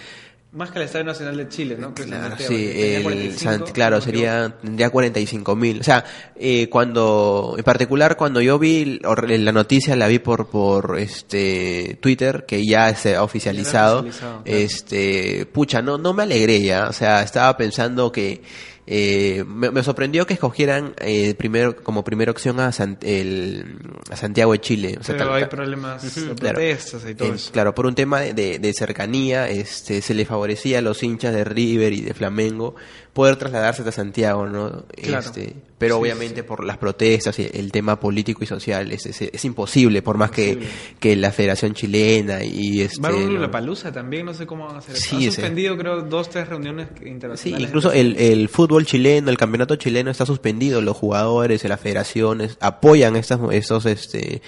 más 0.56 0.72
que 0.72 0.80
el 0.80 0.86
Estadio 0.86 1.06
Nacional 1.06 1.36
de 1.36 1.50
Chile, 1.50 1.76
¿no? 1.78 1.94
claro, 1.94 2.36
sí, 2.38 2.72
el 2.74 3.36
claro, 3.74 4.00
sería, 4.00 4.56
tendría 4.62 4.90
45 4.90 5.56
mil. 5.56 5.82
O 5.82 5.84
sea, 5.84 6.06
eh, 6.36 6.70
cuando, 6.70 7.56
en 7.58 7.64
particular, 7.64 8.16
cuando 8.16 8.40
yo 8.42 8.58
vi 8.58 9.00
la 9.02 9.52
noticia, 9.52 9.96
la 9.98 10.08
vi 10.08 10.20
por, 10.20 10.48
por 10.48 10.98
este, 10.98 11.98
Twitter, 12.02 12.46
que 12.48 12.66
ya 12.66 12.96
se 12.96 13.16
ha 13.16 13.24
oficializado, 13.24 14.06
este, 14.46 15.46
pucha, 15.46 15.82
no, 15.82 15.98
no 15.98 16.14
me 16.14 16.24
alegré 16.24 16.62
ya. 16.62 16.88
O 16.88 16.94
sea, 16.94 17.22
estaba 17.22 17.58
pensando 17.58 18.12
que, 18.12 18.42
eh, 18.88 19.44
me, 19.48 19.82
sorprendió 19.84 20.28
que 20.28 20.36
escogieran 20.36 20.94
eh, 21.00 21.34
primero 21.34 21.76
como 21.76 22.04
primera 22.04 22.32
opción 22.32 22.60
a, 22.60 22.72
el, 23.02 23.80
a 24.12 24.16
Santiago 24.16 24.52
de 24.52 24.62
Chile. 24.62 25.00
Pero 25.06 25.34
hay 25.34 25.46
problemas 25.46 26.16
de 26.16 26.36
protestas 26.36 27.04
y 27.10 27.16
todo 27.16 27.34
eso. 27.34 27.52
Claro, 27.52 27.74
por 27.74 27.88
un 27.88 27.96
tema 27.96 28.22
de, 28.22 28.60
de, 28.60 28.74
cercanía, 28.74 29.50
este, 29.50 30.02
se 30.02 30.14
le 30.14 30.26
favorecía 30.26 30.80
a 30.80 30.82
los 30.82 31.02
hinchas 31.02 31.34
de 31.34 31.44
River 31.44 31.94
y 31.94 32.02
de 32.02 32.14
Flamengo 32.14 32.76
poder 33.16 33.38
trasladarse 33.38 33.82
hasta 33.82 33.94
Santiago, 33.94 34.46
¿no? 34.46 34.84
Este, 34.98 35.56
pero 35.78 35.98
obviamente 36.00 36.44
por 36.44 36.66
las 36.66 36.78
protestas 36.78 37.40
y 37.40 37.50
el 37.54 37.72
tema 37.72 37.98
político 37.98 38.44
y 38.44 38.46
social 38.46 38.92
es, 38.92 39.06
es, 39.06 39.46
imposible, 39.46 40.02
por 40.02 40.18
más 40.18 40.32
que, 40.32 40.60
que 41.00 41.16
la 41.16 41.32
Federación 41.32 41.74
Chilena 41.74 42.44
y 42.44 42.82
este... 42.82 43.02
Va 43.02 43.12
la 43.12 43.50
palusa 43.50 43.94
también, 43.94 44.26
no 44.26 44.34
sé 44.34 44.46
cómo 44.46 44.66
van 44.66 44.76
a 44.76 44.80
hacer 44.80 44.98
sí, 44.98 45.28
Ha 45.28 45.32
suspendido 45.32 45.78
creo 45.78 46.02
dos, 46.02 46.30
tres 46.30 46.50
reuniones 46.50 46.90
internacionales. 47.06 47.40
Sí, 47.40 47.54
incluso 47.58 47.94
el, 47.94 48.18
el 48.18 48.50
fútbol 48.50 48.86
chileno, 48.86 49.30
el 49.30 49.38
campeonato 49.38 49.78
chileno 49.78 50.12
está 50.12 50.26
suspendido, 50.26 50.82
los 50.82 50.98
jugadores, 50.98 51.64
las 51.64 51.80
federaciones 51.80 52.58
apoyan 52.60 53.16
estas, 53.16 53.40
estos 53.52 53.86
este 53.86 54.42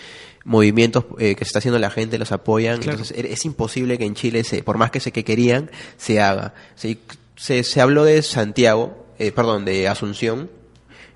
movimientos 0.47 1.03
eh, 1.19 1.35
que 1.35 1.43
se 1.43 1.49
está 1.49 1.59
haciendo 1.59 1.77
la 1.77 1.89
gente 1.89 2.17
los 2.17 2.31
apoyan. 2.31 2.81
Entonces 2.81 3.11
es 3.17 3.45
imposible 3.45 3.97
que 3.97 4.05
en 4.05 4.15
Chile 4.15 4.43
se 4.43 4.63
por 4.63 4.77
más 4.77 4.91
que 4.91 4.99
se 4.99 5.11
que 5.11 5.23
querían 5.23 5.69
se 5.97 6.21
haga. 6.21 6.53
¿sí? 6.75 6.99
Se, 7.37 7.63
se 7.63 7.79
habló 7.79 8.03
de 8.03 8.21
Santiago, 8.23 9.05
eh, 9.19 9.31
perdón, 9.31 9.63
de 9.63 9.87
Asunción, 9.87 10.49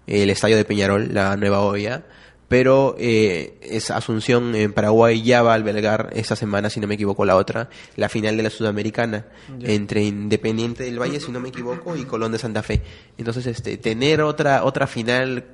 el 0.07 0.29
estadio 0.29 0.55
de 0.55 0.65
Peñarol, 0.65 1.13
la 1.13 1.35
nueva 1.35 1.61
olla, 1.61 2.03
pero 2.47 2.95
eh, 2.99 3.57
es 3.61 3.89
Asunción 3.91 4.55
en 4.55 4.71
Paraguay 4.71 5.23
ya 5.23 5.41
va 5.41 5.51
a 5.51 5.55
albergar 5.55 6.11
esta 6.13 6.35
semana, 6.35 6.69
si 6.69 6.79
no 6.79 6.87
me 6.87 6.93
equivoco, 6.95 7.25
la 7.25 7.35
otra, 7.35 7.69
la 7.95 8.07
final 8.07 8.37
de 8.37 8.43
la 8.43 8.49
Sudamericana, 8.49 9.25
entre 9.63 10.03
Independiente 10.03 10.83
del 10.83 11.01
Valle, 11.01 11.19
si 11.19 11.31
no 11.31 11.39
me 11.39 11.49
equivoco, 11.49 11.95
y 11.95 12.05
Colón 12.05 12.31
de 12.31 12.37
Santa 12.37 12.61
Fe. 12.61 12.81
Entonces, 13.17 13.47
este, 13.47 13.77
tener 13.77 14.21
otra, 14.21 14.63
otra 14.63 14.85
final 14.85 15.45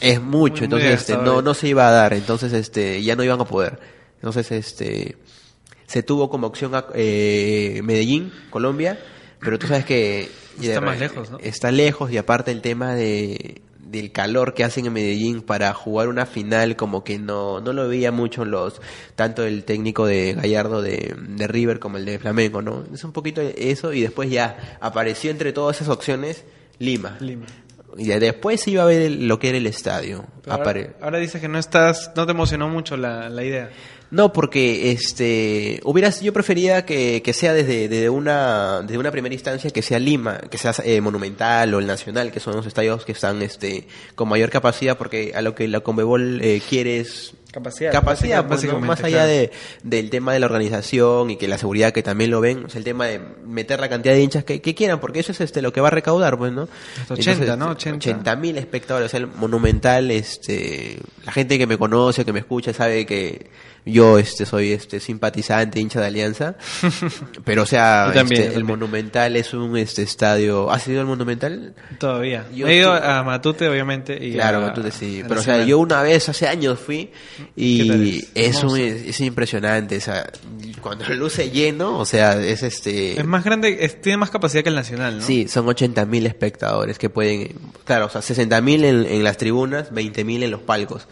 es 0.00 0.20
mucho, 0.20 0.64
entonces 0.64 1.00
este, 1.00 1.16
no, 1.16 1.42
no 1.42 1.54
se 1.54 1.68
iba 1.68 1.88
a 1.88 1.90
dar, 1.90 2.12
entonces 2.12 2.52
este, 2.52 3.02
ya 3.02 3.16
no 3.16 3.24
iban 3.24 3.40
a 3.40 3.44
poder. 3.44 3.80
Entonces, 4.16 4.52
este, 4.52 5.16
se 5.86 6.02
tuvo 6.02 6.30
como 6.30 6.46
opción 6.46 6.74
a, 6.74 6.86
eh, 6.94 7.80
Medellín, 7.82 8.30
Colombia, 8.50 8.98
pero 9.42 9.58
tú 9.58 9.66
sabes 9.66 9.84
que... 9.84 10.30
Está 10.60 10.80
más 10.80 10.98
lejos, 10.98 11.30
¿no? 11.30 11.38
Está 11.38 11.70
lejos 11.70 12.10
y 12.10 12.18
aparte 12.18 12.50
el 12.50 12.60
tema 12.60 12.94
de, 12.94 13.62
del 13.78 14.12
calor 14.12 14.54
que 14.54 14.64
hacen 14.64 14.86
en 14.86 14.92
Medellín 14.92 15.42
para 15.42 15.72
jugar 15.72 16.08
una 16.08 16.26
final 16.26 16.76
como 16.76 17.04
que 17.04 17.18
no, 17.18 17.60
no 17.60 17.72
lo 17.72 17.88
veía 17.88 18.12
mucho 18.12 18.44
los 18.44 18.80
tanto 19.16 19.44
el 19.44 19.64
técnico 19.64 20.06
de 20.06 20.34
Gallardo 20.34 20.82
de, 20.82 21.16
de 21.18 21.46
River 21.46 21.78
como 21.78 21.96
el 21.96 22.04
de 22.04 22.18
Flamengo, 22.18 22.60
¿no? 22.60 22.84
Es 22.92 23.02
un 23.04 23.12
poquito 23.12 23.40
eso 23.40 23.92
y 23.92 24.02
después 24.02 24.30
ya 24.30 24.78
apareció 24.80 25.30
entre 25.30 25.52
todas 25.52 25.76
esas 25.76 25.88
opciones 25.88 26.44
Lima. 26.78 27.16
Lima. 27.20 27.46
Y 27.96 28.08
después 28.08 28.66
iba 28.66 28.82
a 28.82 28.86
ver 28.86 29.10
lo 29.10 29.38
que 29.38 29.50
era 29.50 29.58
el 29.58 29.66
estadio. 29.66 30.24
Ahora, 30.48 31.18
dices 31.18 31.40
que 31.40 31.48
no 31.48 31.58
estás, 31.58 32.10
no 32.16 32.26
te 32.26 32.32
emocionó 32.32 32.68
mucho 32.68 32.96
la, 32.96 33.28
la 33.28 33.44
idea. 33.44 33.70
No, 34.12 34.30
porque 34.30 34.92
este 34.92 35.80
hubieras, 35.84 36.20
yo 36.20 36.34
prefería 36.34 36.84
que, 36.84 37.22
que 37.22 37.32
sea 37.32 37.54
desde, 37.54 37.88
desde, 37.88 38.10
una 38.10 38.82
desde 38.82 38.98
una 38.98 39.10
primera 39.10 39.32
instancia 39.32 39.70
que 39.70 39.80
sea 39.80 39.98
Lima, 39.98 40.38
que 40.50 40.58
sea 40.58 40.74
eh, 40.84 41.00
Monumental 41.00 41.72
o 41.72 41.78
el 41.78 41.86
Nacional, 41.86 42.30
que 42.30 42.38
son 42.38 42.54
los 42.54 42.66
estadios 42.66 43.06
que 43.06 43.12
están 43.12 43.40
este 43.40 43.86
con 44.14 44.28
mayor 44.28 44.50
capacidad, 44.50 44.98
porque 44.98 45.32
a 45.34 45.40
lo 45.40 45.54
que 45.54 45.66
la 45.66 45.80
Conmebol 45.80 46.42
eh, 46.42 46.60
quiere 46.68 47.00
es 47.00 47.32
Capacidad. 47.52 47.92
capacidad, 47.92 48.46
pues, 48.46 48.64
¿no? 48.64 48.80
más 48.80 49.02
allá 49.02 49.24
claro. 49.24 49.28
de, 49.28 49.50
del 49.82 50.08
tema 50.08 50.32
de 50.32 50.40
la 50.40 50.46
organización 50.46 51.30
y 51.30 51.36
que 51.36 51.48
la 51.48 51.58
seguridad 51.58 51.92
que 51.92 52.02
también 52.02 52.30
lo 52.30 52.40
ven, 52.40 52.64
o 52.64 52.68
sea, 52.68 52.78
el 52.78 52.84
tema 52.84 53.06
de 53.06 53.20
meter 53.46 53.78
la 53.78 53.90
cantidad 53.90 54.14
de 54.14 54.22
hinchas 54.22 54.44
que, 54.44 54.62
que 54.62 54.74
quieran, 54.74 55.00
porque 55.00 55.20
eso 55.20 55.32
es 55.32 55.40
este 55.42 55.60
lo 55.60 55.72
que 55.72 55.80
va 55.82 55.88
a 55.88 55.90
recaudar, 55.90 56.38
pues, 56.38 56.50
¿no? 56.52 56.68
Hasta 57.00 57.14
80, 57.14 57.56
¿no? 57.56 57.70
80. 57.70 58.36
mil 58.36 58.56
espectadores, 58.56 59.06
o 59.06 59.08
sea, 59.10 59.20
el 59.20 59.26
Monumental, 59.26 60.10
este, 60.10 60.98
la 61.24 61.32
gente 61.32 61.58
que 61.58 61.66
me 61.66 61.76
conoce, 61.76 62.24
que 62.24 62.32
me 62.32 62.40
escucha, 62.40 62.72
sabe 62.72 63.04
que 63.04 63.50
yo, 63.84 64.18
este, 64.18 64.46
soy, 64.46 64.72
este, 64.72 65.00
simpatizante, 65.00 65.80
hincha 65.80 66.00
de 66.00 66.06
Alianza, 66.06 66.54
pero, 67.44 67.62
o 67.62 67.66
sea, 67.66 68.10
también, 68.14 68.42
este, 68.42 68.54
el. 68.56 68.64
Monumental 68.64 69.36
es 69.36 69.52
un, 69.54 69.76
este, 69.76 70.02
estadio, 70.02 70.70
¿has 70.70 70.86
ido 70.88 71.00
al 71.00 71.06
Monumental? 71.06 71.74
Todavía. 71.98 72.46
Yo 72.54 72.66
He 72.68 72.76
ido 72.76 72.92
a 72.92 73.22
Matute, 73.24 73.68
obviamente. 73.68 74.18
Y 74.24 74.34
Claro, 74.34 74.58
a- 74.58 74.68
Matute 74.68 74.90
sí. 74.92 75.22
Pero, 75.26 75.40
o 75.40 75.42
sea, 75.44 75.64
yo 75.64 75.78
una 75.78 76.00
vez, 76.02 76.28
hace 76.28 76.46
años 76.48 76.78
fui 76.78 77.10
¿Qué 77.56 77.84
tal 77.88 78.06
y 78.06 78.28
es? 78.34 78.62
un, 78.62 78.78
es, 78.78 79.02
es 79.08 79.20
impresionante. 79.20 79.96
O 79.96 80.00
sea, 80.00 80.30
cuando 80.80 81.04
luce 81.14 81.50
lleno, 81.50 81.98
o 81.98 82.04
sea, 82.04 82.40
es 82.40 82.62
este... 82.62 83.18
Es 83.18 83.26
más 83.26 83.44
grande, 83.44 83.78
es- 83.80 84.00
tiene 84.00 84.16
más 84.18 84.30
capacidad 84.30 84.62
que 84.62 84.68
el 84.68 84.76
Nacional, 84.76 85.18
¿no? 85.18 85.22
Sí, 85.24 85.48
son 85.48 85.66
80.000 85.66 86.26
espectadores 86.26 86.98
que 86.98 87.10
pueden... 87.10 87.54
Claro, 87.84 88.06
o 88.06 88.08
sea, 88.10 88.20
60.000 88.20 88.84
en, 88.84 89.06
en 89.06 89.24
las 89.24 89.36
tribunas, 89.36 89.90
20.000 89.92 90.44
en 90.44 90.50
los 90.50 90.60
palcos. 90.60 91.06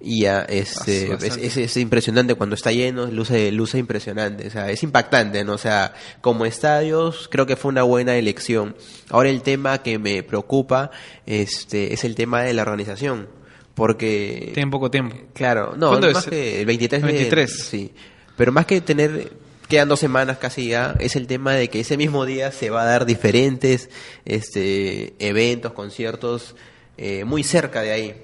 Y 0.00 0.22
ya, 0.22 0.42
este, 0.42 1.12
es, 1.12 1.36
es, 1.36 1.56
es 1.56 1.76
impresionante 1.76 2.36
cuando 2.36 2.54
está 2.54 2.70
lleno, 2.70 3.06
luce, 3.06 3.50
luce 3.50 3.78
impresionante, 3.78 4.46
o 4.46 4.50
sea, 4.50 4.70
es 4.70 4.82
impactante, 4.84 5.42
¿no? 5.42 5.54
O 5.54 5.58
sea, 5.58 5.92
como 6.20 6.46
estadios, 6.46 7.28
creo 7.28 7.46
que 7.46 7.56
fue 7.56 7.70
una 7.70 7.82
buena 7.82 8.14
elección. 8.16 8.76
Ahora 9.10 9.28
el 9.28 9.42
tema 9.42 9.82
que 9.82 9.98
me 9.98 10.22
preocupa, 10.22 10.92
este, 11.26 11.92
es 11.92 12.04
el 12.04 12.14
tema 12.14 12.42
de 12.42 12.54
la 12.54 12.62
organización, 12.62 13.28
porque... 13.74 14.52
Tiene 14.54 14.70
poco 14.70 14.88
tiempo. 14.88 15.16
Claro, 15.34 15.74
no, 15.76 15.88
¿Cuándo 15.88 16.12
más 16.12 16.24
es? 16.24 16.30
que 16.30 16.60
el 16.60 16.66
23 16.66 17.02
de- 17.02 17.06
23. 17.08 17.66
sí. 17.68 17.92
Pero 18.36 18.52
más 18.52 18.66
que 18.66 18.80
tener 18.80 19.32
quedan 19.68 19.88
dos 19.88 20.00
semanas 20.00 20.38
casi 20.38 20.68
ya, 20.68 20.94
es 20.98 21.16
el 21.16 21.26
tema 21.26 21.54
de 21.54 21.68
que 21.68 21.80
ese 21.80 21.96
mismo 21.96 22.24
día 22.24 22.52
se 22.52 22.70
va 22.70 22.82
a 22.82 22.86
dar 22.86 23.04
diferentes 23.04 23.90
este 24.24 25.14
eventos, 25.18 25.72
conciertos 25.72 26.54
eh, 26.96 27.24
muy 27.24 27.42
cerca 27.44 27.82
de 27.82 27.92
ahí. 27.92 28.22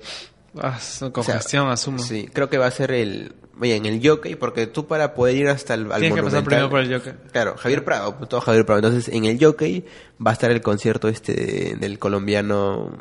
Ah, 0.60 0.78
su 0.80 1.06
O 1.06 1.08
sea, 1.08 1.12
congestión, 1.12 1.68
asumo. 1.68 1.98
Sí, 1.98 2.28
creo 2.32 2.48
que 2.48 2.58
va 2.58 2.66
a 2.66 2.70
ser 2.70 2.92
el 2.92 3.34
oye, 3.60 3.76
en 3.76 3.86
el 3.86 4.06
jockey 4.06 4.34
porque 4.36 4.66
tú 4.66 4.86
para 4.86 5.14
poder 5.14 5.36
ir 5.36 5.48
hasta 5.48 5.74
el 5.74 5.90
al 5.92 6.00
Tienes 6.00 6.16
que 6.16 6.22
pasar 6.22 6.44
primero 6.44 6.70
por 6.70 6.80
el 6.80 6.92
jockey. 6.92 7.12
Claro, 7.32 7.56
Javier 7.56 7.84
Prado, 7.84 8.14
todo 8.28 8.40
Javier 8.40 8.64
Prado. 8.66 8.80
Entonces, 8.80 9.12
en 9.14 9.24
el 9.24 9.38
jockey 9.42 9.84
va 10.24 10.30
a 10.30 10.34
estar 10.34 10.50
el 10.50 10.60
concierto 10.60 11.08
este 11.08 11.32
de- 11.34 11.76
del 11.78 11.98
colombiano 11.98 12.96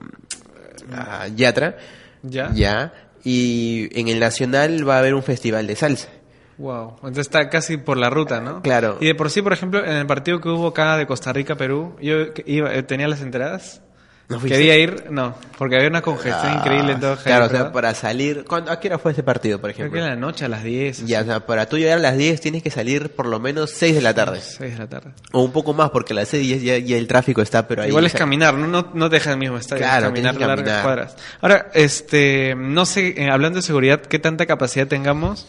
ah, 0.92 1.28
Yatra. 1.36 1.78
¿Ya? 2.24 2.52
Ya. 2.54 2.94
Y 3.24 3.90
en 4.00 4.08
el 4.08 4.20
Nacional 4.20 4.88
va 4.88 4.96
a 4.96 5.00
haber 5.00 5.14
un 5.14 5.24
festival 5.24 5.68
de 5.68 5.76
salsa. 5.76 6.10
Wow. 6.58 6.96
Entonces 6.98 7.22
está 7.28 7.50
casi 7.50 7.78
por 7.78 7.98
la 7.98 8.10
ruta, 8.10 8.40
¿no? 8.42 8.62
Claro. 8.62 8.98
Y 9.02 9.08
de 9.08 9.16
por 9.16 9.30
sí, 9.30 9.42
por 9.42 9.54
ejemplo, 9.54 9.84
en 9.84 9.94
el 9.96 10.06
partido 10.06 10.40
que 10.40 10.50
hubo 10.50 10.68
acá 10.68 10.98
de 10.98 11.08
Costa 11.08 11.34
Rica-Perú, 11.34 11.96
yo 12.02 12.16
iba, 12.46 12.74
eh, 12.74 12.84
tenía 12.84 13.08
las 13.08 13.22
entradas. 13.22 13.82
¿No? 14.34 14.40
Quería 14.42 14.78
ir, 14.78 15.06
no, 15.12 15.36
porque 15.58 15.76
había 15.76 15.88
una 15.90 16.02
congestión 16.02 16.54
Ah, 16.54 16.58
increíble 16.60 16.94
en 16.94 17.00
todo 17.00 17.16
Claro, 17.18 17.46
o 17.46 17.50
sea, 17.50 17.72
para 17.72 17.94
salir. 17.94 18.46
¿cuándo- 18.48 18.72
¿A 18.72 18.80
qué 18.80 18.88
hora 18.90 18.98
fue 19.00 19.12
ese 19.12 19.24
partido, 19.24 19.60
por 19.60 19.72
Creo 19.74 19.86
ejemplo? 19.88 20.00
que 20.02 20.04
en 20.06 20.10
la 20.10 20.16
noche 20.16 20.46
a 20.46 20.48
las 20.50 20.64
10. 20.64 21.06
Ya, 21.06 21.22
o 21.22 21.26
sea, 21.26 21.46
para 21.46 21.68
tú 21.68 21.78
llegar 21.78 21.98
a 21.98 22.02
las 22.02 22.18
10 22.18 22.42
tienes 22.42 22.64
que 22.64 22.70
salir 22.72 23.10
por 23.10 23.26
lo 23.28 23.40
menos 23.40 23.72
6 23.72 23.96
de 23.96 24.02
la 24.02 24.14
tarde. 24.14 24.40
6 24.42 24.74
de 24.74 24.78
la 24.80 24.88
tarde. 24.88 25.12
O 25.32 25.42
un 25.44 25.52
poco 25.52 25.74
más, 25.74 25.90
porque 25.92 26.14
a 26.14 26.16
las 26.18 26.28
6 26.30 26.62
ya, 26.62 26.78
ya- 26.78 26.98
el 26.98 27.08
tráfico 27.08 27.42
está, 27.42 27.68
pero 27.68 27.84
ahí. 27.84 27.90
Igual 27.90 28.06
es 28.06 28.14
caminar, 28.14 28.54
no, 28.56 28.68
no, 28.68 28.90
no 28.94 29.10
te 29.10 29.16
deja 29.18 29.32
el 29.32 29.38
mismo 29.38 29.58
estadio, 29.58 29.82
Claro, 29.84 30.08
caminar 30.08 30.36
largas 30.36 30.58
caminar. 30.60 30.84
cuadras. 30.84 31.16
Ahora, 31.42 31.70
este, 31.74 32.56
no 32.58 32.86
sé, 32.86 33.14
eh, 33.18 33.30
hablando 33.30 33.58
de 33.58 33.64
seguridad, 33.64 34.02
¿qué 34.02 34.20
tanta 34.20 34.46
capacidad 34.46 34.88
tengamos? 34.88 35.48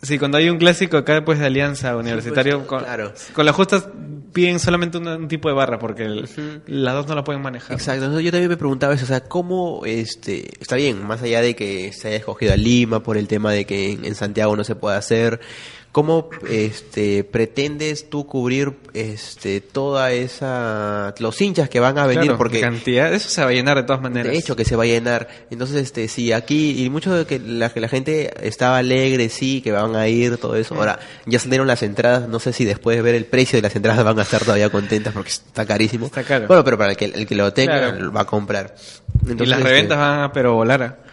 Si 0.00 0.18
cuando 0.18 0.38
hay 0.38 0.48
un 0.48 0.58
clásico 0.58 0.96
acá 0.96 1.14
después 1.14 1.38
de 1.38 1.46
Alianza 1.46 1.96
Universitario, 1.96 2.58
pues, 2.58 2.68
con, 2.68 2.80
claro. 2.84 3.12
con 3.34 3.44
las 3.46 3.54
justas 3.54 3.88
piden 4.32 4.60
solamente 4.60 4.98
un, 4.98 5.08
un 5.08 5.26
tipo 5.28 5.48
de 5.48 5.54
barra 5.54 5.78
porque 5.78 6.04
el- 6.04 6.28
las 6.66 6.94
dos 6.94 7.06
no 7.08 7.14
la 7.16 7.24
pueden 7.24 7.42
manejar. 7.42 7.72
Exacto, 7.72 8.04
entonces 8.04 8.24
yo 8.24 8.30
también 8.30 8.50
me 8.50 8.56
preguntaba 8.56 8.94
eso, 8.94 9.04
o 9.04 9.08
sea, 9.08 9.20
cómo, 9.20 9.82
este, 9.86 10.48
está 10.60 10.76
bien, 10.76 11.04
más 11.06 11.22
allá 11.22 11.40
de 11.40 11.56
que 11.56 11.92
se 11.92 12.08
haya 12.08 12.16
escogido 12.18 12.52
a 12.52 12.56
Lima 12.56 13.02
por 13.02 13.16
el 13.16 13.26
tema 13.26 13.50
de 13.52 13.64
que 13.64 13.92
en, 13.92 14.04
en 14.04 14.14
Santiago 14.14 14.54
no 14.54 14.62
se 14.64 14.76
puede 14.76 14.96
hacer, 14.96 15.40
¿cómo, 15.92 16.28
este, 16.48 17.24
pretendes 17.24 18.08
tú 18.10 18.26
cubrir, 18.26 18.74
este, 18.94 19.60
toda 19.60 20.12
esa, 20.12 21.14
los 21.18 21.40
hinchas 21.40 21.68
que 21.68 21.80
van 21.80 21.98
a 21.98 22.06
venir? 22.06 22.24
Claro, 22.24 22.38
porque 22.38 22.60
cantidad, 22.60 23.12
eso 23.12 23.28
se 23.28 23.42
va 23.42 23.48
a 23.48 23.52
llenar 23.52 23.76
de 23.76 23.82
todas 23.84 24.02
maneras. 24.02 24.32
De 24.32 24.38
hecho, 24.38 24.54
que 24.56 24.64
se 24.64 24.76
va 24.76 24.84
a 24.84 24.86
llenar. 24.86 25.28
Entonces, 25.50 25.82
este, 25.82 26.08
sí, 26.08 26.32
aquí, 26.32 26.84
y 26.84 26.90
mucho 26.90 27.14
de 27.14 27.26
que 27.26 27.38
la, 27.38 27.70
que 27.70 27.80
la 27.80 27.88
gente 27.88 28.32
estaba 28.46 28.78
alegre, 28.78 29.28
sí, 29.28 29.60
que 29.62 29.72
van 29.72 29.96
a 29.96 30.08
ir, 30.08 30.36
todo 30.38 30.56
eso. 30.56 30.74
Ahora, 30.74 30.98
ya 31.26 31.38
salieron 31.38 31.66
las 31.66 31.82
entradas, 31.82 32.28
no 32.28 32.38
sé 32.38 32.52
si 32.52 32.64
después 32.64 32.96
de 32.96 33.02
ver 33.02 33.14
el 33.14 33.24
precio 33.24 33.56
de 33.56 33.62
las 33.62 33.74
entradas 33.74 34.04
van 34.04 34.18
a 34.18 34.22
estar 34.22 34.44
todavía 34.44 34.70
contentas 34.70 35.12
porque 35.12 35.30
está 35.30 35.66
carísimo. 35.66 36.06
Está 36.06 36.22
caro. 36.24 36.46
Bueno, 36.46 36.64
pero 36.64 36.78
para 36.78 36.92
el 36.92 36.96
que, 36.96 37.06
el 37.06 37.26
que 37.26 37.34
lo 37.34 37.52
tenga, 37.52 37.78
Claro. 37.92 38.12
va 38.12 38.22
a 38.22 38.26
comprar. 38.26 38.74
y 39.26 39.30
Entonces, 39.30 39.48
las 39.48 39.58
este, 39.58 39.70
reventas 39.70 39.98
van 39.98 40.20
a 40.20 40.32
pero 40.32 40.54
volar. 40.54 41.07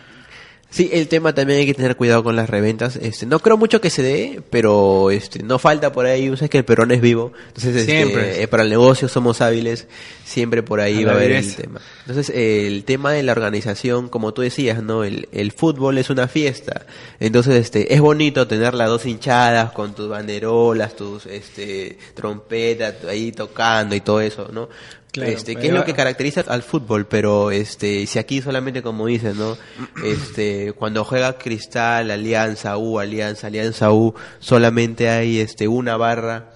Sí, 0.76 0.89
el 0.91 1.07
tema 1.07 1.34
también 1.34 1.59
hay 1.59 1.65
que 1.65 1.73
tener 1.73 1.95
cuidado 1.95 2.21
con 2.21 2.36
las 2.36 2.49
reventas. 2.49 2.97
Este, 2.97 3.26
no 3.26 3.39
creo 3.39 3.55
mucho 3.55 3.80
que 3.80 3.89
se 3.89 4.03
dé, 4.03 4.41
pero 4.49 5.09
este, 5.09 5.41
no 5.41 5.57
falta 5.57 5.93
por 5.93 6.05
ahí. 6.05 6.28
Sabes 6.36 6.49
que 6.49 6.57
el 6.57 6.65
perón 6.65 6.91
es 6.91 6.99
vivo, 6.99 7.32
entonces 7.47 7.78
este, 7.78 7.95
Siempre. 7.95 8.43
eh, 8.43 8.47
para 8.49 8.63
el 8.63 8.69
negocio 8.69 9.07
somos 9.07 9.39
hábiles. 9.39 9.88
Siempre 10.26 10.63
por 10.63 10.82
ahí 10.82 11.03
A 11.03 11.07
va 11.07 11.13
a 11.13 11.15
haber 11.15 11.32
el 11.32 11.55
tema. 11.55 11.80
Entonces 12.01 12.30
eh, 12.36 12.67
el 12.67 12.84
tema 12.84 13.13
de 13.13 13.23
la 13.23 13.32
organización, 13.32 14.09
como 14.09 14.34
tú 14.34 14.41
decías, 14.41 14.84
no, 14.84 15.05
el, 15.05 15.30
el 15.32 15.53
fútbol 15.53 15.97
es 15.97 16.09
una 16.09 16.28
fiesta. 16.28 16.86
Entonces 17.21 17.55
este, 17.55 17.93
es 17.93 18.01
bonito 18.01 18.45
tener 18.45 18.73
las 18.73 18.89
dos 18.89 19.05
hinchadas 19.05 19.71
con 19.71 19.95
tus 19.95 20.09
banderolas, 20.09 20.93
tus 20.97 21.26
este, 21.26 21.97
trompetas 22.15 22.95
ahí 23.07 23.32
tocando 23.32 23.95
y 23.95 24.01
todo 24.01 24.19
eso, 24.19 24.49
¿no? 24.51 24.67
Claro, 25.16 25.32
este, 25.32 25.55
que 25.55 25.68
es 25.68 25.74
lo 25.74 25.84
que 25.86 25.93
caracteriza 25.93 26.43
al 26.47 26.61
fútbol, 26.63 27.07
pero 27.07 27.51
este, 27.51 28.05
si 28.05 28.20
aquí 28.20 28.41
solamente 28.41 28.82
como 28.82 29.07
dices, 29.07 29.36
¿no? 29.36 29.57
Este, 30.03 30.74
cuando 30.74 31.03
juega 31.03 31.38
Cristal, 31.38 32.11
Alianza 32.11 32.78
U, 32.78 32.99
Alianza, 32.99 33.47
Alianza 33.47 33.91
U, 33.91 34.13
solamente 34.39 35.09
hay 35.09 35.39
este 35.39 35.68
una 35.68 35.97
barra. 35.97 36.51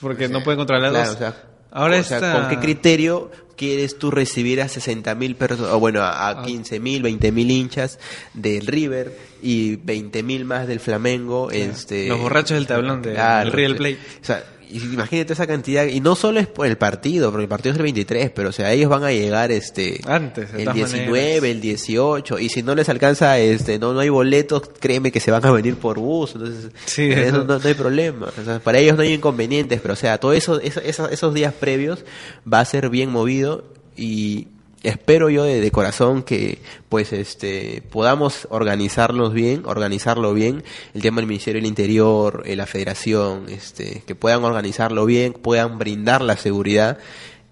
Porque 0.00 0.28
no 0.28 0.42
pueden 0.42 0.58
controlar 0.58 0.90
Claro, 0.90 1.06
dos. 1.06 1.16
o 1.16 1.18
sea, 1.18 1.42
Ahora 1.70 1.98
o 1.98 2.02
sea, 2.04 2.18
esta- 2.18 2.32
¿con 2.32 2.48
qué 2.48 2.58
criterio 2.58 3.30
quieres 3.56 3.98
tú 3.98 4.10
recibir 4.10 4.60
a 4.60 4.68
60 4.68 5.14
mil 5.14 5.36
personas, 5.36 5.72
o 5.72 5.78
bueno, 5.80 6.02
a, 6.02 6.28
Ah. 6.28 6.42
15 6.44 6.78
mil, 6.80 7.02
20 7.02 7.32
mil 7.32 7.50
hinchas 7.50 7.98
del 8.32 8.66
River 8.66 9.16
y 9.42 9.76
20 9.76 10.22
mil 10.22 10.44
más 10.44 10.66
del 10.68 10.80
Flamengo? 10.80 11.50
Este, 11.50 12.08
Los 12.08 12.20
borrachos 12.20 12.56
del 12.56 12.66
tablón 12.66 13.02
de- 13.02 13.12
Claro, 13.14 13.50
del 13.50 13.52
River. 13.52 13.76
Plate. 13.76 13.98
O 14.20 14.24
sea, 14.24 14.44
imagínate 14.70 15.32
esa 15.32 15.46
cantidad, 15.46 15.86
y 15.86 16.00
no 16.00 16.14
solo 16.16 16.40
es 16.40 16.46
por 16.46 16.66
el 16.66 16.76
partido, 16.76 17.30
porque 17.30 17.44
el 17.44 17.48
partido 17.48 17.72
es 17.72 17.76
el 17.78 17.82
23, 17.82 18.30
pero 18.30 18.48
o 18.48 18.52
sea, 18.52 18.72
ellos 18.72 18.88
van 18.90 19.04
a 19.04 19.12
llegar 19.12 19.50
este 19.52 20.00
Antes, 20.06 20.50
el 20.54 20.64
todas 20.64 20.74
19, 20.74 21.10
maneras. 21.10 21.44
el 21.44 21.60
18, 21.60 22.38
y 22.38 22.48
si 22.48 22.62
no 22.62 22.74
les 22.74 22.88
alcanza, 22.88 23.38
este 23.38 23.78
no, 23.78 23.92
no 23.92 24.00
hay 24.00 24.08
boletos, 24.08 24.62
créeme 24.80 25.10
que 25.12 25.20
se 25.20 25.30
van 25.30 25.44
a 25.46 25.50
venir 25.52 25.76
por 25.76 25.98
bus, 25.98 26.32
entonces 26.34 26.70
Sí, 26.86 27.10
eso 27.10 27.44
no, 27.44 27.58
no 27.58 27.66
hay 27.68 27.74
problema, 27.74 28.28
o 28.40 28.44
sea, 28.44 28.58
para 28.60 28.78
ellos 28.78 28.96
no 28.96 29.02
hay 29.02 29.12
inconvenientes, 29.12 29.80
pero 29.80 29.94
o 29.94 29.96
sea, 29.96 30.18
todo 30.18 30.32
eso, 30.32 30.60
eso- 30.60 30.80
eso- 30.80 31.08
esos 31.08 31.34
días 31.34 31.52
previos 31.54 32.04
va 32.50 32.60
a 32.60 32.64
ser 32.64 32.88
bien 32.90 33.10
movido 33.10 33.64
y 33.96 34.48
espero 34.84 35.30
yo 35.30 35.44
de, 35.44 35.70
corazón 35.70 36.22
que 36.22 36.58
pues 36.88 37.12
este 37.12 37.82
podamos 37.90 38.46
organizarlos 38.50 39.32
bien, 39.32 39.62
organizarlo 39.64 40.32
bien, 40.34 40.62
el 40.94 41.02
tema 41.02 41.16
del 41.16 41.26
Ministerio 41.26 41.60
del 41.60 41.68
Interior, 41.68 42.42
eh, 42.44 42.54
la 42.54 42.66
Federación, 42.66 43.46
este, 43.48 44.02
que 44.06 44.14
puedan 44.14 44.44
organizarlo 44.44 45.06
bien, 45.06 45.32
puedan 45.32 45.78
brindar 45.78 46.22
la 46.22 46.36
seguridad 46.36 46.98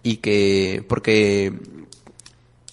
y 0.02 0.18
que 0.18 0.84
porque 0.88 1.52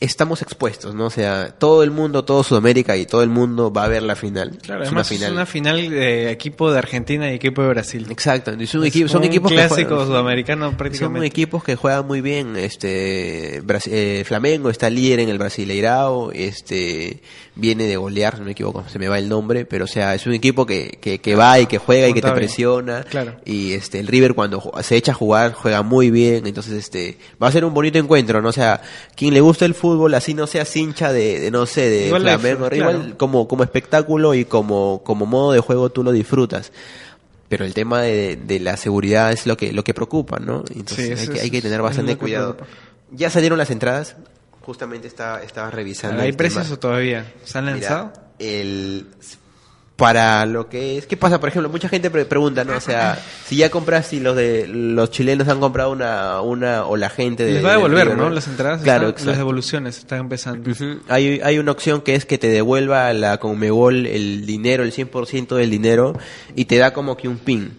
estamos 0.02 0.42
expuestos, 0.42 0.96
¿no? 0.96 1.08
O 1.08 1.10
sea, 1.10 1.50
todo 1.58 1.84
el 1.84 1.92
mundo, 1.92 2.24
todo 2.24 2.42
Sudamérica 2.44 2.96
y 2.96 3.06
todo 3.06 3.22
el 3.22 3.28
mundo 3.30 3.72
va 3.74 3.84
a 3.84 3.88
ver 3.90 4.02
la 4.04 4.16
final. 4.16 4.58
Claro, 4.62 4.84
es 4.84 4.88
además 4.88 4.92
una 5.12 5.18
final. 5.18 5.28
es 5.30 5.34
una 5.36 5.46
final 5.46 5.90
de 5.90 6.32
equipo 6.32 6.72
de 6.72 6.78
Argentina 6.78 7.30
y 7.32 7.36
equipo 7.36 7.62
de 7.64 7.68
Brasil. 7.68 8.08
Exacto, 8.10 8.52
son, 8.52 8.62
Es 8.62 8.90
equipos, 8.90 9.12
son 9.12 9.22
un 9.22 9.28
equipos 9.28 9.50
que 9.52 9.56
clásico 9.58 9.90
juegan- 9.96 10.08
sudamericano 10.08 10.68
son 10.68 10.78
prácticamente. 10.78 11.28
equipos 11.28 11.64
que 11.66 11.76
juegan 11.76 12.08
muy 12.08 12.22
bien. 12.22 12.56
Este 12.56 13.62
eh, 13.88 14.24
Flamengo 14.26 14.70
está 14.70 14.90
líder 14.90 15.20
en 15.20 15.30
el 15.30 15.38
Brasileirao, 15.38 16.32
este 16.32 17.22
viene 17.56 17.84
de 17.88 17.98
golear, 17.98 18.40
no 18.40 18.46
me 18.46 18.52
equivoco, 18.52 18.86
se 18.88 19.00
me 19.00 19.10
va 19.10 19.20
el 19.20 19.28
nombre, 19.28 19.66
pero 19.66 19.84
o 19.84 19.88
sea, 19.88 20.16
es 20.16 20.26
un 20.26 20.34
equipo 20.34 20.66
que, 20.66 20.98
que, 21.02 21.20
que 21.20 21.36
va 21.36 21.60
y 21.60 21.66
que 21.66 21.78
juega 21.78 22.08
y 22.08 22.14
que 22.14 22.22
te 22.22 22.32
presiona. 22.32 23.04
Claro. 23.04 23.36
Y 23.44 23.74
este 23.74 24.00
el 24.00 24.08
River 24.08 24.34
cuando 24.34 24.72
se 24.82 24.96
echa 24.96 25.12
a 25.12 25.16
jugar 25.16 25.52
juega 25.52 25.82
muy 25.84 26.10
bien, 26.10 26.48
entonces 26.48 26.72
este 26.74 27.18
va 27.44 27.50
a 27.50 27.52
ser 27.52 27.66
un 27.66 27.74
bonito 27.74 28.00
encuentro, 28.00 28.42
¿no? 28.42 28.48
O 28.48 28.54
sea, 28.54 28.82
quien 29.16 29.34
le 29.34 29.42
gusta 29.42 29.66
el 29.66 29.74
fútbol, 29.74 29.89
así 30.16 30.34
no 30.34 30.48
seas 30.48 30.76
hincha 30.76 31.14
de, 31.14 31.40
de, 31.40 31.52
no 31.52 31.66
sé, 31.66 31.90
de 31.90 32.08
Igual 32.08 32.24
la 32.24 32.40
Flamengo, 32.40 32.70
igual 32.74 32.96
claro. 33.00 33.18
como 33.18 33.48
como 33.48 33.64
espectáculo 33.64 34.34
y 34.34 34.46
como 34.46 35.02
como 35.04 35.26
modo 35.26 35.52
de 35.54 35.60
juego 35.60 35.90
tú 35.90 36.04
lo 36.04 36.12
disfrutas. 36.12 36.72
Pero 37.48 37.66
el 37.66 37.74
tema 37.74 38.02
de, 38.02 38.36
de 38.36 38.60
la 38.60 38.78
seguridad 38.78 39.32
es 39.32 39.48
lo 39.48 39.58
que 39.58 39.74
lo 39.74 39.84
que 39.84 39.94
preocupa, 39.94 40.40
¿no? 40.40 40.64
Entonces 40.74 41.20
Sí, 41.20 41.32
hay, 41.32 41.50
que, 41.50 41.58
hay 41.58 41.62
tener 41.62 41.82
bastante 41.82 42.16
cuidado. 42.16 42.58
Ya 43.12 43.30
salieron 43.30 43.58
las 43.58 43.72
entradas. 43.72 44.16
Justamente 44.62 45.08
estaba, 45.08 45.42
estaba 45.42 45.72
revisando. 45.72 46.22
¿Hay 46.22 46.30
el 46.30 46.36
precios 46.36 46.70
o 46.70 46.78
todavía? 46.78 47.34
¿Se 47.44 47.58
han 47.58 47.66
lanzado? 47.66 48.14
Mira, 48.14 48.30
el 48.40 49.08
para 50.00 50.46
lo 50.46 50.70
que 50.70 50.98
es. 50.98 51.06
¿Qué 51.06 51.18
pasa? 51.18 51.40
Por 51.40 51.50
ejemplo, 51.50 51.70
mucha 51.70 51.90
gente 51.90 52.10
pregunta, 52.10 52.64
¿no? 52.64 52.78
O 52.78 52.80
sea, 52.80 53.20
si 53.46 53.58
ya 53.58 53.70
compras, 53.70 54.08
si 54.08 54.20
los 54.20 54.36
de 54.36 54.66
los 54.68 55.12
chilenos 55.12 55.48
han 55.50 55.60
comprado 55.60 55.92
una, 55.92 56.42
una 56.42 56.86
o 56.86 56.96
la 56.96 57.10
gente 57.10 57.44
de. 57.44 57.56
Les 57.56 57.66
va 57.66 57.72
a 57.72 57.74
devolver, 57.74 58.16
¿no? 58.16 58.30
Las 58.30 58.48
entradas, 58.48 58.82
claro, 58.82 59.14
las 59.24 59.38
devoluciones 59.38 59.98
están 59.98 60.22
empezando. 60.22 60.72
hay, 61.10 61.42
hay 61.44 61.60
una 61.60 61.72
opción 61.72 62.02
que 62.02 62.16
es 62.16 62.26
que 62.26 62.38
te 62.38 62.48
devuelva 62.48 63.12
la 63.14 63.38
Conmebol 63.40 64.08
el 64.08 64.46
dinero, 64.46 64.84
el 64.84 64.94
100% 64.94 65.56
del 65.56 65.70
dinero, 65.70 66.18
y 66.56 66.66
te 66.66 66.78
da 66.78 66.94
como 66.94 67.18
que 67.18 67.28
un 67.28 67.38
pin 67.38 67.74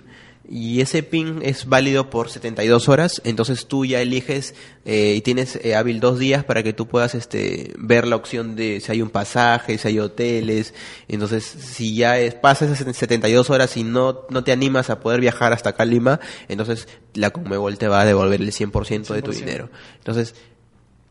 y 0.53 0.81
ese 0.81 1.05
pin 1.05 1.39
es 1.43 1.67
válido 1.67 2.11
por 2.11 2.29
72 2.29 2.89
horas, 2.89 3.23
entonces 3.25 3.67
tú 3.67 3.85
ya 3.85 4.01
eliges 4.01 4.57
eh, 4.85 5.15
y 5.17 5.21
tienes 5.21 5.55
eh, 5.63 5.77
hábil 5.77 6.01
dos 6.01 6.19
días 6.19 6.43
para 6.43 6.65
que 6.65 6.73
tú 6.73 6.89
puedas 6.89 7.15
este, 7.15 7.73
ver 7.79 8.05
la 8.09 8.17
opción 8.17 8.57
de 8.57 8.81
si 8.81 8.91
hay 8.91 9.01
un 9.01 9.11
pasaje, 9.11 9.79
si 9.79 9.87
hay 9.87 10.01
hoteles, 10.01 10.75
entonces 11.07 11.45
si 11.45 11.95
ya 11.95 12.19
es, 12.19 12.35
pasas 12.35 12.81
esas 12.81 12.97
72 12.97 13.49
horas 13.49 13.77
y 13.77 13.85
no, 13.85 14.23
no 14.29 14.43
te 14.43 14.51
animas 14.51 14.91
a 14.91 14.99
poder 14.99 15.21
viajar 15.21 15.53
hasta 15.53 15.71
acá 15.71 15.85
Lima, 15.85 16.19
entonces 16.49 16.89
la 17.15 17.31
Conmebol 17.31 17.79
te 17.79 17.87
va 17.87 18.01
a 18.01 18.05
devolver 18.05 18.41
el 18.41 18.51
100%, 18.51 19.15
de 19.15 19.23
tu 19.23 19.31
dinero. 19.31 19.71
Entonces, 19.99 20.35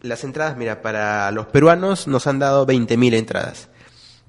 las 0.02 0.26
entradas, 0.26 0.58
mira, 0.58 0.82
para 0.82 1.32
los 1.32 1.48
peruanos 1.48 2.08
nos 2.08 2.28
han 2.28 2.40
dado 2.40 2.68
20.000 2.68 3.14
entradas 3.14 3.70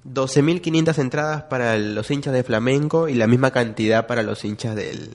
12.500 0.05 0.99
entradas 0.99 1.43
para 1.45 1.77
los 1.79 2.11
hinchas 2.11 2.33
de 2.33 2.43
Flamenco 2.43 3.09
y 3.09 3.15
la 3.15 3.27
misma 3.27 3.51
cantidad 3.51 4.07
para 4.07 4.23
los 4.23 4.45
hinchas 4.45 4.75
del, 4.75 5.11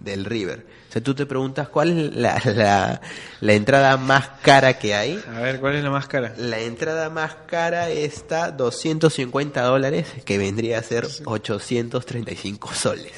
del 0.00 0.24
River. 0.24 0.64
O 0.88 0.92
sea, 0.92 1.02
tú 1.02 1.14
te 1.14 1.24
preguntas 1.24 1.68
cuál 1.68 1.90
es 1.90 2.16
la, 2.16 3.00
la, 3.40 3.52
entrada 3.52 3.96
más 3.96 4.28
cara 4.42 4.76
que 4.76 4.92
hay. 4.92 5.22
A 5.36 5.40
ver, 5.40 5.60
¿cuál 5.60 5.76
es 5.76 5.84
la 5.84 5.90
más 5.90 6.08
cara? 6.08 6.34
La 6.36 6.58
entrada 6.58 7.08
más 7.10 7.36
cara 7.46 7.90
está 7.90 8.50
250 8.50 9.62
dólares, 9.62 10.08
que 10.24 10.36
vendría 10.36 10.80
a 10.80 10.82
ser 10.82 11.06
835 11.24 12.74
soles. 12.74 13.12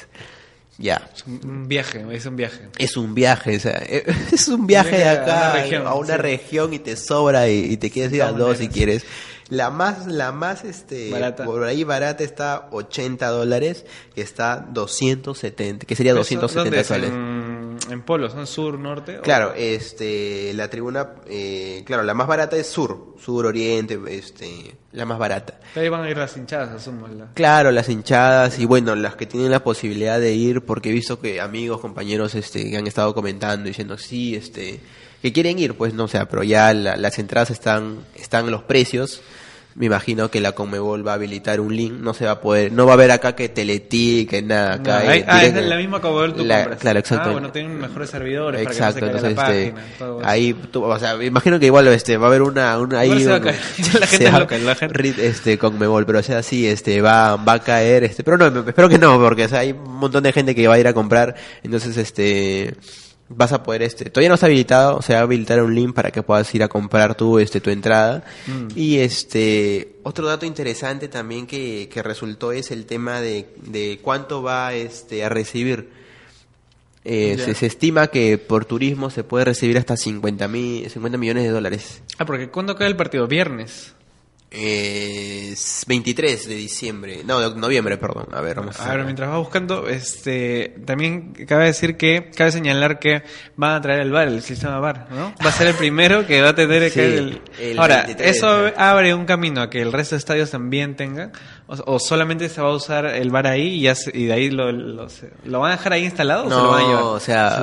Ya. 0.77 1.09
Es 1.15 1.25
un 1.25 1.67
viaje, 1.67 2.05
es 2.11 2.25
un 2.27 2.35
viaje. 2.35 2.69
Es 2.77 2.97
un 2.97 3.15
viaje, 3.15 3.57
o 3.57 3.59
sea, 3.59 3.77
es 4.31 4.47
un 4.47 4.67
viaje 4.67 4.97
de 4.97 5.09
acá 5.09 5.53
a 5.85 5.95
una 5.95 6.17
región, 6.17 6.73
y 6.73 6.79
te 6.79 6.95
sobra 6.95 7.49
y, 7.49 7.77
te 7.77 7.89
quieres 7.89 8.13
ir 8.13 8.21
a 8.21 8.31
dos 8.31 8.59
si 8.59 8.67
quieres. 8.67 9.03
La 9.53 9.69
más, 9.69 10.07
la 10.07 10.31
más, 10.31 10.63
este, 10.63 11.11
por 11.45 11.63
ahí 11.63 11.83
barata 11.83 12.23
está 12.23 12.69
80 12.71 13.27
dólares, 13.27 13.85
que 14.15 14.21
está 14.21 14.65
270, 14.71 15.85
que 15.85 15.95
sería 15.95 16.15
270 16.15 16.83
soles. 16.83 17.11
En, 17.11 17.77
en 17.91 18.01
polos, 18.01 18.33
¿no? 18.33 18.47
Sur, 18.47 18.79
norte. 18.79 19.19
Claro, 19.21 19.53
este, 19.55 20.53
la 20.55 20.71
tribuna, 20.71 21.11
eh, 21.27 21.83
claro, 21.85 22.01
la 22.01 22.15
más 22.15 22.25
barata 22.25 22.57
es 22.57 22.65
sur, 22.65 23.15
sur, 23.23 23.45
oriente, 23.45 23.99
este, 24.09 24.75
la 24.91 25.05
más 25.05 25.19
barata. 25.19 25.59
Ahí 25.75 25.87
van 25.87 26.01
a 26.03 26.09
ir 26.09 26.17
las 26.17 26.35
hinchadas, 26.35 26.71
asumo. 26.71 27.07
Claro, 27.35 27.69
las 27.69 27.89
hinchadas 27.89 28.57
y 28.57 28.65
bueno, 28.65 28.95
las 28.95 29.15
que 29.15 29.27
tienen 29.27 29.51
la 29.51 29.63
posibilidad 29.63 30.19
de 30.19 30.33
ir, 30.33 30.61
porque 30.61 30.89
he 30.89 30.93
visto 30.93 31.19
que 31.19 31.39
amigos, 31.39 31.79
compañeros, 31.79 32.33
este, 32.33 32.71
que 32.71 32.75
han 32.75 32.87
estado 32.87 33.13
comentando, 33.13 33.67
diciendo, 33.67 33.99
sí, 33.99 34.35
este, 34.35 34.79
que 35.21 35.31
quieren 35.31 35.59
ir, 35.59 35.75
pues 35.75 35.93
no, 35.93 36.05
o 36.05 36.07
sea, 36.07 36.27
pero 36.27 36.41
ya 36.41 36.73
las 36.73 37.19
entradas 37.19 37.51
están, 37.51 37.99
están 38.15 38.49
los 38.49 38.63
precios. 38.63 39.21
Me 39.75 39.87
imagino 39.87 40.29
que 40.29 40.39
la 40.39 40.51
Conmebol 40.51 41.05
va 41.05 41.11
a 41.11 41.15
habilitar 41.15 41.59
un 41.59 41.75
link, 41.75 41.93
no 41.93 42.13
se 42.13 42.25
va 42.25 42.31
a 42.31 42.41
poder, 42.41 42.71
no 42.71 42.85
va 42.85 42.91
a 42.91 42.93
haber 42.93 43.11
acá 43.11 43.35
que 43.35 43.49
Teleti, 43.49 44.27
que 44.29 44.41
nada, 44.41 44.75
acá. 44.75 45.01
ah, 45.27 45.43
es 45.43 45.53
la 45.53 45.77
misma 45.77 45.99
Conmebol 45.99 46.33
tú 46.33 46.45
la, 46.45 46.75
Claro, 46.75 46.99
exacto. 46.99 47.29
Ah, 47.29 47.33
bueno, 47.33 47.51
tienen 47.51 47.79
mejores 47.79 48.09
servidores 48.09 48.61
exacto, 48.61 48.99
para 48.99 49.11
que 49.11 49.13
no 49.13 49.19
se 49.21 49.27
entonces, 49.29 49.55
la 49.55 49.61
este, 49.63 49.81
página, 49.99 50.29
ahí, 50.29 50.53
tú, 50.53 50.83
o 50.83 50.99
sea, 50.99 51.15
me 51.15 51.25
imagino 51.25 51.59
que 51.59 51.65
igual 51.65 51.87
este, 51.87 52.17
va 52.17 52.27
a 52.27 52.29
haber 52.29 52.41
una, 52.41 52.77
una 52.79 52.99
ahí. 52.99 53.23
Se 53.23 53.29
va 53.29 53.37
a 53.37 53.41
caer. 53.41 53.59
la 53.99 54.07
gente 54.07 54.31
loca, 54.31 54.57
la 54.57 54.75
gente. 54.75 55.27
Este, 55.27 55.57
Conmebol, 55.57 56.05
pero 56.05 56.19
o 56.19 56.23
sea, 56.23 56.43
sí, 56.43 56.67
este, 56.67 57.01
va, 57.01 57.35
va 57.37 57.53
a 57.53 57.59
caer, 57.59 58.03
este, 58.03 58.23
pero 58.23 58.37
no, 58.37 58.67
espero 58.67 58.89
que 58.89 58.97
no, 58.97 59.19
porque 59.19 59.45
o 59.45 59.49
sea, 59.49 59.59
hay 59.59 59.71
un 59.71 59.95
montón 59.95 60.23
de 60.23 60.33
gente 60.33 60.53
que 60.53 60.67
va 60.67 60.75
a 60.75 60.79
ir 60.79 60.87
a 60.87 60.93
comprar, 60.93 61.35
entonces, 61.63 61.97
este, 61.97 62.75
vas 63.29 63.51
a 63.53 63.63
poder 63.63 63.81
este 63.83 64.09
todavía 64.09 64.29
no 64.29 64.35
está 64.35 64.47
habilitado 64.47 64.97
o 64.97 65.01
sea 65.01 65.21
habilitar 65.21 65.61
un 65.63 65.73
link 65.73 65.93
para 65.93 66.11
que 66.11 66.21
puedas 66.23 66.53
ir 66.53 66.61
a 66.61 66.67
comprar 66.67 67.15
tu 67.15 67.39
este 67.39 67.61
tu 67.61 67.69
entrada 67.69 68.23
mm. 68.47 68.67
y 68.75 68.99
este 68.99 69.95
otro 70.03 70.27
dato 70.27 70.45
interesante 70.45 71.07
también 71.07 71.47
que, 71.47 71.89
que 71.91 72.03
resultó 72.03 72.51
es 72.51 72.71
el 72.71 72.85
tema 72.85 73.21
de, 73.21 73.47
de 73.57 73.99
cuánto 74.01 74.43
va 74.43 74.73
este 74.73 75.23
a 75.23 75.29
recibir 75.29 75.89
eh, 77.05 77.37
se, 77.37 77.65
estima 77.65 78.07
que 78.07 78.37
por 78.37 78.65
turismo 78.65 79.09
se 79.09 79.23
puede 79.25 79.45
recibir 79.45 79.77
hasta 79.77 79.97
50, 79.97 80.47
mil, 80.47 80.89
50 80.89 81.17
millones 81.17 81.43
de 81.43 81.49
dólares. 81.49 82.01
Ah, 82.17 82.25
porque 82.25 82.47
¿cuándo 82.47 82.75
cae 82.75 82.87
el 82.87 82.95
partido? 82.95 83.27
Viernes. 83.27 83.93
Eh, 84.55 85.55
23 85.87 86.47
de 86.47 86.55
diciembre, 86.55 87.21
no, 87.25 87.49
de 87.49 87.59
noviembre, 87.59 87.97
perdón. 87.97 88.27
A 88.31 88.41
ver, 88.41 88.57
vamos 88.57 88.79
a, 88.79 88.95
ver. 88.95 89.03
mientras 89.03 89.27
va 89.27 89.39
buscando, 89.39 89.87
este, 89.87 90.75
también 90.85 91.33
cabe 91.47 91.65
decir 91.65 91.97
que, 91.97 92.29
cabe 92.35 92.51
señalar 92.51 92.99
que 92.99 93.23
van 93.55 93.71
a 93.75 93.81
traer 93.81 94.01
el 94.01 94.11
bar, 94.11 94.27
el 94.27 94.43
sistema 94.43 94.77
bar, 94.79 95.07
¿no? 95.09 95.33
Va 95.43 95.49
a 95.49 95.51
ser 95.51 95.67
el 95.67 95.73
primero 95.73 96.27
que 96.27 96.41
va 96.43 96.49
a 96.49 96.55
tener 96.55 96.83
el... 96.83 97.41
Ahora, 97.79 98.01
eso 98.01 98.71
abre 98.77 99.15
un 99.15 99.25
camino 99.25 99.59
a 99.59 99.71
que 99.71 99.81
el 99.81 99.91
resto 99.91 100.13
de 100.13 100.19
estadios 100.19 100.51
también 100.51 100.95
tengan, 100.95 101.31
o, 101.85 101.99
solamente 101.99 102.49
se 102.49 102.61
va 102.61 102.69
a 102.69 102.73
usar 102.73 103.05
el 103.05 103.29
bar 103.29 103.47
ahí 103.47 103.85
y, 103.85 104.17
y 104.17 104.25
de 104.25 104.33
ahí 104.33 104.49
lo, 104.49 104.71
lo, 104.71 105.59
van 105.59 105.71
a 105.71 105.75
dejar 105.75 105.93
ahí 105.93 106.05
instalado 106.05 106.49
no, 106.49 106.55
o 106.55 106.59
se 106.59 106.63
lo 106.63 106.69
van 106.69 106.83
a 106.83 106.87
llevar. 106.87 107.03
o 107.03 107.19
sea, 107.19 107.61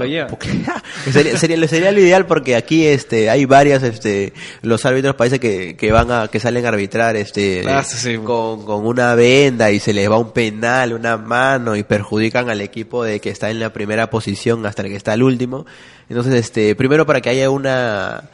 se 1.04 1.12
sería, 1.12 1.36
sería, 1.38 1.68
sería, 1.68 1.92
lo 1.92 2.00
ideal 2.00 2.26
porque 2.26 2.56
aquí, 2.56 2.86
este, 2.86 3.30
hay 3.30 3.44
varias, 3.44 3.82
este, 3.82 4.32
los 4.62 4.84
árbitros 4.86 5.14
parece 5.14 5.40
que, 5.40 5.76
que 5.76 5.92
van 5.92 6.10
a, 6.10 6.28
que 6.28 6.40
salen 6.40 6.64
a 6.66 6.68
arbitrar 6.68 7.16
este 7.16 7.64
ah, 7.68 7.82
con, 8.24 8.64
con, 8.64 8.86
una 8.86 9.14
venda 9.14 9.70
y 9.70 9.80
se 9.80 9.92
les 9.92 10.10
va 10.10 10.18
un 10.18 10.32
penal, 10.32 10.92
una 10.92 11.16
mano 11.16 11.76
y 11.76 11.82
perjudican 11.82 12.50
al 12.50 12.60
equipo 12.60 13.04
de 13.04 13.20
que 13.20 13.30
está 13.30 13.50
en 13.50 13.60
la 13.60 13.72
primera 13.72 14.10
posición 14.10 14.66
hasta 14.66 14.82
el 14.82 14.88
que 14.88 14.96
está 14.96 15.14
el 15.14 15.22
último. 15.22 15.66
Entonces, 16.08 16.34
este, 16.34 16.74
primero 16.74 17.06
para 17.06 17.20
que 17.20 17.30
haya 17.30 17.50
una 17.50 18.30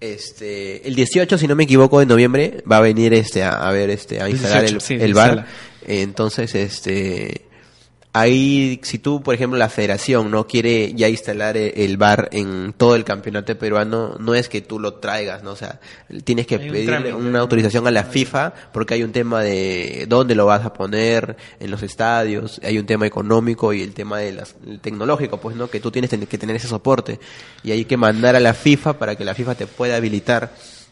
este 0.00 0.86
el 0.86 0.94
18 0.94 1.38
si 1.38 1.48
no 1.48 1.56
me 1.56 1.64
equivoco 1.64 1.98
de 1.98 2.06
noviembre 2.06 2.62
va 2.70 2.76
a 2.78 2.80
venir 2.80 3.12
este 3.14 3.42
a, 3.42 3.70
ver 3.70 3.90
este 3.90 4.20
a 4.22 4.28
instalar 4.28 4.64
el, 4.64 4.78
el 4.88 5.14
bar. 5.14 5.46
entonces 5.86 6.54
este 6.54 7.47
Ahí, 8.14 8.80
si 8.82 8.98
tú, 8.98 9.22
por 9.22 9.34
ejemplo, 9.34 9.58
la 9.58 9.68
federación 9.68 10.30
no 10.30 10.46
quiere 10.46 10.94
ya 10.94 11.08
instalar 11.08 11.58
e-, 11.58 11.84
el 11.84 11.98
bar 11.98 12.28
en 12.32 12.72
todo 12.76 12.96
el 12.96 13.04
campeonato 13.04 13.56
peruano, 13.58 14.16
no 14.18 14.34
es 14.34 14.48
que 14.48 14.62
tú 14.62 14.80
lo 14.80 14.94
traigas, 14.94 15.42
¿no? 15.42 15.52
O 15.52 15.56
sea, 15.56 15.78
tienes 16.24 16.46
que 16.46 16.58
pedirle 16.58 17.12
una 17.12 17.40
autorización 17.40 17.86
a 17.86 17.90
la 17.90 18.04
FIFA 18.04 18.54
porque 18.72 18.94
hay 18.94 19.02
un 19.02 19.12
tema 19.12 19.42
de 19.42 20.06
dónde 20.08 20.34
lo 20.34 20.46
vas 20.46 20.64
a 20.64 20.72
poner 20.72 21.36
en 21.60 21.70
los 21.70 21.82
estadios, 21.82 22.60
hay 22.64 22.78
un 22.78 22.86
tema 22.86 23.06
económico 23.06 23.74
y 23.74 23.82
el 23.82 23.92
tema 23.92 24.18
de 24.18 24.32
las, 24.32 24.56
tecnológico, 24.80 25.38
pues, 25.38 25.54
¿no? 25.54 25.68
Que 25.68 25.78
tú 25.78 25.90
tienes 25.90 26.10
que 26.10 26.38
tener 26.38 26.56
ese 26.56 26.68
soporte 26.68 27.20
y 27.62 27.72
hay 27.72 27.84
que 27.84 27.98
mandar 27.98 28.36
a 28.36 28.40
la 28.40 28.54
FIFA 28.54 28.98
para 28.98 29.16
que 29.16 29.24
la 29.24 29.34
FIFA 29.34 29.54
te 29.54 29.66
pueda 29.66 29.96
habilitar 29.96 30.50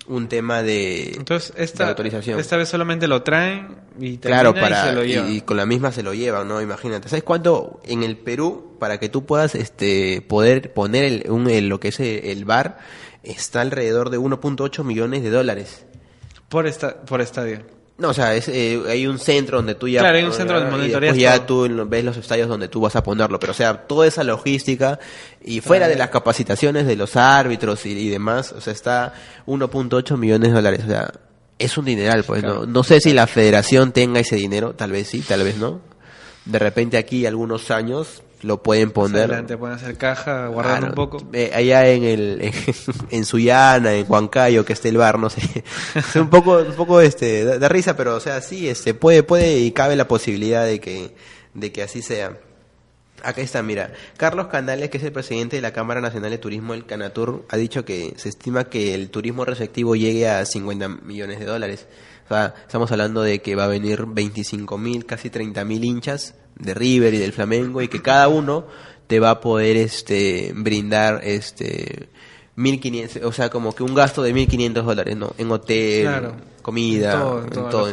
un 0.09 0.29
tema 0.29 0.63
de, 0.63 1.15
Entonces, 1.15 1.53
esta, 1.57 1.89
autorización. 1.89 2.39
Esta 2.39 2.57
vez 2.57 2.69
solamente 2.69 3.09
lo 3.09 3.23
traen 3.23 3.77
y, 3.99 4.19
claro, 4.19 4.55
para, 4.55 4.85
y, 4.85 4.89
se 4.89 4.95
lo 4.95 5.05
llevan. 5.05 5.33
y, 5.33 5.41
con 5.41 5.57
la 5.57 5.67
misma 5.67 5.93
se 5.93 6.03
lo 6.03 6.15
llevan, 6.15 6.49
¿no? 6.49 6.61
Imagínate. 6.61 7.09
¿Sabes 7.09 7.25
cuánto 7.25 7.81
en 7.85 8.03
el 8.03 8.17
Perú, 8.17 8.77
para 8.79 8.99
que 8.99 9.09
tú 9.09 9.27
puedas 9.27 9.55
este, 9.55 10.23
poder 10.23 10.73
poner 10.73 11.05
el, 11.05 11.31
un, 11.31 11.69
lo 11.69 11.81
que 11.81 11.89
es 11.89 12.01
el, 12.01 12.45
bar, 12.45 12.79
está 13.23 13.61
alrededor 13.61 14.11
de 14.11 14.19
1.8 14.19 14.85
millones 14.85 15.23
de 15.23 15.31
dólares? 15.31 15.87
Por, 16.49 16.67
esta, 16.67 17.03
por 17.03 17.21
estadio. 17.21 17.76
No, 17.99 18.11
o 18.11 18.15
sea, 18.15 18.35
es, 18.35 18.49
eh, 18.49 18.79
hay 18.89 19.07
un 19.07 19.19
centro 19.19 19.57
donde 19.57 19.75
tú 19.75 19.89
ya... 19.89 20.01
Claro, 20.01 20.19
hay 20.19 20.25
un 20.25 20.33
centro 20.33 20.61
de 20.61 20.71
monitoría. 20.71 21.15
ya 21.15 21.47
tú 21.47 21.67
ves 21.89 22.05
los 22.05 22.17
estadios 22.19 22.47
donde 22.47 22.69
tú 22.69 22.81
vas 22.81 22.95
a 22.95 23.03
ponerlo, 23.03 23.41
pero 23.41 23.53
o 23.53 23.55
sea, 23.55 23.87
toda 23.87 24.07
esa 24.07 24.23
logística 24.23 24.99
y 25.43 25.63
fuera 25.63 25.89
de 25.89 25.97
las 25.97 26.11
capacitaciones 26.11 26.87
de 26.87 26.95
los 26.95 27.17
árbitros 27.17 27.87
y, 27.87 28.11
demás, 28.11 28.53
o 28.53 28.61
sea, 28.61 28.75
está 28.75 29.15
1.8 29.47 30.19
millones 30.19 30.51
de 30.51 30.55
dólares, 30.55 30.81
o 30.85 30.89
sea, 30.89 31.11
es 31.59 31.79
un 31.79 31.87
dineral, 31.87 32.23
pues 32.25 32.43
no, 32.43 32.67
no 32.67 32.85
sé 32.85 33.01
si 33.01 33.15
la 33.15 33.27
federación 33.27 33.93
tenga 33.93 34.21
ese 34.21 34.37
dinero, 34.37 34.75
tal 34.75 34.93
vez 34.93 35.09
sí, 35.09 35.21
tal 35.21 35.43
vez 35.43 35.57
no. 35.57 35.81
De 36.45 36.59
repente 36.59 36.99
aquí 36.99 37.25
algunos 37.25 37.71
años 37.71 38.23
lo 38.43 38.63
pueden 38.63 38.91
poner. 38.91 39.25
Adelante, 39.25 39.57
pueden 39.57 39.77
hacer 39.77 39.97
caja, 39.97 40.49
guardar 40.49 40.85
un 40.85 40.93
poco. 40.93 41.19
Eh, 41.33 41.51
allá 41.55 41.87
en 41.89 42.05
el 42.05 42.39
en, 42.43 42.53
en, 43.11 43.25
Suyana, 43.25 43.95
en 43.95 44.07
Huancayo, 44.09 44.65
que 44.65 44.73
esté 44.73 44.91
el 44.91 44.99
bar, 44.99 45.19
no 45.19 45.31
sé. 45.31 45.41
es 45.95 46.17
un 46.17 46.29
poco 46.29 46.59
un 46.59 46.75
poco 46.75 47.01
este 47.01 47.45
de, 47.45 47.69
risa, 47.69 47.97
pero 47.97 48.17
o 48.17 48.21
sea, 48.21 48.41
sí, 48.41 48.69
este 48.69 48.95
puede 48.95 49.23
puede 49.23 49.59
y 49.59 49.73
cabe 49.73 49.97
la 49.97 50.09
posibilidad 50.09 50.65
de 50.65 50.81
que 50.81 51.15
de 51.55 51.73
que 51.73 51.83
así 51.83 52.03
sea. 52.03 52.39
Acá 53.23 53.41
está, 53.41 53.63
mira, 53.63 53.93
Carlos 54.19 54.49
Canales, 54.49 54.91
que 54.91 54.99
es 54.99 55.05
el 55.05 55.11
presidente 55.11 55.57
de 55.57 55.63
la 55.63 55.73
Cámara 55.73 56.01
Nacional 56.03 56.31
de 56.31 56.39
Turismo 56.39 56.75
del 56.75 56.85
Canatur, 56.85 57.47
ha 57.49 57.57
dicho 57.57 57.85
que 57.85 58.13
se 58.17 58.29
estima 58.29 58.65
que 58.65 58.95
el 58.95 59.11
turismo 59.11 59.45
receptivo 59.45 59.97
llegue 59.97 60.29
a 60.29 60.45
50 60.45 60.89
millones 60.89 61.41
de 61.41 61.47
dólares. 61.47 61.87
O 62.27 62.29
sea, 62.29 62.55
estamos 62.67 62.91
hablando 62.91 63.23
de 63.23 63.41
que 63.41 63.55
va 63.55 63.65
a 63.65 63.69
venir 63.69 64.05
25 64.07 64.79
mil, 64.79 65.07
casi 65.07 65.31
30 65.31 65.65
mil 65.65 65.85
hinchas 65.85 66.35
de 66.57 66.75
River 66.75 67.15
y 67.15 67.19
del 67.19 67.33
Flamengo 67.33 67.83
y 67.83 67.89
que 67.89 68.03
cada 68.03 68.29
uno 68.29 68.67
te 69.07 69.21
va 69.21 69.31
a 69.31 69.41
poder 69.41 69.77
este 69.77 70.53
brindar 70.55 71.21
este 71.23 72.09
1500, 72.57 73.23
o 73.23 73.33
sea, 73.33 73.51
como 73.51 73.75
que 73.75 73.83
un 73.83 73.95
gasto 73.95 74.23
de 74.23 74.33
1500 74.33 74.85
dólares, 74.85 75.17
¿no? 75.17 75.35
En 75.39 75.51
hotel, 75.53 76.33
comida, 76.63 77.43
en 77.45 77.51
todo. 77.51 77.93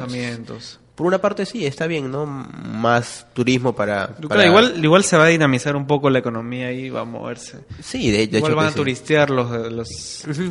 Por 0.96 1.08
una 1.08 1.18
parte 1.18 1.48
sí, 1.48 1.66
está 1.66 1.88
bien, 1.88 2.12
¿no? 2.12 2.28
Más 2.28 3.26
turismo 3.34 3.74
para... 3.74 4.10
Claro, 4.10 4.44
igual, 4.44 4.84
igual 4.84 5.04
se 5.04 5.18
va 5.18 5.26
a 5.26 5.30
dinamizar 5.30 5.76
un 5.76 5.88
poco 5.88 6.08
la 6.12 6.20
economía 6.20 6.72
y 6.72 6.92
va 6.92 7.02
a 7.02 7.06
moverse. 7.06 7.62
Sí, 7.82 8.12
de, 8.12 8.24
igual 8.24 8.52
hecho 8.52 8.56
van 8.56 8.68
a 8.68 8.72
turistear 8.74 9.32
los... 9.32 9.72
los 9.72 9.90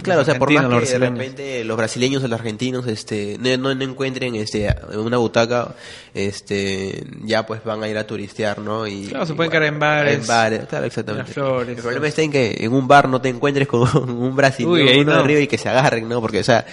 claro, 0.02 0.22
o 0.22 0.24
sea, 0.24 0.40
por 0.40 0.52
más 0.52 0.66
que 0.66 0.98
de 0.98 0.98
repente 0.98 1.64
los 1.64 1.76
brasileños 1.76 2.24
o 2.24 2.28
los 2.28 2.40
argentinos 2.40 2.88
este, 2.88 3.36
no, 3.38 3.56
no, 3.56 3.72
no 3.72 3.84
encuentren 3.84 4.34
este, 4.34 4.74
una 4.96 5.18
butaca, 5.18 5.76
este, 6.12 7.06
ya 7.22 7.46
pues 7.46 7.62
van 7.62 7.80
a 7.84 7.88
ir 7.88 7.96
a 7.96 8.04
turistear, 8.04 8.58
¿no? 8.58 8.84
Y, 8.88 9.06
Claro, 9.06 9.26
se 9.26 9.34
pueden 9.34 9.52
quedar 9.52 9.64
en 9.64 9.78
bares, 9.78 10.18
En 10.22 10.26
bares, 10.26 10.66
claro, 10.66 10.86
exactamente. 10.86 11.20
en 11.20 11.26
las 11.26 11.34
flores, 11.34 11.76
El 11.76 11.82
problema 11.82 12.08
está 12.08 12.22
en 12.22 12.32
que 12.32 12.56
en 12.58 12.72
un 12.72 12.88
bar 12.88 13.08
no 13.08 13.20
te 13.20 13.28
encuentres 13.28 13.68
con 13.68 14.10
un 14.10 14.34
brasileño 14.34 14.72
Uy, 14.72 14.82
uno 14.82 15.12
de 15.12 15.18
no. 15.18 15.22
arriba 15.22 15.38
y 15.38 15.46
que 15.46 15.58
se 15.58 15.68
agarren, 15.68 16.08
¿no? 16.08 16.20
Porque, 16.20 16.40
o 16.40 16.44
sea, 16.44 16.66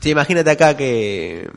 sí, 0.00 0.10
imagínate 0.10 0.50
acá 0.50 0.76
que 0.76 1.48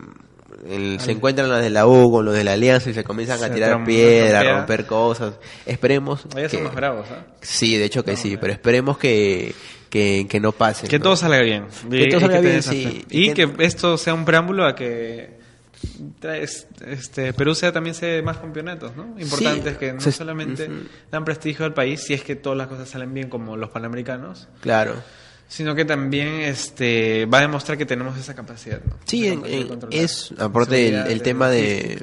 el- 0.67 0.99
se 0.99 1.11
encuentran 1.11 1.49
los 1.49 1.61
de 1.61 1.69
la 1.69 1.85
U 1.87 2.11
con 2.11 2.25
los 2.25 2.33
de 2.35 2.43
la 2.43 2.53
Alianza 2.53 2.89
y 2.89 2.93
se 2.93 3.03
comienzan 3.03 3.43
a 3.43 3.53
tirar 3.53 3.71
trom- 3.73 3.85
piedra, 3.85 4.39
a 4.41 4.57
romper 4.59 4.85
cosas. 4.85 5.35
Esperemos. 5.65 6.21
Son 6.21 6.29
que- 6.47 6.57
más 6.59 6.75
bravos, 6.75 7.07
¿ah? 7.11 7.25
Sí, 7.41 7.77
de 7.77 7.85
hecho 7.85 8.03
que 8.03 8.15
sí, 8.17 8.37
pero 8.37 8.51
esperemos 8.53 8.97
que, 8.97 9.53
que, 9.89 10.25
que 10.29 10.39
no 10.39 10.51
pase. 10.51 10.87
Que 10.87 10.97
¿no? 10.99 11.03
todo 11.03 11.15
salga 11.15 11.39
bien. 11.41 11.65
Que 11.89 12.07
todo 12.07 12.19
salga 12.21 12.39
bien, 12.41 12.61
sí. 12.63 13.05
Y 13.09 13.29
Y 13.31 13.33
que- 13.33 13.49
esto 13.59 13.97
sea 13.97 14.13
un 14.13 14.25
preámbulo 14.25 14.65
a 14.65 14.75
que 14.75 15.39
este 16.21 17.33
Perú 17.33 17.55
sea 17.55 17.71
también 17.71 17.95
se 17.95 18.21
más 18.21 18.37
campeonatos, 18.37 18.95
¿no? 18.95 19.15
Importantes 19.19 19.73
Sí, 19.73 19.79
que 19.79 19.93
no 19.93 20.01
se- 20.01 20.11
solamente 20.11 20.69
dan 21.11 21.23
prestigio 21.23 21.65
al 21.65 21.73
país 21.73 22.01
si 22.03 22.13
es 22.13 22.23
que 22.23 22.35
todas 22.35 22.57
las 22.57 22.67
cosas 22.67 22.89
salen 22.89 23.13
bien 23.13 23.29
como 23.29 23.55
los 23.55 23.69
panamericanos, 23.69 24.47
Claro. 24.61 24.95
Sino 25.49 25.75
que 25.75 25.83
también 25.83 26.27
este 26.41 27.25
va 27.25 27.39
a 27.39 27.41
demostrar 27.41 27.77
que 27.77 27.85
tenemos 27.85 28.17
esa 28.17 28.33
capacidad, 28.35 28.79
¿no? 28.85 28.95
Sí, 29.05 29.25
Esa 29.25 29.33
en- 29.33 29.39
capacidad 29.41 29.57
de 29.57 29.61
en- 29.63 29.67
controlar. 29.67 29.99
es 29.99 30.33
aparte 30.37 30.87
el, 31.11 31.21
tema 31.21 31.49
de. 31.49 32.01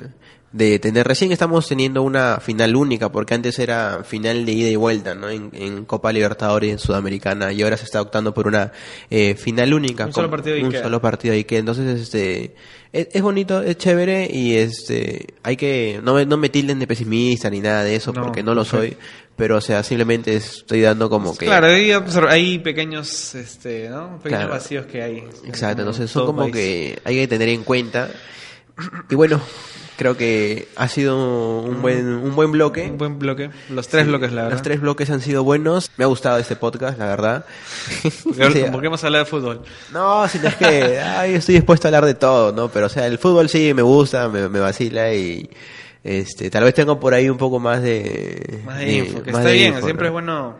De 0.56 0.78
tener, 0.78 1.06
recién 1.06 1.32
estamos 1.32 1.68
teniendo 1.68 2.02
una 2.02 2.40
final 2.40 2.74
única, 2.76 3.12
porque 3.12 3.34
antes 3.34 3.58
era 3.58 4.02
final 4.04 4.46
de 4.46 4.52
ida 4.52 4.68
y 4.70 4.76
vuelta, 4.76 5.14
¿no? 5.14 5.28
En, 5.28 5.50
en 5.52 5.84
Copa 5.84 6.12
Libertadores 6.12 6.70
en 6.72 6.78
Sudamericana, 6.78 7.52
y 7.52 7.62
ahora 7.62 7.76
se 7.76 7.84
está 7.84 8.00
optando 8.00 8.32
por 8.32 8.46
una 8.46 8.72
eh, 9.10 9.34
final 9.34 9.74
única. 9.74 10.06
Un 10.06 10.14
solo 10.14 10.30
partido 10.30 10.56
y 10.56 10.62
Un 10.62 10.72
solo 10.72 11.00
partido 11.02 11.34
y 11.34 11.44
que 11.44 11.58
entonces 11.58 12.00
este 12.00 12.54
es, 12.90 13.08
es 13.12 13.20
bonito, 13.20 13.60
es 13.60 13.76
chévere 13.76 14.30
y 14.32 14.54
este 14.54 15.26
hay 15.42 15.58
que 15.58 16.00
no 16.02 16.14
me, 16.14 16.24
no 16.24 16.38
me 16.38 16.48
tilden 16.48 16.78
de 16.78 16.86
pesimista 16.86 17.50
ni 17.50 17.60
nada 17.60 17.84
de 17.84 17.96
eso 17.96 18.12
No, 18.14 18.22
porque 18.22 18.42
no 18.42 18.54
lo 18.54 18.64
soy, 18.64 18.96
pero 19.36 19.58
o 19.58 19.60
sea, 19.60 19.82
simplemente 19.82 20.36
estoy 20.36 20.80
dando 20.80 21.10
como 21.10 21.36
que 21.36 21.44
Claro, 21.44 21.66
hay, 21.66 22.58
pequeños, 22.60 23.34
este, 23.34 23.90
¿no? 23.90 24.16
Pequeños 24.22 24.40
Claro. 24.44 24.48
vacíos 24.48 24.86
que 24.86 25.02
hay. 25.02 25.18
Exacto, 25.46 25.82
en 25.82 25.88
entonces 25.88 26.10
son 26.10 26.24
como 26.24 26.42
país. 26.42 26.54
que 26.54 26.98
hay 27.04 27.16
que 27.16 27.28
tener 27.28 27.50
en 27.50 27.62
cuenta. 27.62 28.08
Y 29.10 29.14
bueno, 29.14 29.40
creo 29.96 30.16
que 30.16 30.68
ha 30.76 30.88
sido 30.88 31.60
un 31.62 31.80
buen 31.82 32.06
un 32.06 32.34
buen 32.36 32.52
bloque. 32.52 32.82
Un 32.90 32.98
buen 32.98 33.18
bloque. 33.18 33.50
Los 33.70 33.88
tres 33.88 34.04
Sí, 34.04 34.08
bloques, 34.10 34.30
la 34.32 34.42
verdad. 34.42 34.52
Los 34.52 34.62
tres 34.62 34.80
bloques 34.80 35.10
han 35.10 35.20
sido 35.20 35.42
buenos. 35.44 35.90
Me 35.96 36.04
ha 36.04 36.06
gustado 36.08 36.38
este 36.38 36.56
podcast, 36.56 36.98
la 36.98 37.06
verdad. 37.06 37.44
Porque, 38.24 38.86
hemos 38.86 39.02
hablado 39.04 39.24
de 39.24 39.30
fútbol. 39.30 39.62
no, 39.92 40.28
si 40.28 40.38
no 40.38 40.48
es 40.48 40.54
que 40.56 41.00
ay, 41.04 41.34
estoy 41.34 41.56
dispuesto 41.56 41.86
a 41.86 41.88
hablar 41.88 42.04
de 42.06 42.14
todo, 42.14 42.52
¿no? 42.52 42.68
Pero 42.68 42.86
o 42.86 42.90
sea, 42.90 43.06
el 43.06 43.18
fútbol 43.18 43.48
sí 43.48 43.72
me 43.74 43.82
gusta, 43.82 44.28
me, 44.28 44.48
me 44.48 44.60
vacila 44.60 45.12
y 45.14 45.48
este 46.04 46.50
tal 46.50 46.62
vez 46.62 46.72
tengo 46.74 47.00
por 47.00 47.14
ahí 47.14 47.28
un 47.28 47.36
poco 47.38 47.58
más 47.58 47.82
de 47.82 48.60
Más 48.64 48.78
de 48.78 48.84
de- 48.84 48.92
info, 48.98 49.22
que 49.24 49.32
más 49.32 49.40
está 49.40 49.52
bien, 49.52 49.74
info, 49.74 49.84
siempre 49.84 50.04
¿no? 50.04 50.08
es 50.08 50.12
bueno. 50.12 50.56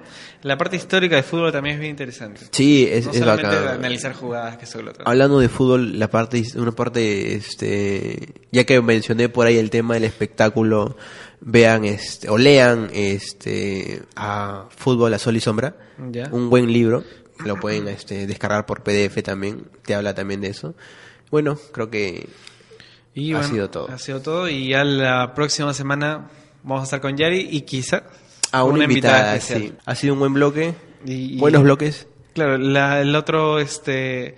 La 0.47 0.57
parte 0.57 0.77
histórica 0.77 1.17
de 1.17 1.25
fútbol 1.25 1.51
también 1.51 1.75
es 1.75 1.81
bien 1.81 1.91
interesante. 1.91 2.43
Sí, 2.53 2.87
es, 2.89 3.07
no 3.07 3.11
es 3.11 3.19
solamente 3.19 3.57
bacán. 3.57 3.79
analizar 3.79 4.13
jugadas, 4.15 4.57
que. 4.57 4.67
Hablando 5.05 5.41
de 5.41 5.49
fútbol, 5.49 5.99
la 5.99 6.09
parte, 6.09 6.41
una 6.55 6.71
parte, 6.71 7.35
este, 7.35 8.33
ya 8.53 8.63
que 8.63 8.81
mencioné 8.81 9.29
por 9.29 9.49
ahí 9.49 9.59
el 9.59 9.71
tema 9.71 9.95
del 9.95 10.05
espectáculo, 10.05 10.97
vean, 11.41 11.85
este, 11.85 12.29
o 12.31 12.39
lean, 12.39 12.91
este, 12.93 14.03
a 14.15 14.69
Fútbol 14.77 15.13
a 15.15 15.19
Sol 15.19 15.37
y 15.37 15.41
Sombra, 15.41 15.75
Ya. 16.13 16.29
un 16.31 16.49
buen 16.49 16.73
libro, 16.73 17.03
lo 17.45 17.57
pueden, 17.57 17.89
este, 17.89 18.29
descargar 18.29 18.67
por 18.67 18.85
PDF 18.85 19.21
también, 19.25 19.65
te 19.85 19.97
habla 19.97 20.15
también 20.15 20.41
de 20.41 20.49
eso. 20.51 20.77
Bueno, 21.29 21.59
creo 21.73 21.91
que 21.91 22.29
Y 23.15 23.33
ha 23.33 23.39
bueno, 23.39 23.53
sido 23.53 23.71
todo. 23.71 23.91
Ha 23.91 23.99
sido 23.99 24.23
todo. 24.23 24.49
Y 24.49 24.69
ya 24.69 24.85
la 24.85 25.35
próxima 25.35 25.75
semana 25.75 26.31
vamos 26.63 26.83
a 26.83 26.85
estar 26.85 27.01
con 27.01 27.17
Yari 27.17 27.49
y 27.51 27.63
quizá 27.63 28.05
a 28.59 28.65
una, 28.65 28.85
invitada, 28.85 29.41
sí. 29.41 29.73
Ha 29.85 29.95
sido 29.95 30.15
un 30.15 30.21
buen 30.21 30.35
bloque, 30.35 30.75
Y- 31.05 31.39
buenos 31.39 31.63
bloques. 31.63 32.07
Claro, 32.35 32.59
la, 32.59 33.01
el 33.01 33.15
otro, 33.17 33.59
este, 33.59 34.35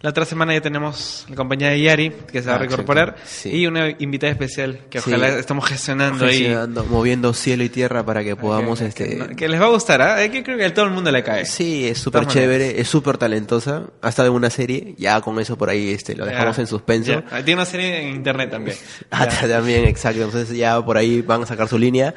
la 0.00 0.10
otra 0.10 0.24
semana 0.24 0.54
ya 0.54 0.60
tenemos 0.62 1.26
la 1.28 1.36
compañía 1.36 1.68
de 1.68 1.80
Yari, 1.82 2.10
que 2.32 2.40
se 2.40 2.46
va 2.48 2.54
Ah, 2.54 2.56
a 2.56 2.58
reincorporar. 2.60 3.16
Sí. 3.26 3.50
y 3.50 3.66
una 3.66 3.90
invitada 3.98 4.32
especial, 4.32 4.80
que 4.90 5.00
Sí. 5.00 5.10
ojalá 5.10 5.28
estamos 5.38 5.68
gestionando 5.68 6.24
ahí. 6.24 6.38
Gestionando, 6.38 6.84
moviendo 6.86 7.32
cielo 7.34 7.62
y 7.62 7.68
tierra 7.68 8.04
para 8.06 8.24
que 8.24 8.34
podamos, 8.34 8.78
que, 8.80 8.86
este, 8.86 9.18
que- 9.18 9.36
que 9.36 9.48
les 9.48 9.60
va 9.60 9.66
a 9.66 9.68
gustar. 9.68 10.18
Es 10.20 10.30
que 10.30 10.42
creo 10.42 10.56
que 10.56 10.64
a 10.64 10.72
todo 10.74 10.86
el 10.86 10.92
mundo 10.92 11.12
le 11.12 11.22
cae. 11.22 11.44
Sí, 11.44 11.86
es 11.86 11.98
súper 11.98 12.22
maneras. 12.22 12.34
chévere, 12.42 12.80
es 12.80 12.88
súper 12.88 13.18
talentosa. 13.18 13.82
Ha 14.00 14.08
estado 14.08 14.28
en 14.28 14.34
una 14.34 14.48
serie, 14.50 14.94
ya 14.96 15.20
con 15.20 15.38
eso 15.38 15.56
por 15.58 15.68
ahí 15.68 15.90
este, 15.90 16.16
lo 16.16 16.24
dejamos 16.24 16.56
Ya, 16.56 16.62
en 16.62 16.66
suspenso. 16.68 17.12
ya. 17.12 17.44
Tiene 17.44 17.54
una 17.60 17.66
serie 17.66 18.00
en 18.02 18.14
internet 18.16 18.50
también. 18.50 18.76
Ah, 19.10 19.28
también, 19.28 19.84
exacto. 19.84 20.22
Entonces 20.22 20.56
ya 20.56 20.82
por 20.84 20.96
ahí 20.96 21.20
van 21.20 21.42
a 21.42 21.46
sacar 21.46 21.68
su 21.68 21.78
línea. 21.78 22.14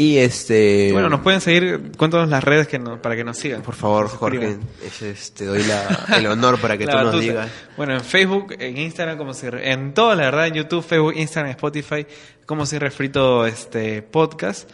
Y 0.00 0.18
este. 0.18 0.90
Bueno, 0.92 1.08
nos 1.08 1.22
pueden 1.22 1.40
seguir, 1.40 1.90
cuéntanos 1.96 2.28
las 2.28 2.44
redes 2.44 2.68
que 2.68 2.78
nos- 2.78 3.00
para 3.00 3.16
que 3.16 3.24
nos 3.24 3.36
sigan. 3.36 3.62
Por 3.62 3.74
favor, 3.74 4.06
Jorge, 4.08 4.56
es- 5.02 5.32
te 5.32 5.44
doy 5.44 5.64
la- 5.64 6.16
el 6.16 6.24
honor 6.28 6.60
para 6.60 6.78
que 6.78 6.86
tú 6.86 6.96
nos 6.96 7.20
digas. 7.20 7.50
Bueno, 7.76 7.94
en 7.94 8.00
Facebook, 8.02 8.54
en 8.60 8.78
Instagram, 8.78 9.18
como 9.18 9.34
si 9.34 9.48
en 9.50 9.94
todo, 9.94 10.14
la 10.14 10.22
verdad, 10.26 10.46
en 10.46 10.54
YouTube, 10.54 10.84
Facebook, 10.84 11.14
Instagram, 11.16 11.50
Spotify, 11.50 12.06
como 12.46 12.64
si 12.64 12.78
refrito 12.78 13.44
este 13.44 14.02
podcast. 14.02 14.70